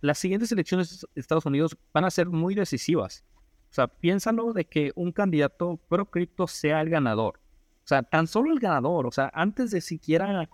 las 0.00 0.18
siguientes 0.18 0.52
elecciones 0.52 1.06
de 1.14 1.20
Estados 1.20 1.46
Unidos 1.46 1.76
van 1.92 2.04
a 2.04 2.10
ser 2.10 2.28
muy 2.28 2.54
decisivas. 2.54 3.24
O 3.70 3.74
sea, 3.74 3.88
piénsalo 3.88 4.52
de 4.52 4.64
que 4.64 4.92
un 4.94 5.12
candidato 5.12 5.78
pro 5.88 6.06
cripto 6.06 6.46
sea 6.46 6.80
el 6.80 6.90
ganador. 6.90 7.40
O 7.84 7.88
sea, 7.88 8.02
tan 8.02 8.26
solo 8.26 8.52
el 8.52 8.58
ganador, 8.58 9.06
o 9.06 9.12
sea, 9.12 9.30
antes 9.32 9.70
de 9.70 9.80
siquiera 9.80 10.48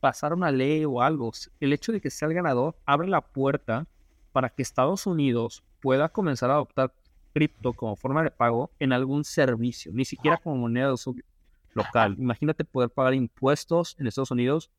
pasar 0.00 0.32
una 0.32 0.52
ley 0.52 0.84
o 0.84 1.02
algo, 1.02 1.32
el 1.60 1.72
hecho 1.72 1.92
de 1.92 2.00
que 2.00 2.10
sea 2.10 2.28
el 2.28 2.34
ganador 2.34 2.76
abre 2.86 3.08
la 3.08 3.20
puerta 3.20 3.86
para 4.32 4.50
que 4.50 4.62
Estados 4.62 5.06
Unidos 5.06 5.62
pueda 5.80 6.08
comenzar 6.08 6.50
a 6.50 6.54
adoptar 6.54 6.92
cripto 7.32 7.72
como 7.72 7.96
forma 7.96 8.22
de 8.22 8.30
pago 8.30 8.70
en 8.78 8.92
algún 8.92 9.24
servicio, 9.24 9.92
ni 9.92 10.04
siquiera 10.04 10.38
como 10.38 10.56
moneda 10.56 10.94
local. 11.74 12.16
Imagínate 12.18 12.64
poder 12.64 12.90
pagar 12.90 13.14
impuestos 13.14 13.96
en 13.98 14.06
Estados 14.06 14.30
Unidos. 14.30 14.70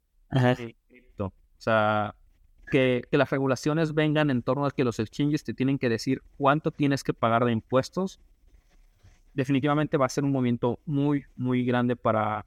cripto. 0.88 1.28
O 1.28 1.62
sea, 1.62 2.16
que, 2.70 3.04
que, 3.10 3.18
las 3.18 3.30
regulaciones 3.30 3.94
vengan 3.94 4.30
en 4.30 4.44
torno 4.44 4.66
a 4.66 4.72
que 4.72 4.84
los 4.84 5.00
exchanges 5.00 5.44
te 5.44 5.54
tienen 5.54 5.80
que 5.80 5.90
decir 5.90 6.22
cuánto 6.38 6.72
tienes 6.72 7.04
que 7.04 7.14
pagar 7.14 7.46
de 7.46 7.52
impuestos. 7.52 8.20
Definitivamente 9.34 9.98
va 9.98 10.06
a 10.06 10.10
ser 10.10 10.24
un 10.24 10.32
movimiento 10.32 10.80
muy, 10.86 11.26
muy 11.36 11.64
grande 11.66 11.96
para, 11.96 12.46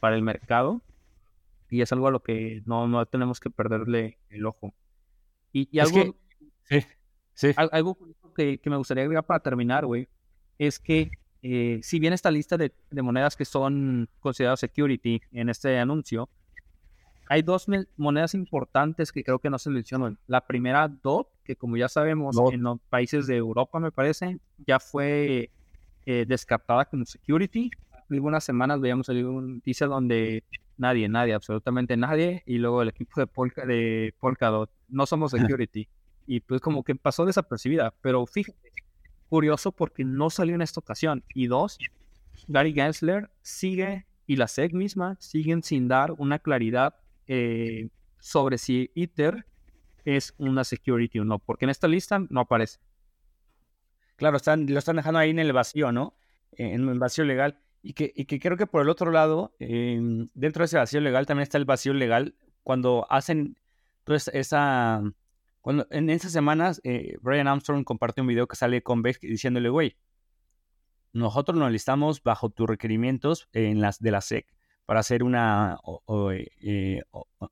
para 0.00 0.16
el 0.16 0.22
mercado. 0.22 0.82
Y 1.70 1.80
es 1.80 1.90
algo 1.92 2.08
a 2.08 2.10
lo 2.10 2.22
que 2.22 2.62
no, 2.66 2.86
no 2.86 3.06
tenemos 3.06 3.40
que 3.40 3.48
perderle 3.48 4.18
el 4.28 4.44
ojo. 4.44 4.74
Y, 5.52 5.78
algo, 5.78 6.16
algo 7.70 7.98
que, 8.34 8.60
me 8.64 8.76
gustaría 8.76 9.04
agregar 9.04 9.24
para 9.24 9.40
terminar, 9.40 9.84
güey, 9.86 10.08
es 10.58 10.78
que 10.78 11.10
eh, 11.42 11.80
si 11.82 11.98
bien 11.98 12.12
esta 12.12 12.30
lista 12.30 12.56
de, 12.56 12.72
monedas 13.02 13.36
que 13.36 13.44
son 13.44 14.08
consideradas 14.20 14.60
security 14.60 15.20
en 15.32 15.48
este 15.48 15.78
anuncio, 15.78 16.28
hay 17.28 17.42
dos 17.42 17.66
monedas 17.96 18.34
importantes 18.34 19.10
que 19.10 19.24
creo 19.24 19.38
que 19.38 19.50
no 19.50 19.58
se 19.58 19.70
mencionan. 19.70 20.18
La 20.26 20.46
primera, 20.46 20.86
DOT, 20.88 21.28
que 21.44 21.56
como 21.56 21.76
ya 21.76 21.88
sabemos, 21.88 22.36
en 22.52 22.62
los 22.62 22.78
países 22.90 23.26
de 23.26 23.36
Europa, 23.36 23.80
me 23.80 23.90
parece, 23.90 24.38
ya 24.66 24.78
fue 24.78 25.50
eh, 26.04 26.26
descartada 26.28 26.84
como 26.84 27.04
security. 27.06 27.70
Hace 27.90 28.14
algunas 28.14 28.44
semanas 28.44 28.80
veíamos 28.80 29.08
un 29.08 29.54
noticia 29.54 29.86
donde 29.86 30.44
nadie, 30.76 31.08
nadie, 31.08 31.32
absolutamente 31.32 31.96
nadie, 31.96 32.42
y 32.44 32.58
luego 32.58 32.82
el 32.82 32.88
equipo 32.88 33.20
de 33.20 33.26
Polka, 33.26 33.64
de 33.64 34.14
Polkadot, 34.20 34.70
no 34.92 35.06
somos 35.06 35.32
security 35.32 35.88
y 36.26 36.40
pues 36.40 36.60
como 36.60 36.84
que 36.84 36.94
pasó 36.94 37.24
desapercibida. 37.24 37.94
Pero 38.00 38.26
fíjate, 38.26 38.70
curioso 39.28 39.72
porque 39.72 40.04
no 40.04 40.30
salió 40.30 40.54
en 40.54 40.62
esta 40.62 40.80
ocasión. 40.80 41.24
Y 41.34 41.46
dos, 41.46 41.78
Gary 42.48 42.72
Gensler 42.72 43.30
sigue 43.42 44.06
y 44.26 44.36
la 44.36 44.48
SEC 44.48 44.72
misma 44.72 45.16
siguen 45.18 45.62
sin 45.62 45.88
dar 45.88 46.12
una 46.12 46.38
claridad 46.38 46.96
eh, 47.26 47.88
sobre 48.18 48.58
si 48.58 48.90
ITER 48.94 49.46
es 50.04 50.34
una 50.38 50.64
security 50.64 51.20
o 51.20 51.24
no, 51.24 51.38
porque 51.38 51.64
en 51.64 51.70
esta 51.70 51.88
lista 51.88 52.24
no 52.30 52.40
aparece. 52.40 52.78
Claro, 54.16 54.36
están, 54.36 54.66
lo 54.66 54.78
están 54.78 54.96
dejando 54.96 55.18
ahí 55.18 55.30
en 55.30 55.38
el 55.38 55.52
vacío, 55.52 55.92
¿no? 55.92 56.14
En 56.52 56.88
el 56.88 56.98
vacío 56.98 57.24
legal. 57.24 57.58
Y 57.82 57.94
que, 57.94 58.12
y 58.14 58.26
que 58.26 58.38
creo 58.38 58.56
que 58.56 58.66
por 58.66 58.82
el 58.82 58.88
otro 58.88 59.10
lado, 59.10 59.54
em, 59.58 60.28
dentro 60.34 60.62
de 60.62 60.66
ese 60.66 60.76
vacío 60.76 61.00
legal 61.00 61.26
también 61.26 61.42
está 61.42 61.58
el 61.58 61.64
vacío 61.64 61.94
legal 61.94 62.36
cuando 62.62 63.06
hacen 63.10 63.56
toda 64.04 64.18
esa 64.32 65.02
cuando, 65.62 65.86
en 65.90 66.10
esas 66.10 66.32
semanas, 66.32 66.80
eh, 66.82 67.16
Brian 67.20 67.46
Armstrong 67.46 67.84
compartió 67.84 68.22
un 68.22 68.28
video 68.28 68.48
que 68.48 68.56
sale 68.56 68.82
con 68.82 69.00
Beck 69.00 69.20
diciéndole, 69.20 69.68
güey, 69.68 69.96
nosotros 71.12 71.56
nos 71.56 71.70
listamos 71.70 72.20
bajo 72.22 72.50
tus 72.50 72.68
requerimientos 72.68 73.48
en 73.52 73.80
las 73.80 74.00
de 74.00 74.10
la 74.10 74.20
SEC 74.20 74.46
para 74.86 75.00
hacer 75.00 75.22
una 75.22 75.78
eh, 76.32 77.02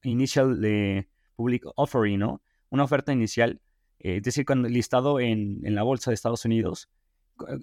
initial 0.02 0.60
de 0.60 1.08
public 1.36 1.62
offering, 1.76 2.18
¿no? 2.18 2.42
Una 2.68 2.82
oferta 2.82 3.12
inicial, 3.12 3.60
eh, 4.00 4.16
es 4.16 4.22
decir, 4.24 4.44
cuando 4.44 4.68
listado 4.68 5.20
en, 5.20 5.64
en, 5.64 5.76
la 5.76 5.84
bolsa 5.84 6.10
de 6.10 6.16
Estados 6.16 6.44
Unidos, 6.44 6.88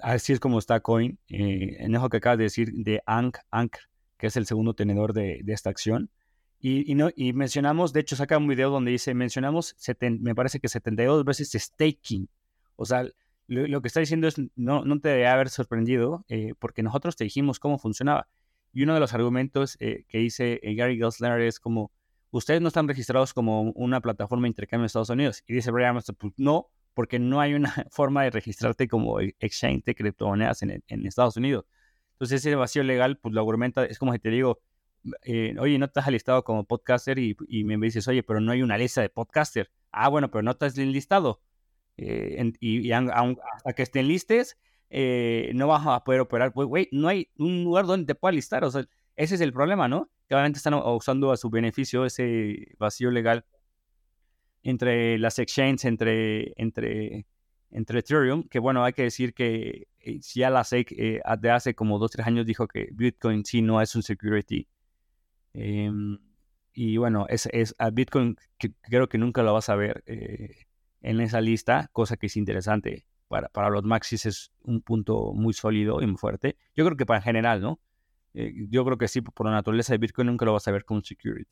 así 0.02 0.32
es 0.32 0.40
como 0.40 0.60
está 0.60 0.80
Coin, 0.80 1.20
en 1.28 1.94
eso 1.94 2.08
que 2.08 2.18
acabas 2.18 2.38
de 2.38 2.46
decir 2.46 2.72
de 2.72 3.02
Ank, 3.06 3.38
Ank, 3.52 3.76
que 4.18 4.28
es 4.28 4.38
el 4.38 4.46
segundo 4.46 4.76
tenedor 4.76 5.12
de, 5.12 5.42
de 5.44 5.54
esta 5.54 5.70
acción. 5.70 6.10
Y, 6.60 6.96
no, 6.96 7.10
y 7.16 7.34
mencionamos, 7.34 7.94
de 7.94 8.00
hecho, 8.00 8.16
saca 8.16 8.38
un 8.38 8.48
video 8.48 8.72
donde 8.72 8.92
dice, 8.92 9.14
mencionamos, 9.14 9.76
me 10.20 10.34
parece 10.34 10.60
que 10.60 10.68
72 10.68 11.24
veces 11.24 11.52
staking. 11.52 12.28
O 12.76 12.86
sea, 12.86 13.08
lo, 13.48 13.82
que 13.82 13.88
está 13.88 14.00
diciendo 14.00 14.28
es, 14.28 14.36
no, 14.56 14.84
no 14.84 15.00
te 15.00 15.10
debe 15.10 15.28
haber 15.28 15.50
sorprendido, 15.50 16.26
eh, 16.30 16.54
porque 16.60 16.82
nosotros 16.84 17.16
te 17.16 17.24
dijimos 17.24 17.60
cómo 17.60 17.78
funcionaba. 17.78 18.28
Y 18.74 18.84
uno 18.84 18.96
de 18.96 19.00
los 19.00 19.14
argumentos 19.14 19.78
eh, 19.80 20.06
que 20.10 20.18
dice 20.18 20.60
eh, 20.64 20.76
Gary 20.76 20.98
Gensler 20.98 21.42
es 21.42 21.60
como, 21.60 21.92
ustedes 22.32 22.60
no 22.60 22.68
están 22.70 22.88
registrados 22.88 23.34
como 23.34 23.72
una 23.72 24.02
plataforma 24.02 24.44
de 24.44 24.50
intercambio 24.50 24.84
en 24.84 24.88
Estados 24.88 25.10
Unidos. 25.10 25.44
Y 25.48 25.54
dice 25.54 25.72
Brian 25.72 25.94
pues 25.96 26.34
no, 26.38 26.70
porque 26.94 27.20
no 27.20 27.40
hay 27.40 27.54
una 27.54 27.72
forma 27.92 28.24
de 28.24 28.32
registrarte 28.32 28.88
como 28.88 29.20
exchange 29.20 29.84
de 29.86 29.96
criptomonedas 29.96 30.64
en, 30.64 30.84
en 30.88 31.06
Estados 31.06 31.38
Unidos. 31.38 31.66
Entonces 32.14 32.42
ese 32.42 32.56
vacío 32.56 32.84
legal, 32.84 33.20
pues 33.20 33.34
lo 33.34 33.42
argumenta, 33.42 33.86
es 33.86 34.00
como 34.00 34.12
si 34.12 34.20
te 34.20 34.30
digo, 34.30 34.60
eh, 35.24 35.56
oye, 35.60 35.78
no 35.78 35.86
estás 35.86 36.08
listado 36.10 36.44
como 36.44 36.66
podcaster 36.66 37.18
y, 37.20 37.36
me 37.64 37.78
dices, 37.78 38.08
oye, 38.08 38.24
pero 38.24 38.40
no 38.40 38.52
hay 38.52 38.62
una 38.62 38.78
lista 38.78 39.02
de 39.02 39.10
podcaster. 39.10 39.72
Ah, 39.92 40.10
bueno, 40.10 40.30
pero 40.30 40.42
no 40.44 40.52
estás 40.52 40.78
listado. 40.78 41.42
Eh, 41.98 42.54
y, 42.60 42.92
hasta 42.92 43.74
que 43.76 43.84
estén 43.84 44.08
listes, 44.08 44.58
eh, 44.90 45.52
no 45.56 45.68
vas 45.68 45.86
a 45.86 46.04
poder 46.04 46.22
operar. 46.22 46.54
Pues, 46.54 46.68
güey, 46.68 46.90
no 46.92 47.08
hay 47.08 47.30
un 47.38 47.64
lugar 47.64 47.86
donde 47.86 48.06
te 48.06 48.16
pueda 48.16 48.34
listar. 48.34 48.64
O 48.64 48.72
sea, 48.72 48.86
ese 49.16 49.36
es 49.36 49.42
el 49.42 49.54
problema, 49.54 49.88
¿no? 49.88 50.10
Que 50.28 50.36
obviamente 50.36 50.58
están 50.58 50.74
usando 50.76 51.32
a 51.32 51.38
su 51.38 51.50
beneficio 51.50 52.06
ese 52.06 52.76
vacío 52.78 53.12
legal 53.12 53.46
entre 54.64 55.18
las 55.18 55.40
exchanges, 55.40 55.86
entre, 55.86 56.54
entre, 56.58 57.26
entre 57.72 58.00
Ethereum, 58.00 58.44
que 58.44 58.60
bueno, 58.60 58.84
hay 58.84 58.92
que 58.94 59.04
decir 59.04 59.34
que 59.34 59.88
ya 60.34 60.50
la 60.50 60.64
SEC 60.66 60.90
de 61.40 61.50
hace 61.50 61.74
como 61.74 62.00
dos, 62.00 62.12
tres 62.12 62.28
años 62.28 62.46
dijo 62.46 62.68
que 62.68 62.90
Bitcoin 62.92 63.46
sí 63.46 63.62
no 63.62 63.82
es 63.82 63.96
un 63.96 64.04
security 64.04 64.68
Em, 65.54 66.20
y 66.74 66.98
bueno, 66.98 67.26
es, 67.30 67.48
es 67.52 67.76
a 67.80 67.90
Bitcoin 67.90 68.38
que 68.58 68.72
creo 68.82 69.10
que 69.10 69.18
nunca 69.18 69.44
lo 69.44 69.54
vas 69.54 69.70
a 69.70 69.76
ver 69.76 70.04
eh, 70.06 70.66
en 71.02 71.20
esa 71.22 71.42
lista, 71.42 71.90
cosa 71.92 72.18
que 72.18 72.28
es 72.28 72.38
interesante. 72.38 73.06
Para, 73.28 73.50
para 73.50 73.70
los 73.70 73.84
maxis 73.84 74.26
es 74.26 74.52
un 74.64 74.82
punto 74.82 75.34
muy 75.34 75.54
sólido 75.54 76.02
y 76.02 76.08
muy 76.08 76.18
fuerte. 76.18 76.58
Yo 76.76 76.86
creo 76.86 76.96
que 76.96 77.06
para 77.06 77.20
en 77.20 77.24
general, 77.24 77.62
¿no? 77.62 77.80
Eh, 78.34 78.54
yo 78.70 78.86
creo 78.86 78.98
que 78.98 79.08
sí, 79.08 79.22
por 79.22 79.46
la 79.48 79.52
naturaleza 79.52 79.94
de 79.94 79.98
Bitcoin 79.98 80.28
nunca 80.28 80.46
lo 80.46 80.54
vas 80.54 80.68
a 80.68 80.72
ver 80.72 80.86
como 80.86 81.02
security. 81.02 81.50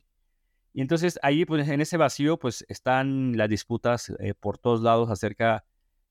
Y 0.73 0.81
entonces 0.81 1.19
ahí, 1.23 1.45
pues 1.45 1.67
en 1.67 1.81
ese 1.81 1.97
vacío, 1.97 2.37
pues 2.37 2.65
están 2.69 3.35
las 3.37 3.49
disputas 3.49 4.13
eh, 4.19 4.33
por 4.33 4.57
todos 4.57 4.81
lados 4.81 5.09
acerca 5.09 5.65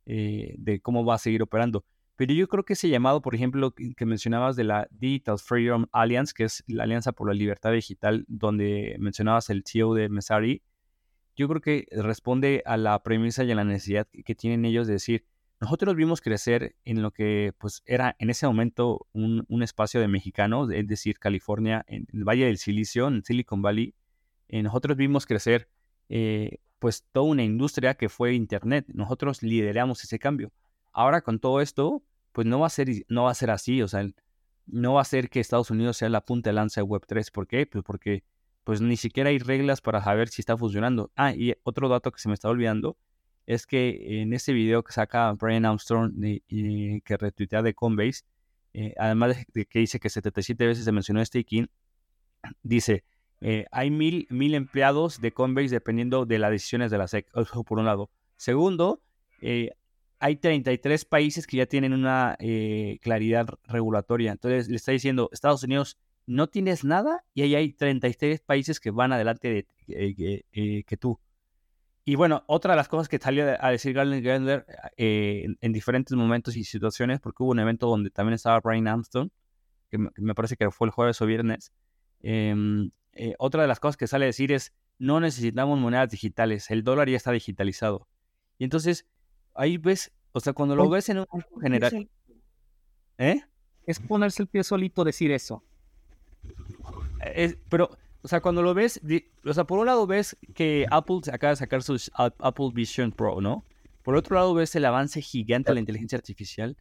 de 0.06 0.80
cómo 0.82 1.02
va 1.04 1.14
a 1.14 1.18
seguir 1.18 1.42
operando. 1.42 1.82
Pero 2.16 2.32
yo 2.32 2.46
creo 2.48 2.64
que 2.64 2.74
ese 2.74 2.88
llamado, 2.88 3.20
por 3.22 3.34
ejemplo, 3.34 3.74
que 3.74 4.06
mencionabas 4.06 4.54
de 4.54 4.64
la 4.64 4.86
Digital 4.90 5.38
Freedom 5.38 5.86
Alliance, 5.92 6.32
que 6.34 6.44
es 6.44 6.62
la 6.68 6.84
Alianza 6.84 7.12
por 7.12 7.26
la 7.26 7.34
Libertad 7.34 7.72
Digital, 7.72 8.24
donde 8.28 8.96
mencionabas 9.00 9.50
el 9.50 9.64
CEO 9.66 9.94
de 9.94 10.08
Mesari, 10.08 10.62
yo 11.36 11.48
creo 11.48 11.60
que 11.60 11.86
responde 11.90 12.62
a 12.66 12.76
la 12.76 13.02
premisa 13.02 13.42
y 13.42 13.50
a 13.50 13.56
la 13.56 13.64
necesidad 13.64 14.06
que 14.24 14.34
tienen 14.36 14.64
ellos 14.64 14.86
de 14.86 14.94
decir, 14.94 15.24
nosotros 15.60 15.96
vimos 15.96 16.20
crecer 16.20 16.76
en 16.84 17.02
lo 17.02 17.10
que 17.10 17.52
pues 17.58 17.82
era 17.86 18.14
en 18.18 18.30
ese 18.30 18.46
momento 18.46 19.06
un, 19.12 19.62
espacio 19.62 20.00
de 20.00 20.08
mexicanos, 20.08 20.70
es 20.70 20.86
decir, 20.86 21.18
California, 21.18 21.84
en 21.88 22.06
el 22.12 22.24
Valle 22.24 22.46
del 22.46 22.58
Silicio, 22.58 23.08
en 23.08 23.24
Silicon 23.24 23.62
Valley. 23.62 23.94
Eh, 24.48 24.62
nosotros 24.62 24.96
vimos 24.96 25.26
crecer 25.26 25.68
eh, 26.08 26.58
pues 26.78 27.04
toda 27.12 27.26
una 27.26 27.42
industria 27.42 27.94
que 27.94 28.08
fue 28.08 28.34
Internet. 28.34 28.86
Nosotros 28.92 29.42
lideramos 29.42 30.04
ese 30.04 30.18
cambio. 30.18 30.52
Ahora 30.94 31.20
con 31.20 31.40
todo 31.40 31.60
esto, 31.60 32.02
pues 32.32 32.46
no 32.46 32.60
va 32.60 32.68
a 32.68 32.70
ser, 32.70 32.88
no 33.08 33.24
va 33.24 33.32
a 33.32 33.34
ser 33.34 33.50
así, 33.50 33.82
o 33.82 33.88
sea, 33.88 34.06
no 34.66 34.94
va 34.94 35.02
a 35.02 35.04
ser 35.04 35.28
que 35.28 35.40
Estados 35.40 35.70
Unidos 35.70 35.98
sea 35.98 36.08
la 36.08 36.24
punta 36.24 36.50
de 36.50 36.54
lanza 36.54 36.80
de 36.80 36.86
Web3. 36.86 37.30
¿Por 37.32 37.46
qué? 37.46 37.66
Pues 37.66 37.84
porque 37.84 38.24
pues 38.64 38.80
ni 38.80 38.96
siquiera 38.96 39.30
hay 39.30 39.38
reglas 39.38 39.80
para 39.80 40.02
saber 40.02 40.28
si 40.28 40.40
está 40.40 40.56
funcionando. 40.56 41.12
Ah, 41.16 41.34
y 41.34 41.54
otro 41.64 41.88
dato 41.88 42.10
que 42.10 42.18
se 42.18 42.28
me 42.28 42.34
está 42.34 42.48
olvidando, 42.48 42.96
es 43.46 43.66
que 43.66 44.22
en 44.22 44.32
ese 44.32 44.52
video 44.52 44.82
que 44.82 44.92
saca 44.92 45.32
Brian 45.32 45.66
Armstrong 45.66 46.12
y, 46.48 47.00
que 47.02 47.16
retuitea 47.16 47.62
de 47.62 47.74
Coinbase, 47.74 48.22
eh, 48.72 48.94
además 48.98 49.36
de, 49.52 49.66
que 49.66 49.80
dice 49.80 50.00
que 50.00 50.08
77 50.08 50.66
veces 50.66 50.84
se 50.84 50.92
mencionó 50.92 51.24
staking, 51.24 51.68
dice, 52.62 53.04
eh, 53.40 53.66
hay 53.70 53.90
mil, 53.90 54.26
mil 54.30 54.54
empleados 54.54 55.20
de 55.20 55.32
Coinbase 55.32 55.68
dependiendo 55.68 56.24
de 56.24 56.38
las 56.38 56.50
decisiones 56.50 56.90
de 56.90 56.98
la 56.98 57.06
SEC, 57.06 57.28
por 57.66 57.78
un 57.78 57.84
lado. 57.84 58.10
Segundo, 58.36 59.02
eh, 59.42 59.72
hay 60.24 60.36
33 60.36 61.04
países 61.04 61.46
que 61.46 61.58
ya 61.58 61.66
tienen 61.66 61.92
una 61.92 62.34
claridad 63.02 63.46
regulatoria. 63.64 64.32
Entonces 64.32 64.68
le 64.68 64.76
está 64.76 64.90
diciendo, 64.92 65.28
Estados 65.32 65.62
Unidos, 65.64 65.98
no 66.24 66.46
tienes 66.46 66.82
nada 66.82 67.24
y 67.34 67.42
ahí 67.42 67.54
hay 67.54 67.72
33 67.74 68.40
países 68.40 68.80
que 68.80 68.90
van 68.90 69.12
adelante 69.12 69.66
de, 69.86 70.84
que 70.86 70.96
tú. 70.96 71.20
Y 72.06 72.14
bueno, 72.14 72.42
otra 72.46 72.72
de 72.72 72.76
las 72.76 72.88
cosas 72.88 73.08
que 73.08 73.18
salió 73.18 73.44
a 73.58 73.70
decir 73.70 73.92
Galen 73.92 74.22
Gendler 74.22 74.64
eh, 74.96 75.46
en, 75.60 75.72
diferentes 75.72 76.16
momentos 76.16 76.56
y 76.56 76.64
situaciones, 76.64 77.20
porque 77.20 77.42
hubo 77.42 77.50
un 77.50 77.58
evento 77.58 77.86
donde 77.86 78.08
también 78.08 78.34
estaba 78.34 78.60
Brian 78.60 78.88
Armstrong, 78.88 79.28
que 79.90 79.98
me, 79.98 80.34
parece 80.34 80.56
que 80.56 80.70
fue 80.70 80.86
el 80.86 80.90
jueves 80.90 81.20
o 81.20 81.26
viernes. 81.26 81.70
Em, 82.20 82.90
eh, 83.12 83.34
otra 83.38 83.60
de 83.60 83.68
las 83.68 83.78
cosas 83.78 83.98
que 83.98 84.06
sale 84.06 84.24
a 84.24 84.28
decir 84.28 84.52
es, 84.52 84.72
no 84.98 85.20
necesitamos 85.20 85.78
monedas 85.78 86.08
digitales, 86.10 86.70
el 86.70 86.82
dólar 86.82 87.10
ya 87.10 87.16
está 87.18 87.30
digitalizado. 87.32 88.08
Y 88.58 88.64
entonces, 88.64 89.06
ahí 89.54 89.78
ves, 89.78 90.12
o 90.32 90.40
sea, 90.40 90.52
cuando 90.52 90.76
lo 90.76 90.88
ves 90.88 91.08
en 91.08 91.18
un 91.18 91.26
general... 91.60 92.08
¿Eh? 93.18 93.40
Es 93.86 94.00
ponerse 94.00 94.42
el 94.42 94.48
pie 94.48 94.64
solito 94.64 95.04
decir 95.04 95.30
eso. 95.30 95.62
Es, 97.34 97.56
pero 97.68 97.90
o 98.24 98.28
sea, 98.28 98.40
cuando 98.40 98.62
lo 98.62 98.72
ves, 98.72 99.02
o 99.44 99.52
sea, 99.52 99.64
por 99.64 99.78
un 99.78 99.84
lado 99.84 100.06
ves 100.06 100.34
que 100.54 100.86
Apple 100.90 101.20
acaba 101.30 101.50
de 101.50 101.56
sacar 101.56 101.82
su 101.82 102.00
Apple 102.14 102.70
Vision 102.72 103.12
Pro, 103.12 103.42
¿no? 103.42 103.66
Por 104.02 104.16
otro 104.16 104.36
lado 104.36 104.54
ves 104.54 104.74
el 104.76 104.86
avance 104.86 105.20
gigante 105.20 105.70
de 105.70 105.74
la 105.74 105.80
inteligencia 105.80 106.16
artificial. 106.16 106.74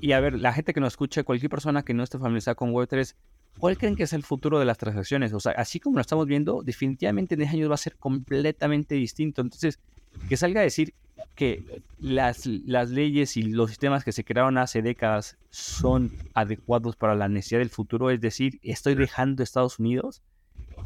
Y 0.00 0.12
a 0.12 0.20
ver, 0.20 0.38
la 0.38 0.52
gente 0.52 0.72
que 0.72 0.78
nos 0.78 0.92
escucha, 0.92 1.24
cualquier 1.24 1.50
persona 1.50 1.82
que 1.82 1.94
no 1.94 2.04
esté 2.04 2.16
familiarizada 2.18 2.54
con 2.54 2.72
Web3, 2.72 3.16
¿cuál 3.58 3.76
creen 3.76 3.96
que 3.96 4.04
es 4.04 4.12
el 4.12 4.22
futuro 4.22 4.60
de 4.60 4.66
las 4.66 4.78
transacciones? 4.78 5.32
O 5.32 5.40
sea, 5.40 5.50
así 5.52 5.80
como 5.80 5.96
lo 5.96 6.00
estamos 6.00 6.26
viendo, 6.26 6.62
definitivamente 6.62 7.34
en 7.34 7.40
10 7.40 7.54
años 7.54 7.70
va 7.70 7.74
a 7.74 7.78
ser 7.78 7.96
completamente 7.96 8.94
distinto. 8.94 9.42
Entonces, 9.42 9.80
que 10.28 10.36
salga 10.36 10.60
a 10.60 10.64
decir 10.64 10.94
que 11.34 11.82
las, 11.98 12.46
las 12.46 12.90
leyes 12.90 13.36
y 13.36 13.42
los 13.42 13.70
sistemas 13.70 14.04
que 14.04 14.12
se 14.12 14.24
crearon 14.24 14.58
hace 14.58 14.82
décadas 14.82 15.36
son 15.50 16.12
adecuados 16.34 16.96
para 16.96 17.14
la 17.14 17.28
necesidad 17.28 17.60
del 17.60 17.70
futuro, 17.70 18.10
es 18.10 18.20
decir, 18.20 18.58
estoy 18.62 18.94
dejando 18.94 19.42
Estados 19.42 19.78
Unidos 19.78 20.22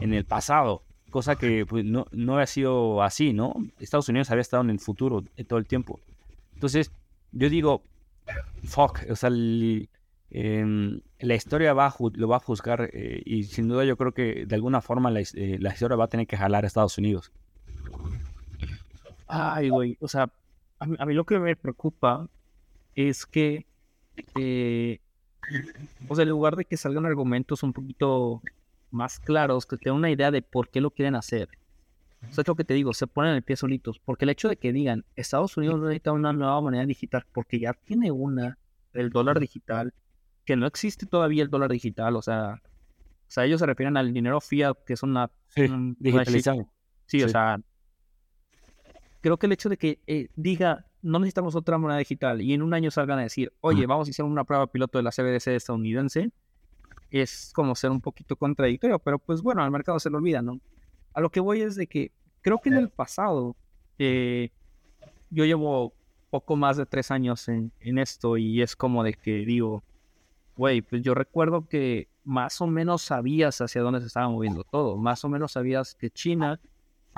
en 0.01 0.13
el 0.15 0.25
pasado, 0.25 0.85
cosa 1.11 1.37
que 1.37 1.67
pues, 1.67 1.85
no, 1.85 2.07
no 2.13 2.39
ha 2.39 2.47
sido 2.47 3.03
así, 3.03 3.33
¿no? 3.33 3.55
Estados 3.79 4.09
Unidos 4.09 4.31
había 4.31 4.43
estado 4.43 4.63
en 4.63 4.71
el 4.71 4.79
futuro 4.79 5.25
todo 5.47 5.59
el 5.59 5.67
tiempo. 5.67 6.01
Entonces, 6.55 6.91
yo 7.33 7.49
digo, 7.49 7.83
fuck, 8.65 9.01
o 9.11 9.17
sea, 9.17 9.31
em, 10.31 11.01
la 11.19 11.35
historia 11.35 11.73
va 11.75 11.95
lo 12.15 12.29
va 12.29 12.37
a 12.37 12.41
juzgar 12.41 12.91
eh, 12.93 13.23
y 13.25 13.45
sin 13.45 13.69
duda 13.69 13.85
yo 13.85 13.97
creo 13.97 14.13
que 14.13 14.47
de 14.47 14.55
alguna 14.55 14.81
forma 14.81 15.11
la, 15.11 15.21
eh, 15.21 15.59
la, 15.61 15.73
historia 15.73 15.97
va 15.97 16.05
a 16.05 16.09
tener 16.09 16.27
que 16.27 16.37
jalar 16.37 16.65
a 16.65 16.67
Estados 16.67 16.99
Unidos. 16.99 17.33
Ay, 19.35 19.71
güey, 19.71 19.97
o 19.99 20.09
sea, 20.09 20.31
a 20.79 21.07
mí, 21.07 21.15
lo 21.15 21.25
que 21.25 21.39
me 21.39 21.57
preocupa 21.57 22.29
es 22.95 23.25
que, 23.25 23.67
eh, 24.39 24.99
o 26.07 26.15
sea, 26.15 26.25
en 26.25 26.29
lugar 26.29 26.55
de 26.55 26.67
que 26.67 26.77
salgan 26.77 27.07
argumentos 27.07 27.63
un 27.63 27.73
poquito 27.73 28.43
más 28.91 29.19
claros, 29.21 29.65
que 29.65 29.79
tengan 29.79 29.97
una 30.01 30.11
idea 30.11 30.31
de 30.31 30.43
por 30.43 30.69
qué 30.69 30.83
lo 30.83 30.91
quieren 30.91 31.15
hacer. 31.15 31.49
Eso 32.29 32.43
es 32.43 32.47
lo 32.47 32.55
que 32.55 32.65
te 32.65 32.75
digo, 32.75 32.93
se 32.93 33.07
ponen 33.07 33.35
el 33.35 33.43
pie 33.43 33.57
solitos. 33.57 33.99
Porque 34.01 34.27
el 34.27 34.29
hecho 34.29 34.51
de 34.51 34.57
que 34.59 34.71
digan, 34.71 35.07
Estados 35.17 35.57
Unidos 35.57 35.81
necesita 35.81 36.13
una 36.13 36.35
nueva 36.35 36.61
moneda 36.61 36.85
digital, 36.85 37.25
porque 37.33 37.59
ya 37.59 37.73
tiene 37.73 38.11
una, 38.11 38.59
el 38.93 39.09
dólar 39.09 39.41
digital, 39.41 39.95
que 40.45 40.57
no 40.57 40.67
existe 40.67 41.07
todavía 41.07 41.43
el 41.43 41.49
dólar 41.49 41.71
digital, 41.71 42.17
o 42.17 42.23
sea, 42.23 42.61
o 42.61 43.29
sea 43.29 43.47
ellos 43.47 43.61
se 43.61 43.67
refieren 43.67 43.97
al 43.97 44.13
dinero 44.13 44.43
fiat, 44.43 44.77
que 44.85 44.93
es 44.93 45.03
una... 45.03 45.31
Sí, 45.49 45.63
digitalizado. 45.99 46.71
Sí, 47.07 47.23
o 47.23 47.29
sea, 47.31 47.59
creo 49.23 49.39
que 49.39 49.47
el 49.47 49.53
hecho 49.53 49.71
de 49.71 49.79
que 49.79 50.01
eh, 50.07 50.29
diga, 50.37 50.85
no 51.01 51.19
necesitamos 51.19 51.55
otra 51.55 51.79
moneda 51.79 51.99
digital, 51.99 52.43
y 52.43 52.53
en 52.53 52.61
un 52.61 52.75
año 52.75 52.91
salgan 52.91 53.21
a 53.21 53.23
decir, 53.23 53.53
oye, 53.61 53.87
vamos 53.87 54.09
a 54.09 54.11
hacer 54.11 54.25
una 54.25 54.45
prueba 54.45 54.67
piloto 54.67 54.99
de 54.99 55.05
la 55.05 55.11
CBDC 55.11 55.49
estadounidense, 55.49 56.31
es 57.11 57.53
como 57.55 57.75
ser 57.75 57.91
un 57.91 58.01
poquito 58.01 58.37
contradictorio, 58.37 58.99
pero 58.99 59.19
pues 59.19 59.41
bueno, 59.41 59.63
al 59.63 59.71
mercado 59.71 59.99
se 59.99 60.11
lo 60.11 60.19
olvida, 60.19 60.43
¿no? 60.43 60.61
A 61.15 61.21
lo 61.21 61.31
que 61.31 61.41
voy 61.41 61.63
es 61.63 61.77
de 61.77 61.87
que 61.87 62.11
creo 62.41 62.59
que 62.59 62.71
en 62.71 62.77
el 62.77 62.89
pasado, 62.89 63.55
eh, 63.99 64.51
yo 65.31 65.45
llevo 65.45 65.95
poco 66.31 66.57
más 66.57 66.77
de 66.77 66.87
tres 66.87 67.11
años 67.11 67.49
en, 67.49 67.71
en 67.81 67.99
esto 67.99 68.39
y 68.39 68.63
es 68.63 68.75
como 68.75 69.05
de 69.05 69.13
que 69.13 69.45
digo, 69.45 69.85
güey, 70.57 70.81
pues 70.81 71.03
yo 71.03 71.15
recuerdo 71.15 71.69
que 71.69 72.09
más 72.25 72.61
o 72.61 72.67
menos 72.67 73.03
sabías 73.03 73.61
hacia 73.61 73.83
dónde 73.83 74.01
se 74.01 74.07
estaba 74.07 74.29
moviendo 74.29 74.65
todo, 74.65 74.97
más 74.97 75.25
o 75.25 75.29
menos 75.29 75.53
sabías 75.53 75.95
que 75.95 76.11
China 76.11 76.61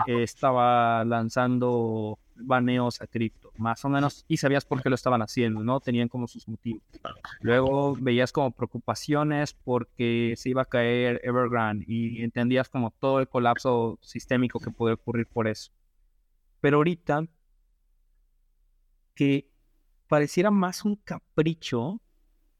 estaba 0.06 1.04
lanzando 1.04 2.18
baneos 2.36 3.00
a 3.00 3.06
cripto, 3.06 3.52
más 3.56 3.84
o 3.84 3.88
menos, 3.88 4.24
y 4.28 4.38
sabías 4.38 4.64
por 4.64 4.82
qué 4.82 4.88
lo 4.88 4.94
estaban 4.94 5.22
haciendo, 5.22 5.62
¿no? 5.62 5.80
Tenían 5.80 6.08
como 6.08 6.26
sus 6.26 6.48
motivos. 6.48 6.82
Luego 7.40 7.96
veías 8.00 8.32
como 8.32 8.50
preocupaciones 8.50 9.54
porque 9.54 10.34
se 10.36 10.50
iba 10.50 10.62
a 10.62 10.66
caer 10.66 11.20
Evergrande 11.22 11.84
y 11.86 12.22
entendías 12.22 12.68
como 12.68 12.90
todo 12.90 13.20
el 13.20 13.28
colapso 13.28 13.98
sistémico 14.02 14.58
que 14.58 14.70
puede 14.70 14.94
ocurrir 14.94 15.26
por 15.26 15.46
eso. 15.46 15.72
Pero 16.60 16.78
ahorita, 16.78 17.26
que 19.14 19.50
pareciera 20.08 20.50
más 20.50 20.84
un 20.84 20.96
capricho 20.96 22.00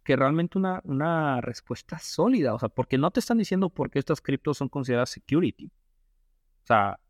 que 0.05 0.17
realmente 0.17 0.59
una, 0.59 0.81
una 0.85 1.41
respuesta 1.41 1.99
sólida, 1.99 2.55
o 2.55 2.59
sea, 2.59 2.69
porque 2.69 2.99
no 2.99 3.11
te 3.11 3.21
están 3.21 3.39
diciendo 3.39 3.71
por 3.71 3.91
qué 3.91 3.99
estas 3.99 4.21
criptos 4.21 4.59
son 4.59 4.69
consideradas 4.69 5.11
security. 5.11 5.67
O 5.67 6.67
sea, 6.67 7.01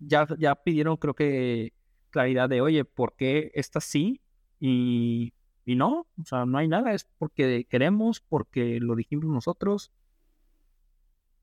ya, 0.00 0.26
ya 0.38 0.54
pidieron, 0.56 0.96
creo 0.96 1.14
que, 1.14 1.72
claridad 2.10 2.48
de, 2.48 2.60
oye, 2.60 2.84
¿por 2.84 3.14
qué 3.14 3.52
esta 3.54 3.80
sí? 3.80 4.20
Y, 4.58 5.32
y 5.64 5.76
no, 5.76 6.06
o 6.20 6.24
sea, 6.24 6.44
no 6.46 6.58
hay 6.58 6.68
nada, 6.68 6.92
es 6.92 7.06
porque 7.18 7.66
queremos, 7.68 8.20
porque 8.20 8.80
lo 8.80 8.96
dijimos 8.96 9.26
nosotros. 9.26 9.92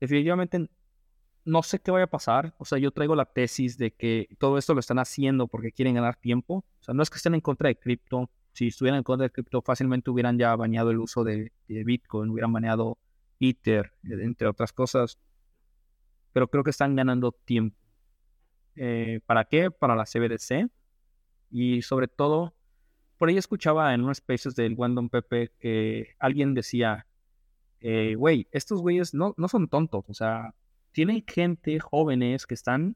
Definitivamente 0.00 0.68
no 1.48 1.62
sé 1.62 1.80
qué 1.80 1.90
vaya 1.90 2.04
a 2.04 2.10
pasar. 2.10 2.54
O 2.58 2.64
sea, 2.64 2.78
yo 2.78 2.90
traigo 2.90 3.16
la 3.16 3.24
tesis 3.24 3.78
de 3.78 3.92
que 3.92 4.28
todo 4.38 4.58
esto 4.58 4.74
lo 4.74 4.80
están 4.80 4.98
haciendo 4.98 5.48
porque 5.48 5.72
quieren 5.72 5.94
ganar 5.94 6.16
tiempo. 6.16 6.64
O 6.80 6.84
sea, 6.84 6.94
no 6.94 7.02
es 7.02 7.10
que 7.10 7.16
estén 7.16 7.34
en 7.34 7.40
contra 7.40 7.68
de 7.68 7.76
cripto. 7.76 8.30
Si 8.52 8.68
estuvieran 8.68 8.98
en 8.98 9.04
contra 9.04 9.24
de 9.24 9.30
cripto, 9.30 9.62
fácilmente 9.62 10.10
hubieran 10.10 10.38
ya 10.38 10.54
bañado 10.56 10.90
el 10.90 10.98
uso 10.98 11.24
de, 11.24 11.52
de 11.68 11.84
Bitcoin, 11.84 12.30
hubieran 12.30 12.52
baneado 12.52 12.98
Ether, 13.40 13.92
entre 14.02 14.48
otras 14.48 14.72
cosas. 14.72 15.18
Pero 16.32 16.48
creo 16.48 16.64
que 16.64 16.70
están 16.70 16.94
ganando 16.96 17.32
tiempo. 17.32 17.76
Eh, 18.78 19.20
¿Para 19.26 19.44
qué? 19.44 19.70
Para 19.70 19.96
la 19.96 20.04
CBDC. 20.04 20.70
Y 21.50 21.82
sobre 21.82 22.08
todo, 22.08 22.54
por 23.16 23.28
ahí 23.28 23.36
escuchaba 23.36 23.94
en 23.94 24.02
unos 24.02 24.18
spaces 24.18 24.54
del 24.54 24.74
Wendon 24.76 25.08
Pepe 25.08 25.52
que 25.58 26.14
alguien 26.18 26.54
decía, 26.54 27.06
eh, 27.80 28.14
güey, 28.16 28.46
estos 28.52 28.80
güeyes 28.80 29.14
no, 29.14 29.34
no 29.36 29.48
son 29.48 29.68
tontos, 29.68 30.04
o 30.08 30.14
sea, 30.14 30.54
tienen 30.92 31.24
gente, 31.26 31.78
jóvenes 31.78 32.46
que 32.46 32.54
están 32.54 32.94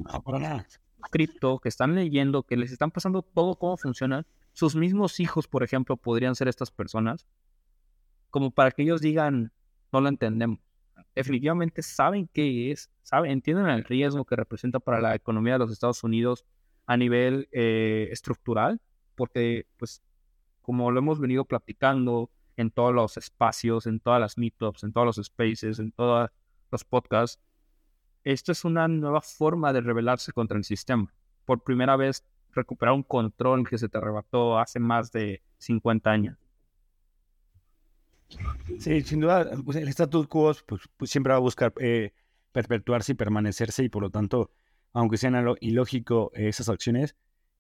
cripto, 1.10 1.58
que 1.58 1.68
están 1.68 1.94
leyendo, 1.94 2.42
que 2.42 2.56
les 2.56 2.72
están 2.72 2.90
pasando 2.90 3.22
todo 3.22 3.56
cómo 3.56 3.76
funciona. 3.76 4.26
Sus 4.52 4.76
mismos 4.76 5.18
hijos, 5.18 5.48
por 5.48 5.62
ejemplo, 5.62 5.96
podrían 5.96 6.34
ser 6.34 6.48
estas 6.48 6.70
personas, 6.70 7.26
como 8.30 8.50
para 8.50 8.70
que 8.70 8.82
ellos 8.82 9.00
digan, 9.00 9.52
no 9.92 10.00
lo 10.00 10.08
entendemos 10.08 10.60
definitivamente 11.14 11.82
saben 11.82 12.28
qué 12.32 12.70
es, 12.70 12.90
saben, 13.02 13.30
entienden 13.30 13.68
el 13.68 13.84
riesgo 13.84 14.24
que 14.24 14.36
representa 14.36 14.80
para 14.80 15.00
la 15.00 15.14
economía 15.14 15.54
de 15.54 15.60
los 15.60 15.72
Estados 15.72 16.02
Unidos 16.04 16.44
a 16.86 16.96
nivel 16.96 17.48
eh, 17.52 18.08
estructural, 18.10 18.80
porque 19.14 19.66
pues 19.76 20.02
como 20.62 20.90
lo 20.90 20.98
hemos 20.98 21.20
venido 21.20 21.44
platicando 21.44 22.30
en 22.56 22.70
todos 22.70 22.94
los 22.94 23.16
espacios, 23.16 23.86
en 23.86 24.00
todas 24.00 24.20
las 24.20 24.38
meetups, 24.38 24.84
en 24.84 24.92
todos 24.92 25.06
los 25.06 25.26
spaces, 25.26 25.78
en 25.78 25.92
todos 25.92 26.30
los 26.70 26.84
podcasts, 26.84 27.40
esto 28.24 28.52
es 28.52 28.64
una 28.64 28.86
nueva 28.88 29.20
forma 29.20 29.72
de 29.72 29.80
rebelarse 29.80 30.32
contra 30.32 30.56
el 30.56 30.64
sistema. 30.64 31.12
Por 31.44 31.62
primera 31.64 31.96
vez 31.96 32.24
recuperar 32.52 32.94
un 32.94 33.02
control 33.02 33.68
que 33.68 33.78
se 33.78 33.88
te 33.88 33.98
arrebató 33.98 34.58
hace 34.58 34.78
más 34.78 35.10
de 35.10 35.42
50 35.58 36.10
años. 36.10 36.41
Sí, 38.78 39.02
sin 39.02 39.20
duda, 39.20 39.50
pues, 39.64 39.76
el 39.76 39.88
status 39.88 40.26
quo 40.26 40.54
pues, 40.66 40.82
pues, 40.96 41.10
siempre 41.10 41.32
va 41.32 41.36
a 41.36 41.40
buscar 41.40 41.72
eh, 41.78 42.12
perpetuarse 42.52 43.12
y 43.12 43.14
permanecerse 43.14 43.84
y 43.84 43.88
por 43.88 44.02
lo 44.02 44.10
tanto, 44.10 44.50
aunque 44.92 45.16
sean 45.16 45.34
ilógico 45.60 46.30
eh, 46.34 46.48
esas 46.48 46.68
acciones, 46.68 47.16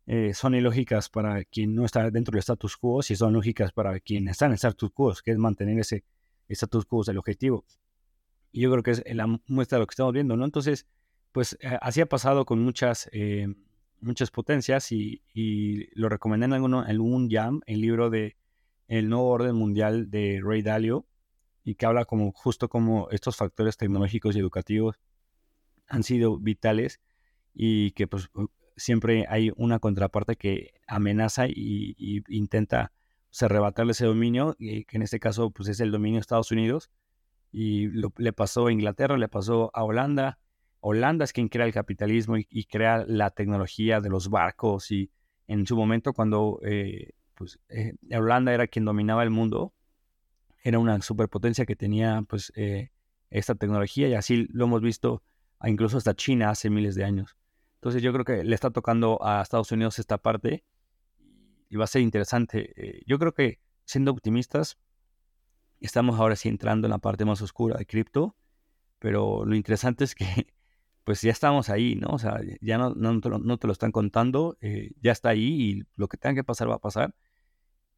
eh, 0.06 0.34
son 0.34 0.54
ilógicas 0.54 1.08
para 1.08 1.44
quien 1.44 1.74
no 1.74 1.84
está 1.84 2.10
dentro 2.10 2.32
del 2.32 2.40
status 2.40 2.76
quo 2.76 3.00
y 3.00 3.14
son 3.16 3.32
lógicas 3.32 3.72
para 3.72 3.98
quien 4.00 4.28
está 4.28 4.46
en 4.46 4.52
el 4.52 4.56
status 4.56 4.90
quo, 4.90 5.14
que 5.24 5.30
es 5.30 5.38
mantener 5.38 5.78
ese 5.78 6.04
status 6.48 6.84
quo, 6.84 7.02
el 7.06 7.18
objetivo. 7.18 7.64
Y 8.50 8.62
yo 8.62 8.70
creo 8.70 8.82
que 8.82 8.90
es 8.90 9.02
la 9.14 9.26
muestra 9.46 9.76
de 9.76 9.80
lo 9.80 9.86
que 9.86 9.92
estamos 9.92 10.12
viendo, 10.12 10.36
¿no? 10.36 10.44
Entonces, 10.44 10.86
pues 11.30 11.56
así 11.80 12.00
ha 12.02 12.06
pasado 12.06 12.44
con 12.44 12.62
muchas 12.62 13.08
muchas 14.02 14.30
potencias 14.30 14.92
y, 14.92 15.22
lo 15.94 16.08
recomendé 16.08 16.46
en, 16.46 16.52
alguno, 16.52 16.82
en 16.84 16.90
algún 16.90 17.30
jam, 17.30 17.60
el 17.66 17.80
libro 17.80 18.10
de 18.10 18.36
El 18.92 19.08
nuevo 19.08 19.28
orden 19.28 19.56
mundial 19.56 20.10
de 20.10 20.42
Ray 20.44 20.60
Dalio, 20.60 21.06
y 21.64 21.76
que 21.76 21.86
habla 21.86 22.04
como 22.04 22.30
justo 22.32 22.68
como 22.68 23.08
estos 23.10 23.36
factores 23.36 23.78
tecnológicos 23.78 24.36
y 24.36 24.38
educativos 24.38 25.00
han 25.88 26.02
sido 26.02 26.38
vitales 26.38 27.00
y 27.54 27.92
que 27.92 28.06
pues 28.06 28.28
siempre 28.76 29.24
hay 29.30 29.50
una 29.56 29.78
contraparte 29.78 30.36
que 30.36 30.74
amenaza 30.86 31.46
y, 31.48 32.22
intenta 32.28 32.92
arrebatarle 33.40 33.92
ese 33.92 34.04
dominio, 34.04 34.56
y 34.58 34.84
que 34.84 34.98
en 34.98 35.04
este 35.04 35.18
caso 35.18 35.50
pues 35.52 35.70
es 35.70 35.80
el 35.80 35.90
dominio 35.90 36.18
de 36.18 36.20
Estados 36.20 36.50
Unidos, 36.50 36.90
y 37.50 37.88
le 37.88 38.32
pasó 38.34 38.66
a 38.66 38.72
Inglaterra, 38.72 39.16
le 39.16 39.28
pasó 39.28 39.70
a 39.72 39.84
Holanda, 39.84 40.38
Holanda 40.80 41.24
es 41.24 41.32
quien 41.32 41.48
crea 41.48 41.64
el 41.64 41.72
capitalismo 41.72 42.36
y, 42.36 42.64
crea 42.66 43.06
la 43.08 43.30
tecnología 43.30 44.02
de 44.02 44.10
los 44.10 44.28
barcos 44.28 44.90
y 44.90 45.10
en 45.46 45.66
su 45.66 45.76
momento 45.76 46.12
cuando 46.12 46.60
eh, 46.62 47.12
pues, 47.34 47.58
eh, 47.68 47.94
Holanda 48.14 48.52
era 48.52 48.66
quien 48.66 48.84
dominaba 48.84 49.22
el 49.22 49.30
mundo, 49.30 49.72
era 50.62 50.78
una 50.78 51.00
superpotencia 51.02 51.66
que 51.66 51.76
tenía 51.76 52.22
pues 52.28 52.52
eh, 52.54 52.90
esta 53.30 53.54
tecnología 53.54 54.08
y 54.08 54.14
así 54.14 54.46
lo 54.50 54.64
hemos 54.64 54.80
visto 54.80 55.22
incluso 55.64 55.96
hasta 55.96 56.14
China 56.14 56.50
hace 56.50 56.70
miles 56.70 56.94
de 56.94 57.04
años. 57.04 57.36
Entonces 57.74 58.02
yo 58.02 58.12
creo 58.12 58.24
que 58.24 58.44
le 58.44 58.54
está 58.54 58.70
tocando 58.70 59.18
a 59.24 59.42
Estados 59.42 59.72
Unidos 59.72 59.98
esta 59.98 60.18
parte 60.18 60.64
y 61.68 61.76
va 61.76 61.84
a 61.84 61.88
ser 61.88 62.02
interesante. 62.02 63.02
yo 63.06 63.18
creo 63.18 63.32
que 63.32 63.58
siendo 63.84 64.12
optimistas, 64.12 64.78
estamos 65.80 66.18
ahora 66.18 66.36
sí 66.36 66.48
entrando 66.48 66.86
en 66.86 66.92
la 66.92 66.98
parte 66.98 67.24
más 67.24 67.42
oscura 67.42 67.76
de 67.76 67.86
cripto, 67.86 68.36
pero 68.98 69.44
lo 69.44 69.54
interesante 69.56 70.04
es 70.04 70.14
que 70.14 70.46
pues 71.04 71.20
ya 71.22 71.30
estamos 71.30 71.68
ahí, 71.68 71.96
¿no? 71.96 72.08
O 72.10 72.18
sea, 72.18 72.40
ya 72.60 72.78
no, 72.78 72.90
no, 72.94 73.20
te, 73.20 73.66
lo, 73.66 73.72
están 73.72 73.92
contando, 73.92 74.56
eh, 74.60 74.92
ya 75.00 75.12
está 75.12 75.30
ahí 75.30 75.70
y 75.70 75.82
lo 75.96 76.08
que 76.08 76.16
tenga 76.16 76.34
que 76.36 76.44
pasar 76.44 76.70
va 76.70 76.76
a 76.76 76.78
pasar. 76.78 77.14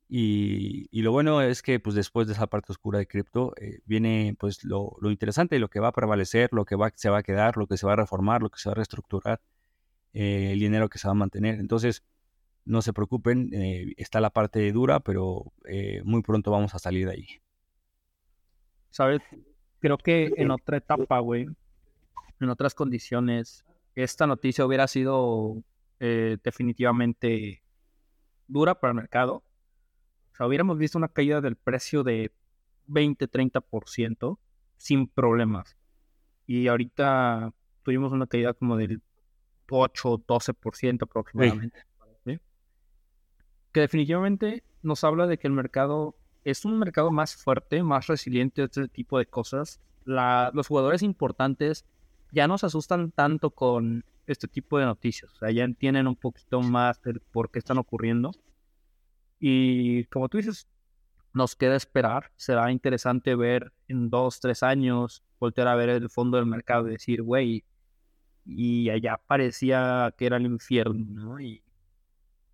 Y, 0.09 0.87
y, 0.91 1.03
lo 1.03 1.13
bueno 1.13 1.41
es 1.43 1.63
que 1.63 1.81
pues 1.81 1.97
después 1.97 2.27
de 2.27 2.35
esa 2.35 2.47
parte 2.47 2.73
oscura 2.73 2.99
de 2.99 3.07
cripto 3.07 3.55
eh, 3.59 3.81
viene 3.87 4.37
pues 4.39 4.63
lo, 4.65 4.97
lo, 5.01 5.11
interesante, 5.11 5.59
lo 5.59 5.69
que 5.69 5.81
va 5.81 5.89
a 5.89 5.93
prevalecer, 5.93 6.51
lo 6.53 6.65
que 6.67 6.77
va, 6.77 6.93
se 6.95 7.09
va 7.11 7.19
a 7.19 7.23
quedar, 7.23 7.57
lo 7.57 7.67
que 7.67 7.77
se 7.79 7.87
va 7.87 7.95
a 7.95 7.97
reformar, 7.97 8.43
lo 8.43 8.51
que 8.51 8.61
se 8.61 8.69
va 8.69 8.73
a 8.73 8.77
reestructurar, 8.77 9.41
eh, 10.13 10.51
el 10.53 10.61
dinero 10.61 10.89
que 10.89 10.99
se 10.99 11.09
va 11.09 11.13
a 11.13 11.15
mantener. 11.15 11.59
Entonces, 11.61 12.05
no 12.65 12.83
se 12.83 12.93
preocupen, 12.93 13.51
está 13.99 14.21
la 14.21 14.31
parte 14.31 14.73
dura, 14.73 15.01
pero 15.01 15.53
muy 16.05 16.23
pronto 16.23 16.51
vamos 16.51 16.75
a 16.75 16.79
salir 16.79 17.07
de 17.07 17.13
ahí. 17.13 17.27
¿Sabes? 18.91 19.21
Creo 19.81 19.99
que 19.99 20.33
en 20.37 20.51
otra 20.51 20.79
etapa, 20.79 21.19
güey, 21.19 21.47
en 22.41 22.51
otras 22.51 22.75
condiciones, 22.75 23.65
esta 23.95 24.27
noticia 24.27 24.67
hubiera 24.67 24.87
sido 24.89 25.63
eh, 26.01 26.39
definitivamente 26.43 27.63
dura 28.49 28.75
para 28.79 28.93
el 28.93 28.97
mercado. 28.97 29.43
O 30.33 30.37
sea, 30.37 30.47
hubiéramos 30.47 30.79
visto 30.79 30.99
una 30.99 31.09
caída 31.09 31.41
del 31.41 31.57
precio 31.57 32.03
de 32.03 32.33
20-30% 32.89 34.39
sin 34.77 35.07
problemas. 35.09 35.77
Y 36.47 36.69
ahorita 36.69 37.53
tuvimos 37.83 38.13
una 38.13 38.27
caída 38.27 38.53
como 38.53 38.77
del 38.77 39.01
8-12% 39.69 41.03
aproximadamente. 41.03 41.85
Que 43.73 43.81
definitivamente 43.81 44.63
nos 44.83 45.03
habla 45.03 45.27
de 45.27 45.39
que 45.39 45.49
el 45.49 45.53
mercado 45.53 46.17
es 46.45 46.65
un 46.65 46.79
mercado 46.79 47.11
más 47.11 47.35
fuerte, 47.35 47.83
más 47.83 48.07
resiliente 48.07 48.63
a 48.63 48.65
este 48.67 48.89
tipo 48.89 49.19
de 49.19 49.27
cosas. 49.27 49.81
los 50.05 50.69
jugadores 50.69 51.03
importantes 51.03 51.87
ya 52.35 52.49
no 52.49 52.59
se 52.59 52.67
asustan 52.67 53.13
tanto 53.13 53.51
con 53.51 54.05
este 54.27 54.49
tipo 54.49 54.79
de 54.79 54.87
noticias. 54.87 55.33
O 55.33 55.37
sea, 55.37 55.51
ya 55.51 55.65
entienden 55.65 56.09
un 56.09 56.17
poquito 56.17 56.61
más 56.61 57.01
del 57.03 57.21
por 57.21 57.51
qué 57.51 57.61
están 57.61 57.79
ocurriendo. 57.79 58.33
Y 59.39 60.05
como 60.07 60.29
tú 60.29 60.39
dices, 60.39 60.69
nos 61.33 61.55
queda 61.57 61.77
esperar. 61.77 62.33
Será 62.37 62.71
interesante 62.73 63.35
ver 63.37 63.73
en 63.89 64.11
dos, 64.11 64.41
tres 64.41 64.63
años, 64.63 65.23
voltear 65.39 65.69
a 65.69 65.77
ver 65.77 65.91
el 65.91 66.11
fondo 66.11 66.37
del 66.37 66.47
mercado 66.47 66.89
y 66.89 66.93
decir, 66.93 67.23
güey, 67.23 67.65
y 68.45 68.91
allá 68.91 69.21
parecía 69.27 70.13
que 70.19 70.27
era 70.27 70.37
el 70.37 70.47
infierno, 70.47 71.07
¿no? 71.09 71.41
Y, 71.41 71.63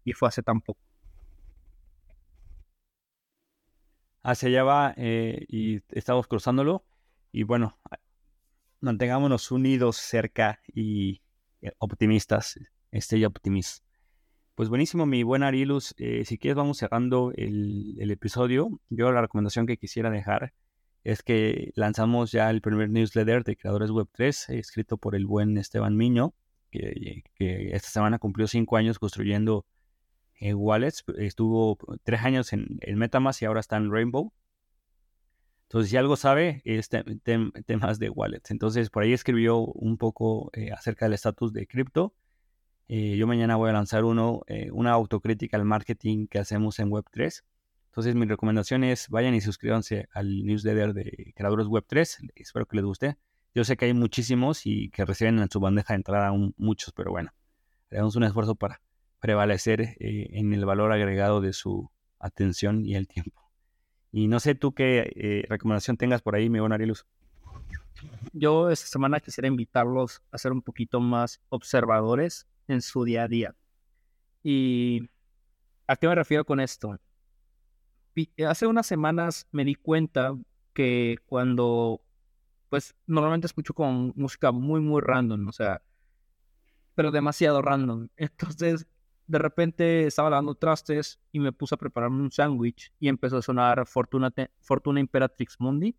y 0.04 0.12
fue 0.12 0.28
hace 0.28 0.42
tan 0.42 0.60
poco. 0.60 0.80
Hacia 4.22 4.48
allá 4.50 4.64
va 4.64 4.94
eh, 4.96 5.46
y 5.48 5.80
estamos 5.90 6.26
cruzándolo. 6.26 6.84
Y 7.32 7.44
bueno, 7.44 7.78
mantengámonos 8.80 9.50
unidos 9.50 9.96
cerca 9.96 10.60
y 10.66 11.22
eh, 11.62 11.72
optimistas, 11.78 12.58
stay 12.92 13.24
optimist. 13.24 13.84
Pues 14.54 14.68
buenísimo, 14.68 15.06
mi 15.06 15.22
buen 15.22 15.42
Arilus. 15.42 15.94
Eh, 15.96 16.24
si 16.24 16.38
quieres, 16.38 16.56
vamos 16.56 16.78
cerrando 16.78 17.32
el, 17.34 18.10
episodio. 18.10 18.80
Yo 18.90 19.10
la 19.12 19.22
recomendación 19.22 19.66
que 19.66 19.76
quisiera 19.76 20.10
dejar 20.10 20.52
es 21.02 21.22
que 21.22 21.72
lanzamos 21.76 22.30
ya 22.30 22.50
el 22.50 22.60
primer 22.60 22.90
newsletter 22.90 23.42
de 23.42 23.56
Creadores 23.56 23.90
Web 23.90 24.08
3, 24.12 24.50
escrito 24.50 24.98
por 24.98 25.14
el 25.14 25.26
buen 25.26 25.56
Esteban 25.56 25.96
Miño, 25.96 26.34
que, 26.70 27.22
esta 27.38 27.88
semana 27.88 28.18
cumplió 28.18 28.46
cinco 28.48 28.76
años 28.76 28.98
construyendo 28.98 29.64
eh, 30.40 30.52
wallets. 30.52 31.04
Estuvo 31.16 31.78
tres 32.02 32.20
años 32.22 32.52
en, 32.52 32.78
en 32.80 32.98
Metamask 32.98 33.42
y 33.42 33.46
ahora 33.46 33.60
está 33.60 33.76
en 33.78 33.90
Rainbow. 33.90 34.32
Entonces, 35.70 35.90
si 35.90 35.96
algo 35.96 36.16
sabe, 36.16 36.62
es 36.64 36.88
temas 36.88 38.00
de 38.00 38.10
wallets. 38.10 38.50
Entonces, 38.50 38.90
por 38.90 39.04
ahí 39.04 39.12
escribió 39.12 39.58
un 39.58 39.98
poco 39.98 40.50
eh, 40.52 40.72
acerca 40.72 41.04
del 41.04 41.12
estatus 41.12 41.52
de 41.52 41.68
cripto. 41.68 42.12
Eh, 42.88 43.16
yo 43.16 43.28
mañana 43.28 43.54
voy 43.54 43.70
a 43.70 43.74
lanzar 43.74 44.02
uno, 44.02 44.40
eh, 44.48 44.72
una 44.72 44.90
autocrítica 44.90 45.56
al 45.56 45.64
marketing 45.64 46.26
que 46.26 46.40
hacemos 46.40 46.80
en 46.80 46.90
Web3. 46.90 47.44
Entonces, 47.86 48.16
mi 48.16 48.26
recomendación 48.26 48.82
es 48.82 49.08
vayan 49.10 49.32
y 49.36 49.40
suscríbanse 49.40 50.08
al 50.12 50.44
newsletter 50.44 50.92
de 50.92 51.32
Creadores 51.36 51.68
Web3. 51.68 52.30
Espero 52.34 52.66
que 52.66 52.74
les 52.74 52.84
guste. 52.84 53.16
Yo 53.54 53.62
sé 53.62 53.76
que 53.76 53.84
hay 53.84 53.94
muchísimos 53.94 54.66
y 54.66 54.90
que 54.90 55.04
reciben 55.04 55.38
en 55.38 55.48
su 55.52 55.60
bandeja 55.60 55.94
de 55.94 55.98
entrada 55.98 56.32
muchos, 56.56 56.92
pero 56.92 57.12
bueno, 57.12 57.30
haremos 57.92 58.16
un 58.16 58.24
esfuerzo 58.24 58.56
para 58.56 58.82
prevalecer 59.20 59.96
en 60.00 60.52
el 60.52 60.64
valor 60.64 60.90
agregado 60.90 61.40
de 61.40 61.52
su 61.52 61.92
atención 62.18 62.84
y 62.84 62.96
el 62.96 63.06
tiempo. 63.06 63.49
Y 64.12 64.26
no 64.28 64.40
sé 64.40 64.54
tú 64.54 64.72
qué 64.72 65.12
eh, 65.14 65.44
recomendación 65.48 65.96
tengas 65.96 66.22
por 66.22 66.34
ahí, 66.34 66.50
mi 66.50 66.58
buen 66.58 66.72
Arilus. 66.72 67.06
Yo 68.32 68.70
esta 68.70 68.86
semana 68.86 69.20
quisiera 69.20 69.48
invitarlos 69.48 70.22
a 70.30 70.38
ser 70.38 70.52
un 70.52 70.62
poquito 70.62 71.00
más 71.00 71.40
observadores 71.48 72.46
en 72.66 72.82
su 72.82 73.04
día 73.04 73.24
a 73.24 73.28
día. 73.28 73.54
¿Y 74.42 75.08
a 75.86 75.96
qué 75.96 76.08
me 76.08 76.14
refiero 76.14 76.44
con 76.44 76.60
esto? 76.60 76.98
Hace 78.46 78.66
unas 78.66 78.86
semanas 78.86 79.46
me 79.52 79.64
di 79.64 79.74
cuenta 79.74 80.36
que 80.72 81.18
cuando, 81.26 82.00
pues 82.68 82.94
normalmente 83.06 83.46
escucho 83.46 83.74
con 83.74 84.12
música 84.16 84.52
muy, 84.52 84.80
muy 84.80 85.00
random, 85.00 85.48
o 85.48 85.52
sea, 85.52 85.82
pero 86.94 87.10
demasiado 87.10 87.62
random. 87.62 88.08
Entonces 88.16 88.86
de 89.30 89.38
repente 89.38 90.06
estaba 90.08 90.28
lavando 90.28 90.56
trastes 90.56 91.20
y 91.30 91.38
me 91.38 91.52
puse 91.52 91.76
a 91.76 91.78
prepararme 91.78 92.20
un 92.20 92.32
sándwich 92.32 92.92
y 92.98 93.06
empezó 93.06 93.36
a 93.36 93.42
sonar 93.42 93.86
Fortuna, 93.86 94.32
Fortuna 94.60 94.98
Imperatrix 94.98 95.60
Mundi. 95.60 95.96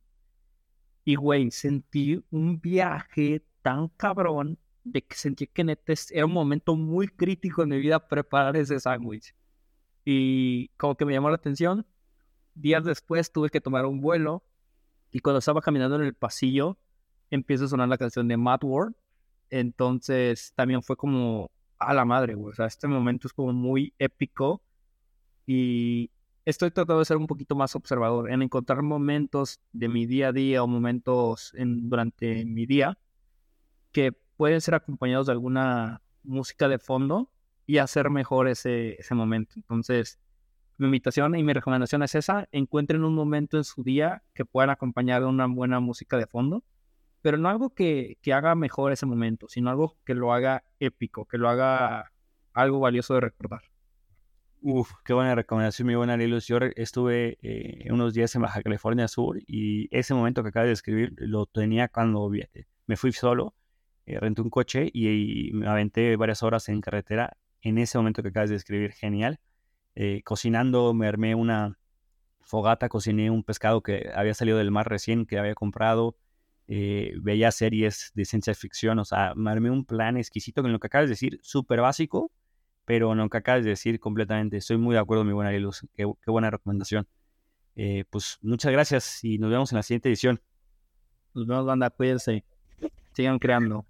Y, 1.06 1.16
güey, 1.16 1.50
sentí 1.50 2.22
un 2.30 2.60
viaje 2.60 3.46
tan 3.62 3.88
cabrón 3.88 4.60
de 4.84 5.02
que 5.04 5.16
sentí 5.16 5.48
que 5.48 5.64
neta 5.64 5.94
era 6.10 6.26
un 6.26 6.34
momento 6.34 6.76
muy 6.76 7.08
crítico 7.08 7.64
en 7.64 7.70
mi 7.70 7.80
vida 7.80 8.06
preparar 8.06 8.58
ese 8.58 8.78
sándwich. 8.82 9.34
Y 10.04 10.68
como 10.76 10.96
que 10.96 11.06
me 11.06 11.14
llamó 11.14 11.30
la 11.30 11.36
atención. 11.36 11.88
Días 12.54 12.84
después 12.84 13.32
tuve 13.32 13.50
que 13.50 13.62
tomar 13.62 13.86
un 13.86 14.02
vuelo 14.02 14.44
y 15.10 15.22
cuando 15.22 15.40
estaba 15.40 15.62
caminando 15.62 15.96
en 15.96 16.02
el 16.02 16.16
pasillo 16.16 16.78
empieza 17.30 17.64
a 17.64 17.70
sonar 17.70 17.88
la 17.88 17.98
canción 17.98 18.28
de 18.28 18.36
Mad 18.36 18.62
World. 18.64 18.94
Entonces 19.50 20.52
también 20.54 20.84
fue 20.84 20.98
como 20.98 21.50
a 21.82 21.94
la 21.94 22.06
madre, 22.06 22.36
güey. 22.36 22.52
O 22.52 22.56
sea, 22.56 22.68
este 22.68 22.88
momento 22.88 23.28
es 23.28 23.34
como 23.34 23.54
muy 23.54 23.94
épico 23.98 24.62
y 25.46 26.12
estoy 26.46 26.72
tratando 26.72 27.00
de 27.00 27.06
ser 27.06 27.18
un 27.18 27.28
poquito 27.28 27.56
más 27.56 27.76
observador 27.76 28.32
en 28.32 28.42
encontrar 28.42 28.82
momentos 28.84 29.60
de 29.74 29.90
mi 29.90 30.06
día 30.06 30.30
a 30.30 30.32
día 30.32 30.64
o 30.64 30.68
momentos 30.68 31.54
en, 31.56 31.90
durante 31.90 32.46
mi 32.46 32.66
día 32.66 32.98
que 33.92 34.12
pueden 34.38 34.62
ser 34.62 34.76
acompañados 34.76 35.28
de 35.28 35.34
alguna 35.34 36.02
música 36.24 36.68
de 36.68 36.80
fondo 36.80 37.30
y 37.66 37.80
hacer 37.80 38.10
mejor 38.10 38.48
ese, 38.48 39.00
ese 39.00 39.16
momento. 39.16 39.54
Entonces, 39.56 40.20
mi 40.78 40.86
invitación 40.86 41.36
y 41.36 41.44
mi 41.44 41.54
recomendación 41.54 42.04
es 42.04 42.16
esa, 42.16 42.48
encuentren 42.52 43.04
un 43.04 43.16
momento 43.16 43.58
en 43.58 43.64
su 43.64 43.84
día 43.84 44.24
que 44.34 44.46
puedan 44.46 44.70
acompañar 44.70 45.22
de 45.22 45.28
una 45.28 45.48
buena 45.48 45.80
música 45.80 46.18
de 46.18 46.28
fondo 46.28 46.64
pero 47.22 47.38
no 47.38 47.50
algo 47.50 47.70
que, 47.72 48.18
haga 48.34 48.56
mejor 48.56 48.92
ese 48.92 49.06
momento, 49.06 49.48
sino 49.50 49.70
algo 49.70 49.98
que 50.06 50.14
lo 50.14 50.34
haga 50.34 50.64
épico, 50.80 51.26
que 51.26 51.38
lo 51.38 51.50
haga 51.50 52.12
algo 52.54 52.80
valioso 52.80 53.14
de 53.16 53.22
recordar. 53.22 53.62
Uf, 54.64 54.92
qué 55.04 55.14
buena 55.14 55.34
recomendación, 55.34 55.88
mi 55.88 55.96
buena 55.96 56.18
Lilus. 56.18 56.48
Yo 56.48 56.58
estuve 56.76 57.38
eh, 57.42 57.88
unos 57.92 58.14
días 58.14 58.36
en 58.36 58.44
Baja 58.44 58.62
California 58.62 59.08
Sur 59.08 59.40
y 59.48 59.88
ese 59.96 60.14
momento 60.14 60.44
que 60.44 60.50
acabas 60.50 60.68
de 60.68 60.74
escribir 60.74 61.14
lo 61.18 61.48
tenía 61.48 61.88
cuando 61.88 62.30
me 62.86 62.96
fui 62.96 63.12
solo 63.12 63.56
eh, 64.06 64.20
renté 64.20 64.42
un 64.42 64.50
coche 64.50 64.90
y, 64.94 65.52
me 65.54 65.68
aventé 65.68 66.16
varias 66.16 66.44
horas 66.44 66.68
en 66.70 66.82
carretera 66.82 67.38
en 67.62 67.78
ese 67.78 67.98
momento 67.98 68.22
que 68.22 68.30
acabas 68.30 68.50
de 68.50 68.56
describir, 68.56 68.92
genial. 68.92 69.40
Eh, 69.96 70.22
cocinando, 70.24 70.94
me 70.94 71.08
armé 71.08 71.36
una 71.36 71.78
fogata, 72.42 72.90
cociné 72.90 73.30
un 73.30 73.44
pescado 73.44 73.82
que 73.84 74.10
había 74.16 74.34
salido 74.34 74.58
del 74.58 74.72
mar 74.72 74.90
recién, 74.90 75.26
que 75.26 75.38
había 75.38 75.56
comprado, 75.56 76.16
eh, 76.74 77.16
veía 77.20 77.52
series 77.52 78.12
de 78.16 78.24
ciencia 78.24 78.56
ficción, 78.56 78.98
o 78.98 79.04
sea, 79.04 79.34
me 79.36 79.70
un 79.70 79.84
plan 79.84 80.16
exquisito 80.16 80.62
con 80.62 80.72
lo 80.72 80.80
que 80.80 80.88
acabas 80.88 81.08
de 81.08 81.16
decir, 81.16 81.38
súper 81.42 81.82
básico, 81.82 82.32
pero 82.86 83.14
lo 83.14 83.28
que 83.28 83.38
acabas 83.38 83.66
de 83.66 83.72
decir 83.72 84.00
completamente, 84.00 84.56
estoy 84.56 84.78
muy 84.78 84.94
de 84.94 85.02
acuerdo, 85.02 85.26
mi 85.26 85.34
buena 85.34 85.52
Luz, 85.52 85.82
qué, 85.94 86.10
qué 86.24 86.32
buena 86.32 86.50
recomendación. 86.50 87.06
Eh, 87.76 88.06
pues 88.10 88.38
muchas 88.42 88.72
gracias 88.72 89.22
y 89.22 89.38
nos 89.38 89.52
vemos 89.52 89.74
en 89.74 89.76
la 89.76 89.84
siguiente 89.84 90.08
edición. 90.08 90.42
Nos 91.34 91.46
vemos, 91.46 91.66
banda, 91.66 91.90
cuídense. 91.90 92.46
Sigan 93.12 93.38
creando. 93.38 93.86